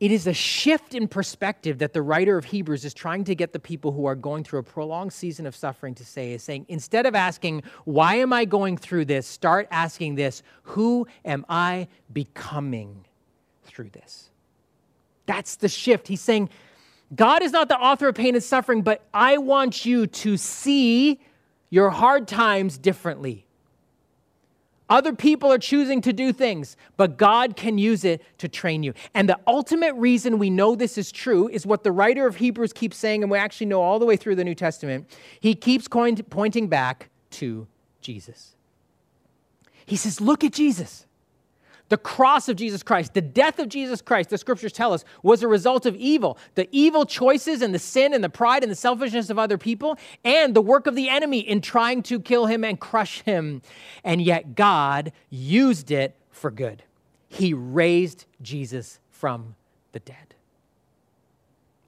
It 0.00 0.12
is 0.12 0.28
a 0.28 0.32
shift 0.32 0.94
in 0.94 1.08
perspective 1.08 1.78
that 1.78 1.92
the 1.92 2.02
writer 2.02 2.38
of 2.38 2.44
Hebrews 2.44 2.84
is 2.84 2.94
trying 2.94 3.24
to 3.24 3.34
get 3.34 3.52
the 3.52 3.58
people 3.58 3.90
who 3.90 4.06
are 4.06 4.14
going 4.14 4.44
through 4.44 4.60
a 4.60 4.62
prolonged 4.62 5.12
season 5.12 5.44
of 5.44 5.56
suffering 5.56 5.94
to 5.96 6.04
say, 6.04 6.32
is 6.32 6.42
saying, 6.42 6.66
instead 6.68 7.04
of 7.04 7.16
asking, 7.16 7.64
why 7.84 8.14
am 8.14 8.32
I 8.32 8.44
going 8.44 8.76
through 8.76 9.06
this, 9.06 9.26
start 9.26 9.66
asking 9.72 10.14
this, 10.14 10.44
who 10.62 11.08
am 11.24 11.44
I 11.48 11.88
becoming 12.12 13.06
through 13.64 13.90
this? 13.90 14.30
That's 15.26 15.56
the 15.56 15.68
shift. 15.68 16.06
He's 16.06 16.20
saying, 16.20 16.48
God 17.14 17.42
is 17.42 17.52
not 17.52 17.68
the 17.68 17.76
author 17.76 18.08
of 18.08 18.14
pain 18.14 18.34
and 18.34 18.44
suffering, 18.44 18.82
but 18.82 19.02
I 19.14 19.38
want 19.38 19.86
you 19.86 20.06
to 20.06 20.36
see 20.36 21.20
your 21.70 21.90
hard 21.90 22.28
times 22.28 22.76
differently. 22.78 23.46
Other 24.90 25.12
people 25.12 25.52
are 25.52 25.58
choosing 25.58 26.00
to 26.02 26.14
do 26.14 26.32
things, 26.32 26.76
but 26.96 27.18
God 27.18 27.56
can 27.56 27.76
use 27.76 28.04
it 28.04 28.22
to 28.38 28.48
train 28.48 28.82
you. 28.82 28.94
And 29.14 29.28
the 29.28 29.38
ultimate 29.46 29.94
reason 29.94 30.38
we 30.38 30.48
know 30.48 30.74
this 30.74 30.96
is 30.96 31.12
true 31.12 31.48
is 31.48 31.66
what 31.66 31.82
the 31.82 31.92
writer 31.92 32.26
of 32.26 32.36
Hebrews 32.36 32.72
keeps 32.72 32.96
saying, 32.96 33.22
and 33.22 33.30
we 33.30 33.36
actually 33.36 33.66
know 33.66 33.82
all 33.82 33.98
the 33.98 34.06
way 34.06 34.16
through 34.16 34.36
the 34.36 34.44
New 34.44 34.54
Testament. 34.54 35.10
He 35.40 35.54
keeps 35.54 35.88
pointing 35.88 36.68
back 36.68 37.10
to 37.32 37.66
Jesus. 38.00 38.54
He 39.84 39.96
says, 39.96 40.20
Look 40.22 40.42
at 40.42 40.52
Jesus. 40.52 41.06
The 41.88 41.96
cross 41.96 42.48
of 42.48 42.56
Jesus 42.56 42.82
Christ, 42.82 43.14
the 43.14 43.22
death 43.22 43.58
of 43.58 43.68
Jesus 43.68 44.02
Christ, 44.02 44.30
the 44.30 44.38
scriptures 44.38 44.72
tell 44.72 44.92
us, 44.92 45.04
was 45.22 45.42
a 45.42 45.48
result 45.48 45.86
of 45.86 45.96
evil. 45.96 46.36
The 46.54 46.68
evil 46.70 47.06
choices 47.06 47.62
and 47.62 47.74
the 47.74 47.78
sin 47.78 48.12
and 48.12 48.22
the 48.22 48.28
pride 48.28 48.62
and 48.62 48.70
the 48.70 48.76
selfishness 48.76 49.30
of 49.30 49.38
other 49.38 49.56
people, 49.56 49.98
and 50.24 50.54
the 50.54 50.60
work 50.60 50.86
of 50.86 50.94
the 50.94 51.08
enemy 51.08 51.40
in 51.40 51.60
trying 51.60 52.02
to 52.04 52.20
kill 52.20 52.46
him 52.46 52.62
and 52.62 52.78
crush 52.78 53.22
him. 53.22 53.62
And 54.04 54.20
yet 54.20 54.54
God 54.54 55.12
used 55.30 55.90
it 55.90 56.14
for 56.30 56.50
good. 56.50 56.82
He 57.28 57.54
raised 57.54 58.26
Jesus 58.42 58.98
from 59.10 59.54
the 59.92 60.00
dead. 60.00 60.27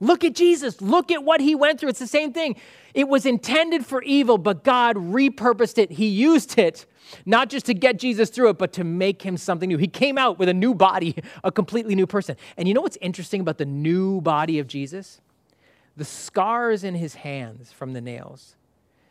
Look 0.01 0.25
at 0.25 0.35
Jesus. 0.35 0.81
Look 0.81 1.11
at 1.11 1.25
what 1.25 1.43
he 1.43 1.55
went 1.55 1.79
through. 1.79 1.91
It's 1.91 1.99
the 1.99 2.07
same 2.07 2.33
thing. 2.33 2.57
It 2.95 3.07
was 3.07 3.27
intended 3.27 3.85
for 3.85 4.03
evil, 4.03 4.39
but 4.39 4.65
God 4.65 4.97
repurposed 4.97 5.77
it. 5.77 5.93
He 5.93 6.07
used 6.07 6.59
it 6.59 6.87
not 7.27 7.51
just 7.51 7.67
to 7.67 7.75
get 7.75 7.99
Jesus 7.99 8.31
through 8.31 8.51
it, 8.51 8.59
but 8.59 8.73
to 8.75 8.85
make 8.85 9.23
him 9.23 9.37
something 9.37 9.69
new. 9.69 9.77
He 9.77 9.89
came 9.89 10.17
out 10.17 10.39
with 10.39 10.49
a 10.49 10.55
new 10.55 10.75
body, 10.75 11.17
a 11.45 11.53
completely 11.53 11.95
new 11.95 12.07
person. 12.07 12.37
And 12.57 12.67
you 12.67 12.73
know 12.73 12.81
what's 12.81 12.99
interesting 13.03 13.43
about 13.43 13.59
the 13.59 13.67
new 13.67 14.23
body 14.23 14.59
of 14.59 14.67
Jesus? 14.67 15.21
The 15.97 16.05
scars 16.05 16.83
in 16.83 16.95
his 16.95 17.17
hands 17.17 17.71
from 17.71 17.93
the 17.93 18.01
nails, 18.01 18.57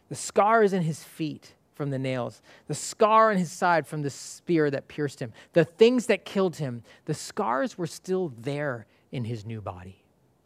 the 0.08 0.16
scars 0.16 0.74
in 0.74 0.82
his 0.82 1.04
feet 1.04 1.54
from 1.76 1.92
the 1.92 2.00
nails, 2.00 2.42
the 2.68 2.74
scar 2.74 3.30
on 3.30 3.38
his 3.38 3.52
side 3.52 3.86
from 3.86 4.02
the 4.02 4.10
spear 4.10 4.72
that 4.72 4.88
pierced 4.88 5.20
him, 5.20 5.34
the 5.54 5.66
things 5.66 6.08
that 6.08 6.26
killed 6.26 6.56
him, 6.56 6.84
the 7.06 7.14
scars 7.14 7.78
were 7.78 7.88
still 7.88 8.34
there 8.40 8.88
in 9.12 9.26
his 9.26 9.46
new 9.46 9.62
body 9.62 10.04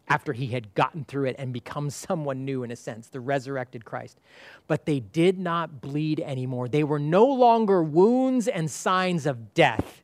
after 0.08 0.34
he 0.34 0.48
had 0.48 0.74
gotten 0.76 1.06
through 1.06 1.26
it 1.26 1.36
and 1.40 1.54
become 1.54 1.90
someone 1.90 2.46
new 2.46 2.64
in 2.64 2.72
a 2.72 2.76
sense, 2.76 3.08
the 3.08 3.20
resurrected 3.20 3.86
Christ. 3.86 4.20
But 4.68 4.86
they 4.86 5.00
did 5.00 5.40
not 5.40 5.82
bleed 5.82 6.20
anymore. 6.20 6.68
They 6.68 6.84
were 6.84 7.00
no 7.00 7.26
longer 7.26 7.82
wounds 7.84 8.48
and 8.48 8.70
signs 8.70 9.26
of 9.26 9.54
death, 9.54 10.04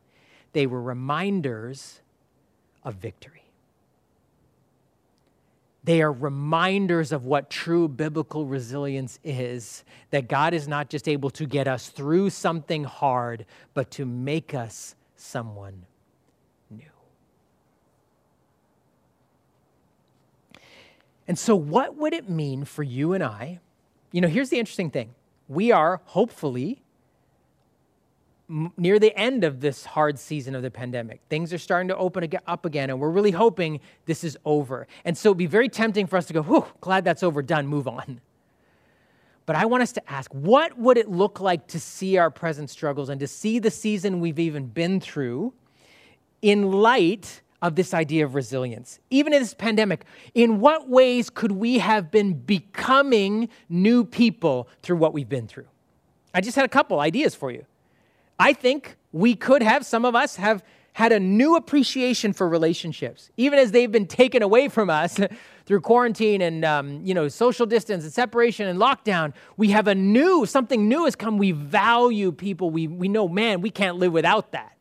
they 0.53 0.65
were 0.65 0.81
reminders 0.81 2.01
of 2.83 2.95
victory. 2.95 3.39
They 5.83 6.01
are 6.01 6.11
reminders 6.11 7.11
of 7.11 7.25
what 7.25 7.49
true 7.49 7.87
biblical 7.87 8.45
resilience 8.45 9.17
is 9.23 9.83
that 10.11 10.27
God 10.27 10.53
is 10.53 10.67
not 10.67 10.89
just 10.89 11.07
able 11.07 11.29
to 11.31 11.45
get 11.45 11.67
us 11.67 11.89
through 11.89 12.31
something 12.31 12.83
hard, 12.83 13.45
but 13.73 13.89
to 13.91 14.05
make 14.05 14.53
us 14.53 14.95
someone 15.15 15.85
And 21.29 21.37
so, 21.37 21.55
what 21.55 21.95
would 21.95 22.13
it 22.13 22.27
mean 22.27 22.65
for 22.65 22.81
you 22.81 23.13
and 23.13 23.23
I? 23.23 23.59
You 24.11 24.19
know, 24.19 24.27
here's 24.27 24.49
the 24.49 24.57
interesting 24.57 24.89
thing 24.89 25.13
we 25.47 25.71
are 25.71 26.01
hopefully 26.05 26.81
near 28.75 28.97
the 28.97 29.15
end 29.15 29.43
of 29.43 29.61
this 29.61 29.85
hard 29.85 30.17
season 30.17 30.55
of 30.55 30.63
the 30.63 30.71
pandemic. 30.71 31.21
Things 31.29 31.53
are 31.53 31.59
starting 31.59 31.87
to 31.89 31.95
open 31.95 32.27
up 32.47 32.65
again, 32.65 32.89
and 32.89 32.99
we're 32.99 33.11
really 33.11 33.29
hoping 33.29 33.79
this 34.07 34.23
is 34.23 34.39
over. 34.43 34.87
And 35.05 35.15
so, 35.15 35.29
it'd 35.29 35.37
be 35.37 35.45
very 35.45 35.69
tempting 35.69 36.07
for 36.07 36.17
us 36.17 36.25
to 36.25 36.33
go, 36.33 36.41
whew, 36.41 36.65
glad 36.81 37.05
that's 37.05 37.21
over, 37.21 37.43
done, 37.43 37.67
move 37.67 37.87
on. 37.87 38.21
But 39.45 39.55
I 39.55 39.65
want 39.65 39.83
us 39.83 39.91
to 39.93 40.11
ask 40.11 40.33
what 40.33 40.79
would 40.79 40.97
it 40.97 41.09
look 41.09 41.39
like 41.39 41.67
to 41.67 41.79
see 41.79 42.17
our 42.17 42.31
present 42.31 42.71
struggles 42.71 43.07
and 43.07 43.19
to 43.19 43.27
see 43.27 43.59
the 43.59 43.69
season 43.69 44.19
we've 44.19 44.39
even 44.39 44.65
been 44.65 44.99
through 44.99 45.53
in 46.41 46.71
light 46.71 47.43
of 47.61 47.75
this 47.75 47.93
idea 47.93 48.25
of 48.25 48.35
resilience. 48.35 48.99
Even 49.09 49.33
in 49.33 49.41
this 49.41 49.53
pandemic, 49.53 50.05
in 50.33 50.59
what 50.59 50.89
ways 50.89 51.29
could 51.29 51.51
we 51.51 51.79
have 51.79 52.09
been 52.09 52.33
becoming 52.33 53.49
new 53.67 54.03
people 54.03 54.69
through 54.81 54.97
what 54.97 55.13
we've 55.13 55.29
been 55.29 55.47
through? 55.47 55.67
I 56.33 56.41
just 56.41 56.55
had 56.55 56.65
a 56.65 56.69
couple 56.69 56.99
ideas 56.99 57.35
for 57.35 57.51
you. 57.51 57.65
I 58.39 58.53
think 58.53 58.95
we 59.11 59.35
could 59.35 59.61
have, 59.61 59.85
some 59.85 60.05
of 60.05 60.15
us 60.15 60.37
have 60.37 60.63
had 60.93 61.11
a 61.11 61.19
new 61.19 61.55
appreciation 61.55 62.33
for 62.33 62.47
relationships, 62.47 63.29
even 63.37 63.59
as 63.59 63.71
they've 63.71 63.91
been 63.91 64.07
taken 64.07 64.41
away 64.41 64.67
from 64.67 64.89
us 64.89 65.19
through 65.65 65.81
quarantine 65.81 66.41
and 66.41 66.65
um, 66.65 67.05
you 67.05 67.13
know 67.13 67.27
social 67.27 67.65
distance 67.65 68.03
and 68.03 68.11
separation 68.11 68.67
and 68.67 68.79
lockdown. 68.79 69.33
We 69.55 69.69
have 69.69 69.87
a 69.87 69.95
new 69.95 70.45
something 70.45 70.89
new 70.89 71.05
has 71.05 71.15
come. 71.15 71.37
We 71.37 71.51
value 71.51 72.31
people. 72.31 72.69
We 72.69 72.87
we 72.87 73.07
know, 73.07 73.27
man, 73.27 73.61
we 73.61 73.69
can't 73.69 73.97
live 73.97 74.11
without 74.11 74.51
that. 74.51 74.75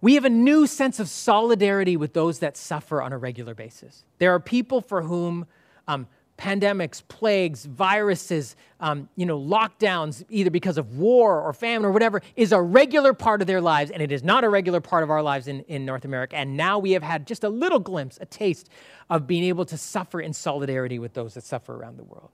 We 0.00 0.14
have 0.14 0.24
a 0.24 0.30
new 0.30 0.66
sense 0.66 1.00
of 1.00 1.08
solidarity 1.08 1.96
with 1.96 2.12
those 2.12 2.38
that 2.38 2.56
suffer 2.56 3.02
on 3.02 3.12
a 3.12 3.18
regular 3.18 3.54
basis. 3.54 4.04
There 4.18 4.32
are 4.32 4.38
people 4.38 4.80
for 4.80 5.02
whom 5.02 5.46
um, 5.88 6.06
pandemics, 6.38 7.02
plagues, 7.08 7.64
viruses, 7.64 8.54
um, 8.78 9.08
you 9.16 9.26
know, 9.26 9.38
lockdowns, 9.38 10.24
either 10.30 10.50
because 10.50 10.78
of 10.78 10.96
war 10.96 11.40
or 11.40 11.52
famine 11.52 11.84
or 11.84 11.90
whatever, 11.90 12.22
is 12.36 12.52
a 12.52 12.62
regular 12.62 13.12
part 13.12 13.40
of 13.40 13.48
their 13.48 13.60
lives, 13.60 13.90
and 13.90 14.00
it 14.00 14.12
is 14.12 14.22
not 14.22 14.44
a 14.44 14.48
regular 14.48 14.80
part 14.80 15.02
of 15.02 15.10
our 15.10 15.22
lives 15.22 15.48
in, 15.48 15.60
in 15.62 15.84
North 15.84 16.04
America. 16.04 16.36
And 16.36 16.56
now 16.56 16.78
we 16.78 16.92
have 16.92 17.02
had 17.02 17.26
just 17.26 17.42
a 17.42 17.48
little 17.48 17.80
glimpse, 17.80 18.18
a 18.20 18.26
taste 18.26 18.70
of 19.10 19.26
being 19.26 19.42
able 19.42 19.64
to 19.64 19.76
suffer 19.76 20.20
in 20.20 20.32
solidarity 20.32 21.00
with 21.00 21.14
those 21.14 21.34
that 21.34 21.42
suffer 21.42 21.74
around 21.74 21.98
the 21.98 22.04
world. 22.04 22.30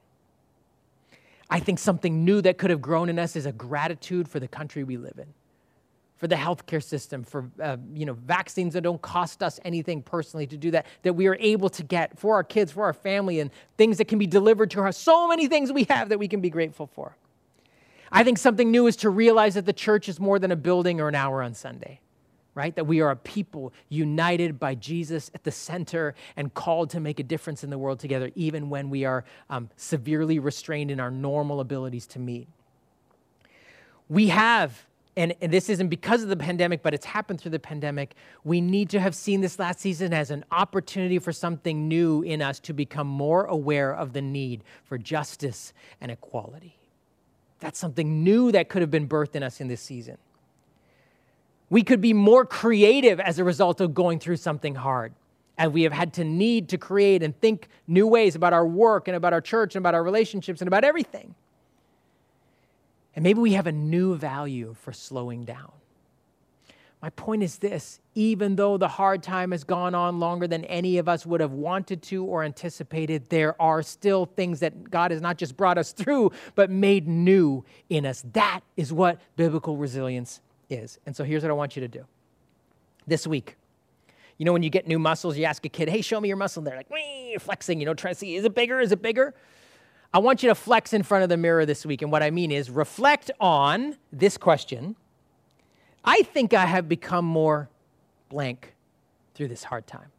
I 1.48 1.60
think 1.60 1.78
something 1.78 2.26
new 2.26 2.42
that 2.42 2.58
could 2.58 2.70
have 2.70 2.82
grown 2.82 3.08
in 3.08 3.18
us 3.18 3.36
is 3.36 3.46
a 3.46 3.52
gratitude 3.52 4.28
for 4.28 4.38
the 4.38 4.48
country 4.48 4.84
we 4.84 4.98
live 4.98 5.18
in 5.18 5.32
for 6.16 6.28
the 6.28 6.36
healthcare 6.36 6.82
system, 6.82 7.24
for 7.24 7.50
uh, 7.60 7.76
you 7.92 8.06
know 8.06 8.14
vaccines 8.14 8.74
that 8.74 8.82
don't 8.82 9.02
cost 9.02 9.42
us 9.42 9.58
anything 9.64 10.02
personally 10.02 10.46
to 10.46 10.56
do 10.56 10.70
that, 10.70 10.86
that 11.02 11.14
we 11.14 11.26
are 11.26 11.36
able 11.40 11.68
to 11.68 11.82
get 11.82 12.18
for 12.18 12.34
our 12.34 12.44
kids, 12.44 12.72
for 12.72 12.84
our 12.84 12.92
family, 12.92 13.40
and 13.40 13.50
things 13.76 13.98
that 13.98 14.06
can 14.06 14.18
be 14.18 14.26
delivered 14.26 14.70
to 14.70 14.82
us. 14.82 14.96
So 14.96 15.26
many 15.28 15.48
things 15.48 15.72
we 15.72 15.84
have 15.84 16.08
that 16.10 16.18
we 16.18 16.28
can 16.28 16.40
be 16.40 16.50
grateful 16.50 16.86
for. 16.86 17.16
I 18.12 18.22
think 18.22 18.38
something 18.38 18.70
new 18.70 18.86
is 18.86 18.96
to 18.96 19.10
realize 19.10 19.54
that 19.54 19.66
the 19.66 19.72
church 19.72 20.08
is 20.08 20.20
more 20.20 20.38
than 20.38 20.52
a 20.52 20.56
building 20.56 21.00
or 21.00 21.08
an 21.08 21.16
hour 21.16 21.42
on 21.42 21.52
Sunday, 21.52 22.00
right? 22.54 22.74
That 22.76 22.86
we 22.86 23.00
are 23.00 23.10
a 23.10 23.16
people 23.16 23.72
united 23.88 24.60
by 24.60 24.76
Jesus 24.76 25.32
at 25.34 25.42
the 25.42 25.50
center 25.50 26.14
and 26.36 26.54
called 26.54 26.90
to 26.90 27.00
make 27.00 27.18
a 27.18 27.24
difference 27.24 27.64
in 27.64 27.70
the 27.70 27.78
world 27.78 27.98
together, 27.98 28.30
even 28.36 28.70
when 28.70 28.88
we 28.88 29.04
are 29.04 29.24
um, 29.50 29.68
severely 29.76 30.38
restrained 30.38 30.92
in 30.92 31.00
our 31.00 31.10
normal 31.10 31.58
abilities 31.58 32.06
to 32.08 32.20
meet. 32.20 32.46
We 34.08 34.28
have 34.28 34.86
and, 35.16 35.34
and, 35.40 35.52
this 35.52 35.68
isn't 35.68 35.88
because 35.88 36.22
of 36.22 36.28
the 36.28 36.36
pandemic, 36.36 36.82
but 36.82 36.92
it's 36.92 37.06
happened 37.06 37.40
through 37.40 37.52
the 37.52 37.60
pandemic. 37.60 38.14
We 38.42 38.60
need 38.60 38.90
to 38.90 39.00
have 39.00 39.14
seen 39.14 39.40
this 39.40 39.58
last 39.58 39.78
season 39.78 40.12
as 40.12 40.30
an 40.30 40.44
opportunity 40.50 41.20
for 41.20 41.32
something 41.32 41.86
new 41.86 42.22
in 42.22 42.42
us 42.42 42.58
to 42.60 42.72
become 42.72 43.06
more 43.06 43.44
aware 43.44 43.94
of 43.94 44.12
the 44.12 44.22
need 44.22 44.64
for 44.84 44.98
justice 44.98 45.72
and 46.00 46.10
equality. 46.10 46.76
That's 47.60 47.78
something 47.78 48.24
new 48.24 48.50
that 48.52 48.68
could 48.68 48.82
have 48.82 48.90
been 48.90 49.08
birthed 49.08 49.36
in 49.36 49.42
us 49.42 49.60
in 49.60 49.68
this 49.68 49.80
season. 49.80 50.18
We 51.70 51.82
could 51.82 52.00
be 52.00 52.12
more 52.12 52.44
creative 52.44 53.20
as 53.20 53.38
a 53.38 53.44
result 53.44 53.80
of 53.80 53.94
going 53.94 54.18
through 54.18 54.36
something 54.36 54.74
hard. 54.74 55.14
And 55.56 55.72
we 55.72 55.84
have 55.84 55.92
had 55.92 56.14
to 56.14 56.24
need 56.24 56.68
to 56.70 56.78
create 56.78 57.22
and 57.22 57.38
think 57.40 57.68
new 57.86 58.08
ways 58.08 58.34
about 58.34 58.52
our 58.52 58.66
work 58.66 59.06
and 59.06 59.16
about 59.16 59.32
our 59.32 59.40
church 59.40 59.76
and 59.76 59.82
about 59.82 59.94
our 59.94 60.02
relationships 60.02 60.60
and 60.60 60.68
about 60.68 60.82
everything. 60.82 61.36
And 63.14 63.22
maybe 63.22 63.40
we 63.40 63.52
have 63.52 63.66
a 63.66 63.72
new 63.72 64.16
value 64.16 64.74
for 64.80 64.92
slowing 64.92 65.44
down. 65.44 65.72
My 67.04 67.10
point 67.10 67.42
is 67.42 67.58
this 67.58 68.00
even 68.14 68.56
though 68.56 68.78
the 68.78 68.88
hard 68.88 69.22
time 69.22 69.50
has 69.50 69.62
gone 69.62 69.94
on 69.94 70.18
longer 70.18 70.46
than 70.46 70.64
any 70.64 70.96
of 70.96 71.06
us 71.06 71.26
would 71.26 71.40
have 71.42 71.52
wanted 71.52 72.00
to 72.04 72.24
or 72.24 72.42
anticipated, 72.42 73.28
there 73.28 73.60
are 73.60 73.82
still 73.82 74.24
things 74.24 74.60
that 74.60 74.90
God 74.90 75.10
has 75.10 75.20
not 75.20 75.36
just 75.36 75.54
brought 75.54 75.76
us 75.76 75.92
through, 75.92 76.32
but 76.54 76.70
made 76.70 77.06
new 77.06 77.62
in 77.90 78.06
us. 78.06 78.24
That 78.32 78.60
is 78.78 78.90
what 78.90 79.20
biblical 79.36 79.76
resilience 79.76 80.40
is. 80.70 80.98
And 81.04 81.14
so 81.14 81.24
here's 81.24 81.42
what 81.42 81.50
I 81.50 81.54
want 81.54 81.76
you 81.76 81.80
to 81.80 81.88
do 81.88 82.06
this 83.06 83.26
week. 83.26 83.56
You 84.38 84.46
know, 84.46 84.54
when 84.54 84.62
you 84.62 84.70
get 84.70 84.88
new 84.88 84.98
muscles, 84.98 85.36
you 85.36 85.44
ask 85.44 85.64
a 85.66 85.68
kid, 85.68 85.90
hey, 85.90 86.00
show 86.00 86.18
me 86.20 86.28
your 86.28 86.38
muscle. 86.38 86.60
And 86.60 86.66
they're 86.66 86.76
like, 86.76 87.40
flexing, 87.40 87.80
you 87.80 87.86
know, 87.86 87.92
trying 87.92 88.14
to 88.14 88.18
see, 88.18 88.34
is 88.34 88.46
it 88.46 88.54
bigger? 88.54 88.80
Is 88.80 88.92
it 88.92 89.02
bigger? 89.02 89.34
I 90.14 90.18
want 90.18 90.44
you 90.44 90.48
to 90.48 90.54
flex 90.54 90.92
in 90.92 91.02
front 91.02 91.24
of 91.24 91.28
the 91.28 91.36
mirror 91.36 91.66
this 91.66 91.84
week. 91.84 92.00
And 92.00 92.12
what 92.12 92.22
I 92.22 92.30
mean 92.30 92.52
is 92.52 92.70
reflect 92.70 93.32
on 93.40 93.96
this 94.12 94.38
question 94.38 94.94
I 96.06 96.22
think 96.22 96.52
I 96.52 96.66
have 96.66 96.88
become 96.88 97.24
more 97.24 97.68
blank 98.28 98.74
through 99.34 99.48
this 99.48 99.64
hard 99.64 99.86
time. 99.86 100.12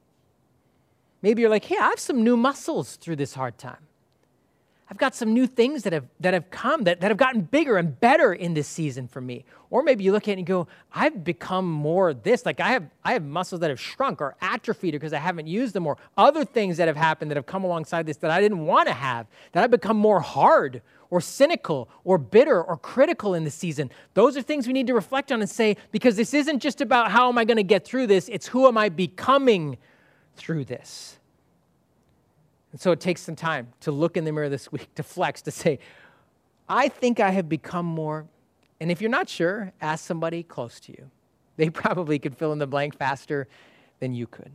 Maybe 1.22 1.42
you're 1.42 1.50
like, 1.50 1.64
hey, 1.64 1.78
I 1.78 1.90
have 1.90 2.00
some 2.00 2.24
new 2.24 2.36
muscles 2.36 2.96
through 2.98 3.18
this 3.18 3.36
hard 3.36 3.58
time. 3.58 3.78
I've 4.90 5.00
got 5.00 5.16
some 5.16 5.34
new 5.34 5.48
things 5.48 5.82
that 5.84 5.94
have, 5.94 6.06
that 6.20 6.36
have 6.36 6.52
come, 6.52 6.84
that, 6.84 7.02
that 7.02 7.10
have 7.10 7.18
gotten 7.18 7.42
bigger 7.42 7.78
and 7.78 8.00
better 8.00 8.34
in 8.34 8.54
this 8.54 8.68
season 8.68 9.08
for 9.08 9.20
me. 9.20 9.44
Or 9.72 9.82
maybe 9.82 10.04
you 10.04 10.12
look 10.12 10.28
at 10.28 10.34
it 10.34 10.38
and 10.38 10.46
go, 10.46 10.68
I've 10.94 11.24
become 11.24 11.70
more 11.70 12.14
this. 12.14 12.46
Like 12.46 12.60
I 12.60 12.70
have, 12.70 12.88
I 13.04 13.14
have 13.14 13.24
muscles 13.24 13.62
that 13.62 13.72
have 13.72 13.80
shrunk 13.80 14.22
or 14.22 14.36
atrophied 14.42 14.94
because 14.94 15.12
I 15.12 15.18
haven't 15.18 15.48
used 15.48 15.74
them, 15.74 15.88
or 15.88 15.98
other 16.18 16.46
things 16.46 16.78
that 16.78 16.88
have 16.88 16.98
happened 16.98 17.32
that 17.32 17.36
have 17.36 17.48
come 17.48 17.64
alongside 17.64 18.06
this 18.06 18.18
that 18.18 18.30
I 18.30 18.40
didn't 18.40 18.66
want 18.66 18.88
to 18.88 18.94
have, 18.94 19.26
that 19.54 19.64
I've 19.64 19.72
become 19.72 19.98
more 19.98 20.20
hard 20.20 20.84
or 21.10 21.20
cynical 21.20 21.90
or 22.04 22.20
bitter 22.20 22.62
or 22.62 22.78
critical 22.78 23.34
in 23.34 23.44
the 23.44 23.52
season. 23.52 23.90
Those 24.14 24.38
are 24.38 24.44
things 24.44 24.68
we 24.68 24.74
need 24.74 24.88
to 24.88 24.94
reflect 24.94 25.32
on 25.32 25.42
and 25.42 25.50
say, 25.50 25.78
because 25.92 26.16
this 26.16 26.34
isn't 26.34 26.60
just 26.60 26.80
about 26.80 27.10
how 27.10 27.28
am 27.28 27.40
I 27.40 27.46
going 27.46 27.58
to 27.58 27.64
get 27.64 27.86
through 27.86 28.08
this, 28.08 28.30
it's 28.30 28.48
who 28.48 28.68
am 28.68 28.78
I 28.78 28.90
becoming 28.90 29.78
through 30.36 30.66
this. 30.66 31.18
And 32.76 32.82
so 32.82 32.92
it 32.92 33.00
takes 33.00 33.22
some 33.22 33.38
time 33.38 33.70
to 33.80 33.92
look 33.94 34.18
in 34.18 34.26
the 34.26 34.34
mirror 34.34 34.50
this 34.50 34.70
week, 34.70 34.94
to 34.96 35.02
flex, 35.02 35.42
to 35.44 35.52
say, 35.52 35.80
I 36.68 36.90
think 36.90 37.22
I 37.22 37.30
have 37.30 37.48
become 37.48 37.86
more. 37.86 38.28
And 38.82 38.92
if 38.92 39.00
you're 39.00 39.10
not 39.10 39.30
sure, 39.30 39.72
ask 39.80 40.04
somebody 40.04 40.44
close 40.44 40.82
to 40.82 40.92
you. 40.92 41.10
They 41.56 41.70
probably 41.84 42.20
could 42.20 42.36
fill 42.36 42.52
in 42.52 42.60
the 42.60 42.68
blank 42.68 42.98
faster 42.98 43.48
than 44.02 44.14
you 44.14 44.28
could. 44.28 44.52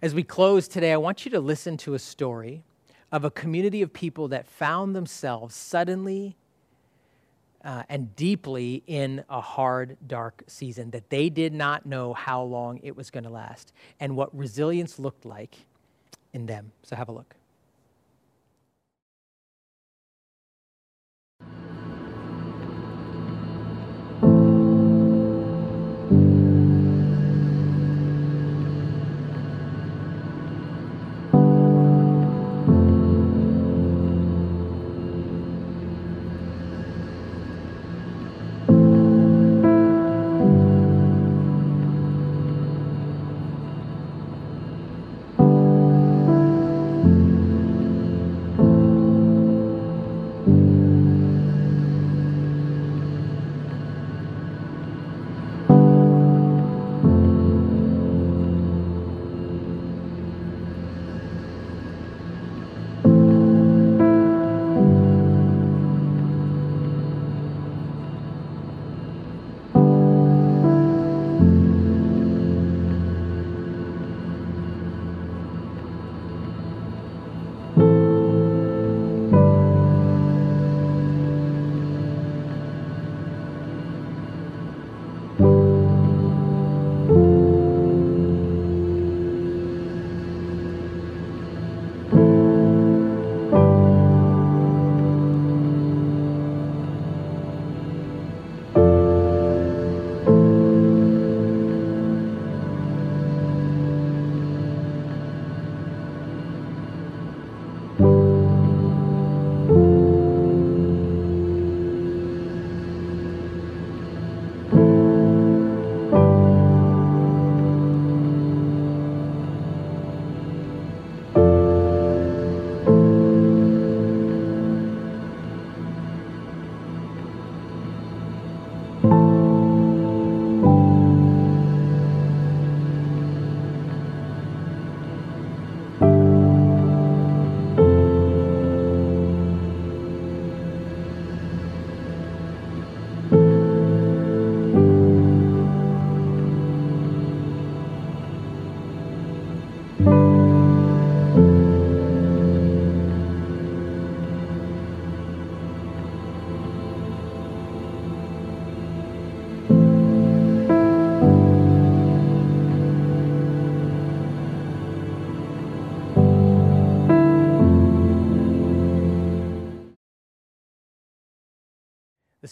As 0.00 0.14
we 0.14 0.22
close 0.22 0.68
today, 0.68 0.94
I 0.94 0.96
want 0.96 1.26
you 1.26 1.30
to 1.32 1.40
listen 1.40 1.76
to 1.76 1.92
a 1.92 1.98
story 1.98 2.62
of 3.12 3.26
a 3.26 3.30
community 3.30 3.82
of 3.82 3.92
people 3.92 4.28
that 4.28 4.46
found 4.46 4.96
themselves 4.96 5.54
suddenly 5.54 6.34
uh, 7.64 7.82
and 7.88 8.14
deeply 8.16 8.82
in 8.86 9.24
a 9.28 9.40
hard, 9.40 9.96
dark 10.06 10.42
season 10.46 10.90
that 10.90 11.10
they 11.10 11.28
did 11.28 11.52
not 11.52 11.86
know 11.86 12.14
how 12.14 12.42
long 12.42 12.78
it 12.82 12.96
was 12.96 13.10
going 13.10 13.24
to 13.24 13.30
last 13.30 13.72
and 13.98 14.16
what 14.16 14.36
resilience 14.36 14.98
looked 14.98 15.24
like 15.24 15.56
in 16.32 16.46
them. 16.46 16.72
So, 16.82 16.96
have 16.96 17.08
a 17.08 17.12
look. 17.12 17.34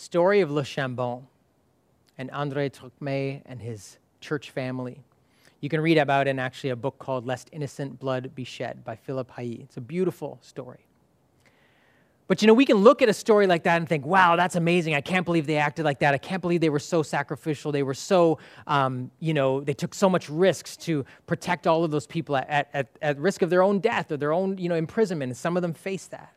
Story 0.08 0.40
of 0.40 0.50
Le 0.50 0.62
Chambon 0.62 1.26
and 2.16 2.30
Andre 2.30 2.70
Trocmé 2.70 3.42
and 3.44 3.60
his 3.60 3.98
church 4.22 4.52
family. 4.52 5.02
You 5.60 5.68
can 5.68 5.82
read 5.82 5.98
about 5.98 6.26
in 6.26 6.38
actually 6.38 6.70
a 6.70 6.76
book 6.76 6.98
called 6.98 7.26
Lest 7.26 7.50
Innocent 7.52 8.00
Blood 8.00 8.34
Be 8.34 8.42
Shed 8.42 8.82
by 8.86 8.96
Philip 8.96 9.30
Hallie. 9.30 9.60
It's 9.64 9.76
a 9.76 9.82
beautiful 9.82 10.38
story. 10.40 10.86
But 12.26 12.40
you 12.40 12.48
know, 12.48 12.54
we 12.54 12.64
can 12.64 12.78
look 12.78 13.02
at 13.02 13.10
a 13.10 13.12
story 13.12 13.46
like 13.46 13.64
that 13.64 13.76
and 13.76 13.86
think, 13.86 14.06
wow, 14.06 14.34
that's 14.34 14.56
amazing. 14.56 14.94
I 14.94 15.02
can't 15.02 15.26
believe 15.26 15.46
they 15.46 15.58
acted 15.58 15.84
like 15.84 15.98
that. 15.98 16.14
I 16.14 16.18
can't 16.18 16.40
believe 16.40 16.62
they 16.62 16.70
were 16.70 16.78
so 16.78 17.02
sacrificial. 17.02 17.70
They 17.70 17.82
were 17.82 17.92
so, 17.92 18.38
um, 18.66 19.10
you 19.20 19.34
know, 19.34 19.60
they 19.60 19.74
took 19.74 19.92
so 19.92 20.08
much 20.08 20.30
risks 20.30 20.74
to 20.78 21.04
protect 21.26 21.66
all 21.66 21.84
of 21.84 21.90
those 21.90 22.06
people 22.06 22.34
at, 22.34 22.70
at, 22.72 22.88
at 23.02 23.18
risk 23.18 23.42
of 23.42 23.50
their 23.50 23.62
own 23.62 23.78
death 23.78 24.10
or 24.10 24.16
their 24.16 24.32
own, 24.32 24.56
you 24.56 24.70
know, 24.70 24.74
imprisonment. 24.74 25.28
And 25.28 25.36
some 25.36 25.54
of 25.54 25.60
them 25.60 25.74
faced 25.74 26.12
that. 26.12 26.32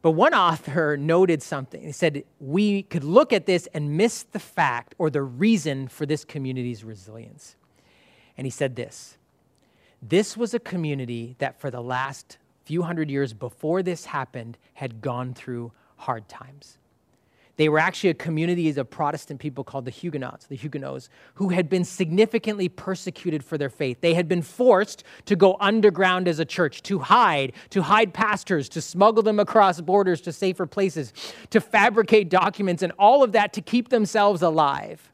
But 0.00 0.12
one 0.12 0.32
author 0.32 0.96
noted 0.96 1.42
something. 1.42 1.82
He 1.82 1.92
said, 1.92 2.22
We 2.40 2.82
could 2.84 3.04
look 3.04 3.32
at 3.32 3.46
this 3.46 3.68
and 3.74 3.96
miss 3.96 4.22
the 4.22 4.38
fact 4.38 4.94
or 4.98 5.10
the 5.10 5.22
reason 5.22 5.88
for 5.88 6.06
this 6.06 6.24
community's 6.24 6.84
resilience. 6.84 7.56
And 8.36 8.46
he 8.46 8.50
said 8.50 8.76
this 8.76 9.16
This 10.00 10.36
was 10.36 10.54
a 10.54 10.60
community 10.60 11.34
that 11.38 11.60
for 11.60 11.70
the 11.70 11.82
last 11.82 12.38
few 12.64 12.82
hundred 12.82 13.10
years 13.10 13.32
before 13.32 13.82
this 13.82 14.06
happened 14.06 14.58
had 14.74 15.00
gone 15.00 15.34
through 15.34 15.72
hard 15.96 16.28
times. 16.28 16.77
They 17.58 17.68
were 17.68 17.80
actually 17.80 18.10
a 18.10 18.14
community 18.14 18.70
of 18.70 18.88
Protestant 18.88 19.40
people 19.40 19.64
called 19.64 19.84
the 19.84 19.90
Huguenots, 19.90 20.46
the 20.46 20.54
Huguenots, 20.54 21.10
who 21.34 21.48
had 21.48 21.68
been 21.68 21.84
significantly 21.84 22.68
persecuted 22.68 23.44
for 23.44 23.58
their 23.58 23.68
faith. 23.68 24.00
They 24.00 24.14
had 24.14 24.28
been 24.28 24.42
forced 24.42 25.02
to 25.24 25.34
go 25.34 25.56
underground 25.58 26.28
as 26.28 26.38
a 26.38 26.44
church, 26.44 26.84
to 26.84 27.00
hide, 27.00 27.52
to 27.70 27.82
hide 27.82 28.14
pastors, 28.14 28.68
to 28.70 28.80
smuggle 28.80 29.24
them 29.24 29.40
across 29.40 29.80
borders 29.80 30.20
to 30.20 30.32
safer 30.32 30.66
places, 30.66 31.12
to 31.50 31.60
fabricate 31.60 32.30
documents, 32.30 32.84
and 32.84 32.92
all 32.96 33.24
of 33.24 33.32
that 33.32 33.52
to 33.54 33.60
keep 33.60 33.88
themselves 33.88 34.40
alive. 34.40 35.10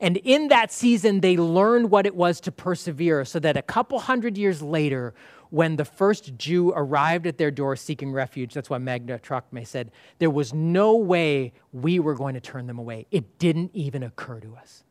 And 0.00 0.18
in 0.18 0.48
that 0.48 0.70
season, 0.72 1.20
they 1.20 1.38
learned 1.38 1.90
what 1.90 2.04
it 2.04 2.14
was 2.14 2.40
to 2.42 2.52
persevere 2.52 3.24
so 3.24 3.38
that 3.38 3.56
a 3.56 3.62
couple 3.62 3.98
hundred 4.00 4.36
years 4.36 4.60
later, 4.60 5.14
when 5.50 5.76
the 5.76 5.84
first 5.84 6.36
Jew 6.38 6.72
arrived 6.74 7.26
at 7.26 7.36
their 7.36 7.50
door 7.50 7.76
seeking 7.76 8.12
refuge, 8.12 8.54
that's 8.54 8.70
why 8.70 8.78
Magda 8.78 9.18
Trocmé 9.18 9.66
said, 9.66 9.90
there 10.18 10.30
was 10.30 10.54
no 10.54 10.96
way 10.96 11.52
we 11.72 11.98
were 11.98 12.14
going 12.14 12.34
to 12.34 12.40
turn 12.40 12.66
them 12.66 12.78
away. 12.78 13.06
It 13.10 13.38
didn't 13.38 13.72
even 13.74 14.02
occur 14.02 14.40
to 14.40 14.56
us. 14.56 14.84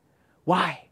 Why? 0.43 0.89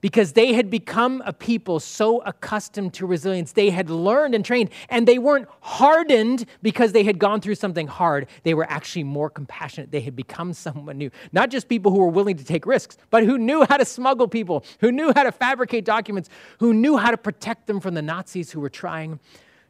Because 0.00 0.32
they 0.32 0.52
had 0.54 0.70
become 0.70 1.22
a 1.26 1.32
people 1.32 1.80
so 1.80 2.20
accustomed 2.22 2.94
to 2.94 3.06
resilience. 3.06 3.52
They 3.52 3.70
had 3.70 3.90
learned 3.90 4.34
and 4.34 4.44
trained, 4.44 4.70
and 4.88 5.06
they 5.06 5.18
weren't 5.18 5.48
hardened 5.60 6.46
because 6.62 6.92
they 6.92 7.02
had 7.02 7.18
gone 7.18 7.40
through 7.40 7.56
something 7.56 7.86
hard. 7.86 8.26
They 8.42 8.54
were 8.54 8.66
actually 8.70 9.04
more 9.04 9.28
compassionate. 9.28 9.90
They 9.90 10.00
had 10.00 10.16
become 10.16 10.52
someone 10.52 10.98
new. 10.98 11.10
Not 11.32 11.50
just 11.50 11.68
people 11.68 11.92
who 11.92 11.98
were 11.98 12.08
willing 12.08 12.36
to 12.36 12.44
take 12.44 12.66
risks, 12.66 12.96
but 13.10 13.24
who 13.24 13.38
knew 13.38 13.64
how 13.68 13.76
to 13.76 13.84
smuggle 13.84 14.28
people, 14.28 14.64
who 14.80 14.90
knew 14.90 15.12
how 15.14 15.22
to 15.22 15.32
fabricate 15.32 15.84
documents, 15.84 16.30
who 16.58 16.72
knew 16.72 16.96
how 16.96 17.10
to 17.10 17.18
protect 17.18 17.66
them 17.66 17.80
from 17.80 17.94
the 17.94 18.02
Nazis 18.02 18.50
who 18.50 18.60
were 18.60 18.70
trying 18.70 19.20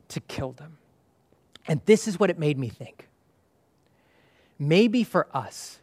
to 0.09 0.20
kill 0.20 0.53
them. 0.53 0.76
And 1.66 1.81
this 1.87 2.07
is 2.09 2.18
what 2.18 2.31
it 2.31 2.39
made 2.39 2.59
me 2.59 2.68
think. 2.68 3.09
Maybe 4.59 5.05
for 5.05 5.26
us, 5.33 5.80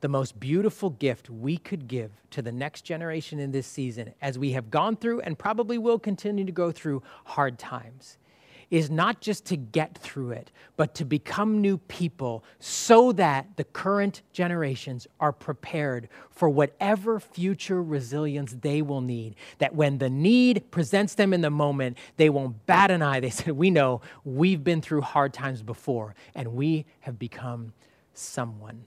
the 0.00 0.08
most 0.08 0.40
beautiful 0.40 0.90
gift 0.90 1.28
we 1.28 1.56
could 1.56 1.86
give 1.86 2.10
to 2.30 2.42
the 2.42 2.52
next 2.52 2.82
generation 2.82 3.38
in 3.38 3.52
this 3.52 3.66
season, 3.66 4.14
as 4.22 4.38
we 4.38 4.52
have 4.52 4.70
gone 4.70 4.96
through 4.96 5.20
and 5.20 5.38
probably 5.38 5.78
will 5.78 5.98
continue 5.98 6.44
to 6.44 6.52
go 6.52 6.72
through 6.72 7.02
hard 7.24 7.58
times, 7.58 8.18
is 8.70 8.88
not 8.88 9.20
just 9.20 9.44
to 9.46 9.56
get 9.56 9.98
through 9.98 10.30
it, 10.30 10.52
but 10.76 10.94
to 10.94 11.04
become 11.04 11.60
new 11.60 11.76
people 11.76 12.44
so 12.60 13.10
that 13.12 13.48
the 13.56 13.64
current 13.64 14.22
generations 14.32 15.08
are 15.18 15.32
prepared 15.32 16.08
for 16.30 16.48
whatever 16.48 17.18
future 17.18 17.82
resilience 17.82 18.54
they 18.62 18.80
will 18.80 19.00
need. 19.00 19.34
That 19.58 19.74
when 19.74 19.98
the 19.98 20.08
need 20.08 20.70
presents 20.70 21.14
them 21.14 21.34
in 21.34 21.40
the 21.40 21.50
moment, 21.50 21.98
they 22.16 22.30
won't 22.30 22.64
bat 22.66 22.92
an 22.92 23.02
eye. 23.02 23.18
They 23.18 23.30
said, 23.30 23.52
We 23.52 23.70
know 23.70 24.00
we've 24.24 24.62
been 24.62 24.80
through 24.80 25.02
hard 25.02 25.32
times 25.32 25.62
before, 25.62 26.14
and 26.34 26.54
we 26.54 26.86
have 27.00 27.18
become 27.18 27.72
someone 28.14 28.86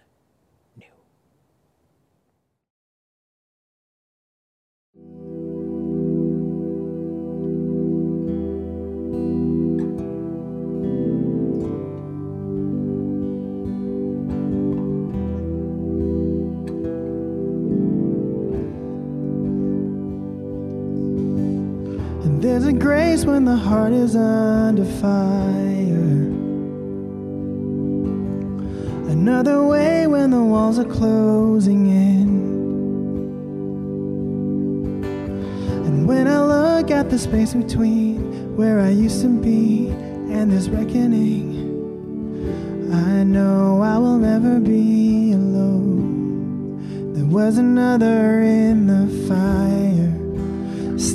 there's 22.63 22.75
a 22.75 22.79
grace 22.79 23.25
when 23.25 23.43
the 23.43 23.57
heart 23.57 23.91
is 23.91 24.15
under 24.15 24.85
fire. 24.85 25.99
Another 29.11 29.65
way 29.65 30.07
when 30.07 30.29
the 30.29 30.41
walls 30.41 30.79
are 30.79 30.85
closing 30.85 31.87
in. 31.87 32.23
And 35.87 36.07
when 36.07 36.25
I 36.25 36.41
look 36.41 36.89
at 36.89 37.09
the 37.09 37.19
space 37.19 37.53
between 37.53 38.55
where 38.55 38.79
I 38.79 38.91
used 38.91 39.21
to 39.23 39.27
be 39.27 39.89
and 39.89 40.49
this 40.49 40.69
reckoning, 40.69 41.51
I 42.93 43.23
know 43.23 43.81
I 43.81 43.97
will 43.97 44.19
never 44.19 44.61
be 44.61 45.33
alone. 45.33 47.13
There 47.13 47.25
was 47.25 47.57
another 47.57 48.41
in 48.41 48.87
the 48.87 49.27
fire 49.27 50.12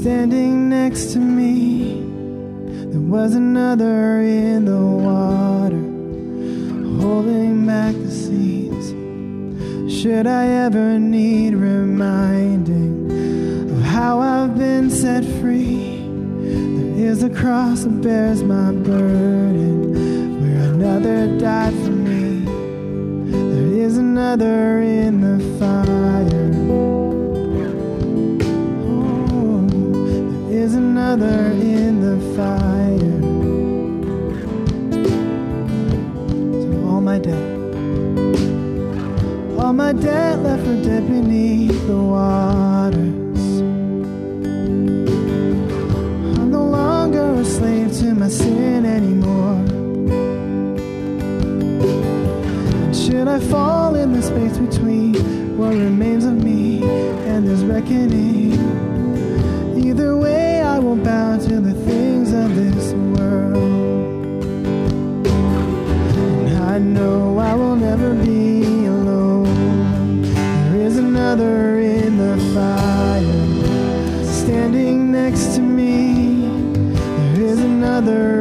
standing 0.01 0.69
next 0.69 1.13
to 1.13 1.19
me. 1.19 2.01
There 2.93 3.01
was 3.01 3.35
another 3.35 4.21
in 4.21 4.65
the 4.65 4.79
water 4.79 5.87
holding 7.03 7.67
back 7.67 7.97
the 7.97 8.09
seas. 8.09 8.95
Should 9.93 10.29
I 10.29 10.47
ever 10.67 11.01
need 11.01 11.55
reminding 11.55 13.11
of 13.73 13.83
how 13.83 14.21
I've 14.21 14.57
been 14.57 14.89
set 14.89 15.25
free? 15.41 15.99
There 16.77 17.07
is 17.11 17.25
a 17.25 17.31
cross 17.31 17.83
that 17.83 18.01
bears 18.01 18.45
my 18.45 18.71
burden, 18.71 20.41
where 20.41 20.75
another 20.75 21.27
died 21.41 21.75
for 21.75 21.91
me. 21.91 22.45
There 23.33 23.85
is 23.85 23.99
another 23.99 24.79
in 24.79 25.23
the 25.23 25.59
fire. 25.59 26.68
Another 31.09 31.53
in 31.53 32.01
the 32.03 32.17
fire. 32.37 33.21
So 36.63 36.69
all 36.87 37.01
my 37.01 37.19
debt, 37.19 37.49
all 39.59 39.73
my 39.73 39.95
debt 39.95 40.41
left 40.41 40.65
for 40.65 40.77
dead 40.83 41.09
beneath 41.09 41.87
the 41.87 41.97
waters. 41.97 43.61
I'm 46.37 46.51
no 46.51 46.65
longer 46.65 47.41
a 47.41 47.45
slave 47.45 47.91
to 48.01 48.15
my 48.15 48.29
sin 48.29 48.85
anymore. 48.85 49.65
Should 52.93 53.29
I 53.29 53.41
fall 53.41 53.95
in 53.95 54.13
the 54.13 54.21
space 54.21 54.59
between 54.59 55.15
what 55.57 55.71
remains 55.71 56.27
of 56.27 56.35
me 56.45 56.83
and 56.83 57.49
this 57.49 57.63
reckoning? 57.63 58.88
This 62.59 62.93
world. 62.93 63.57
And 66.17 66.57
I 66.57 66.79
know 66.79 67.39
I 67.39 67.55
will 67.55 67.77
never 67.77 68.15
be 68.15 68.87
alone. 68.87 70.23
There 70.23 70.81
is 70.87 70.97
another 70.97 71.79
in 71.79 72.19
the 72.19 72.37
fire 72.55 74.25
standing 74.25 75.13
next 75.13 75.55
to 75.55 75.61
me. 75.61 76.49
There 77.35 77.45
is 77.45 77.61
another 77.61 78.38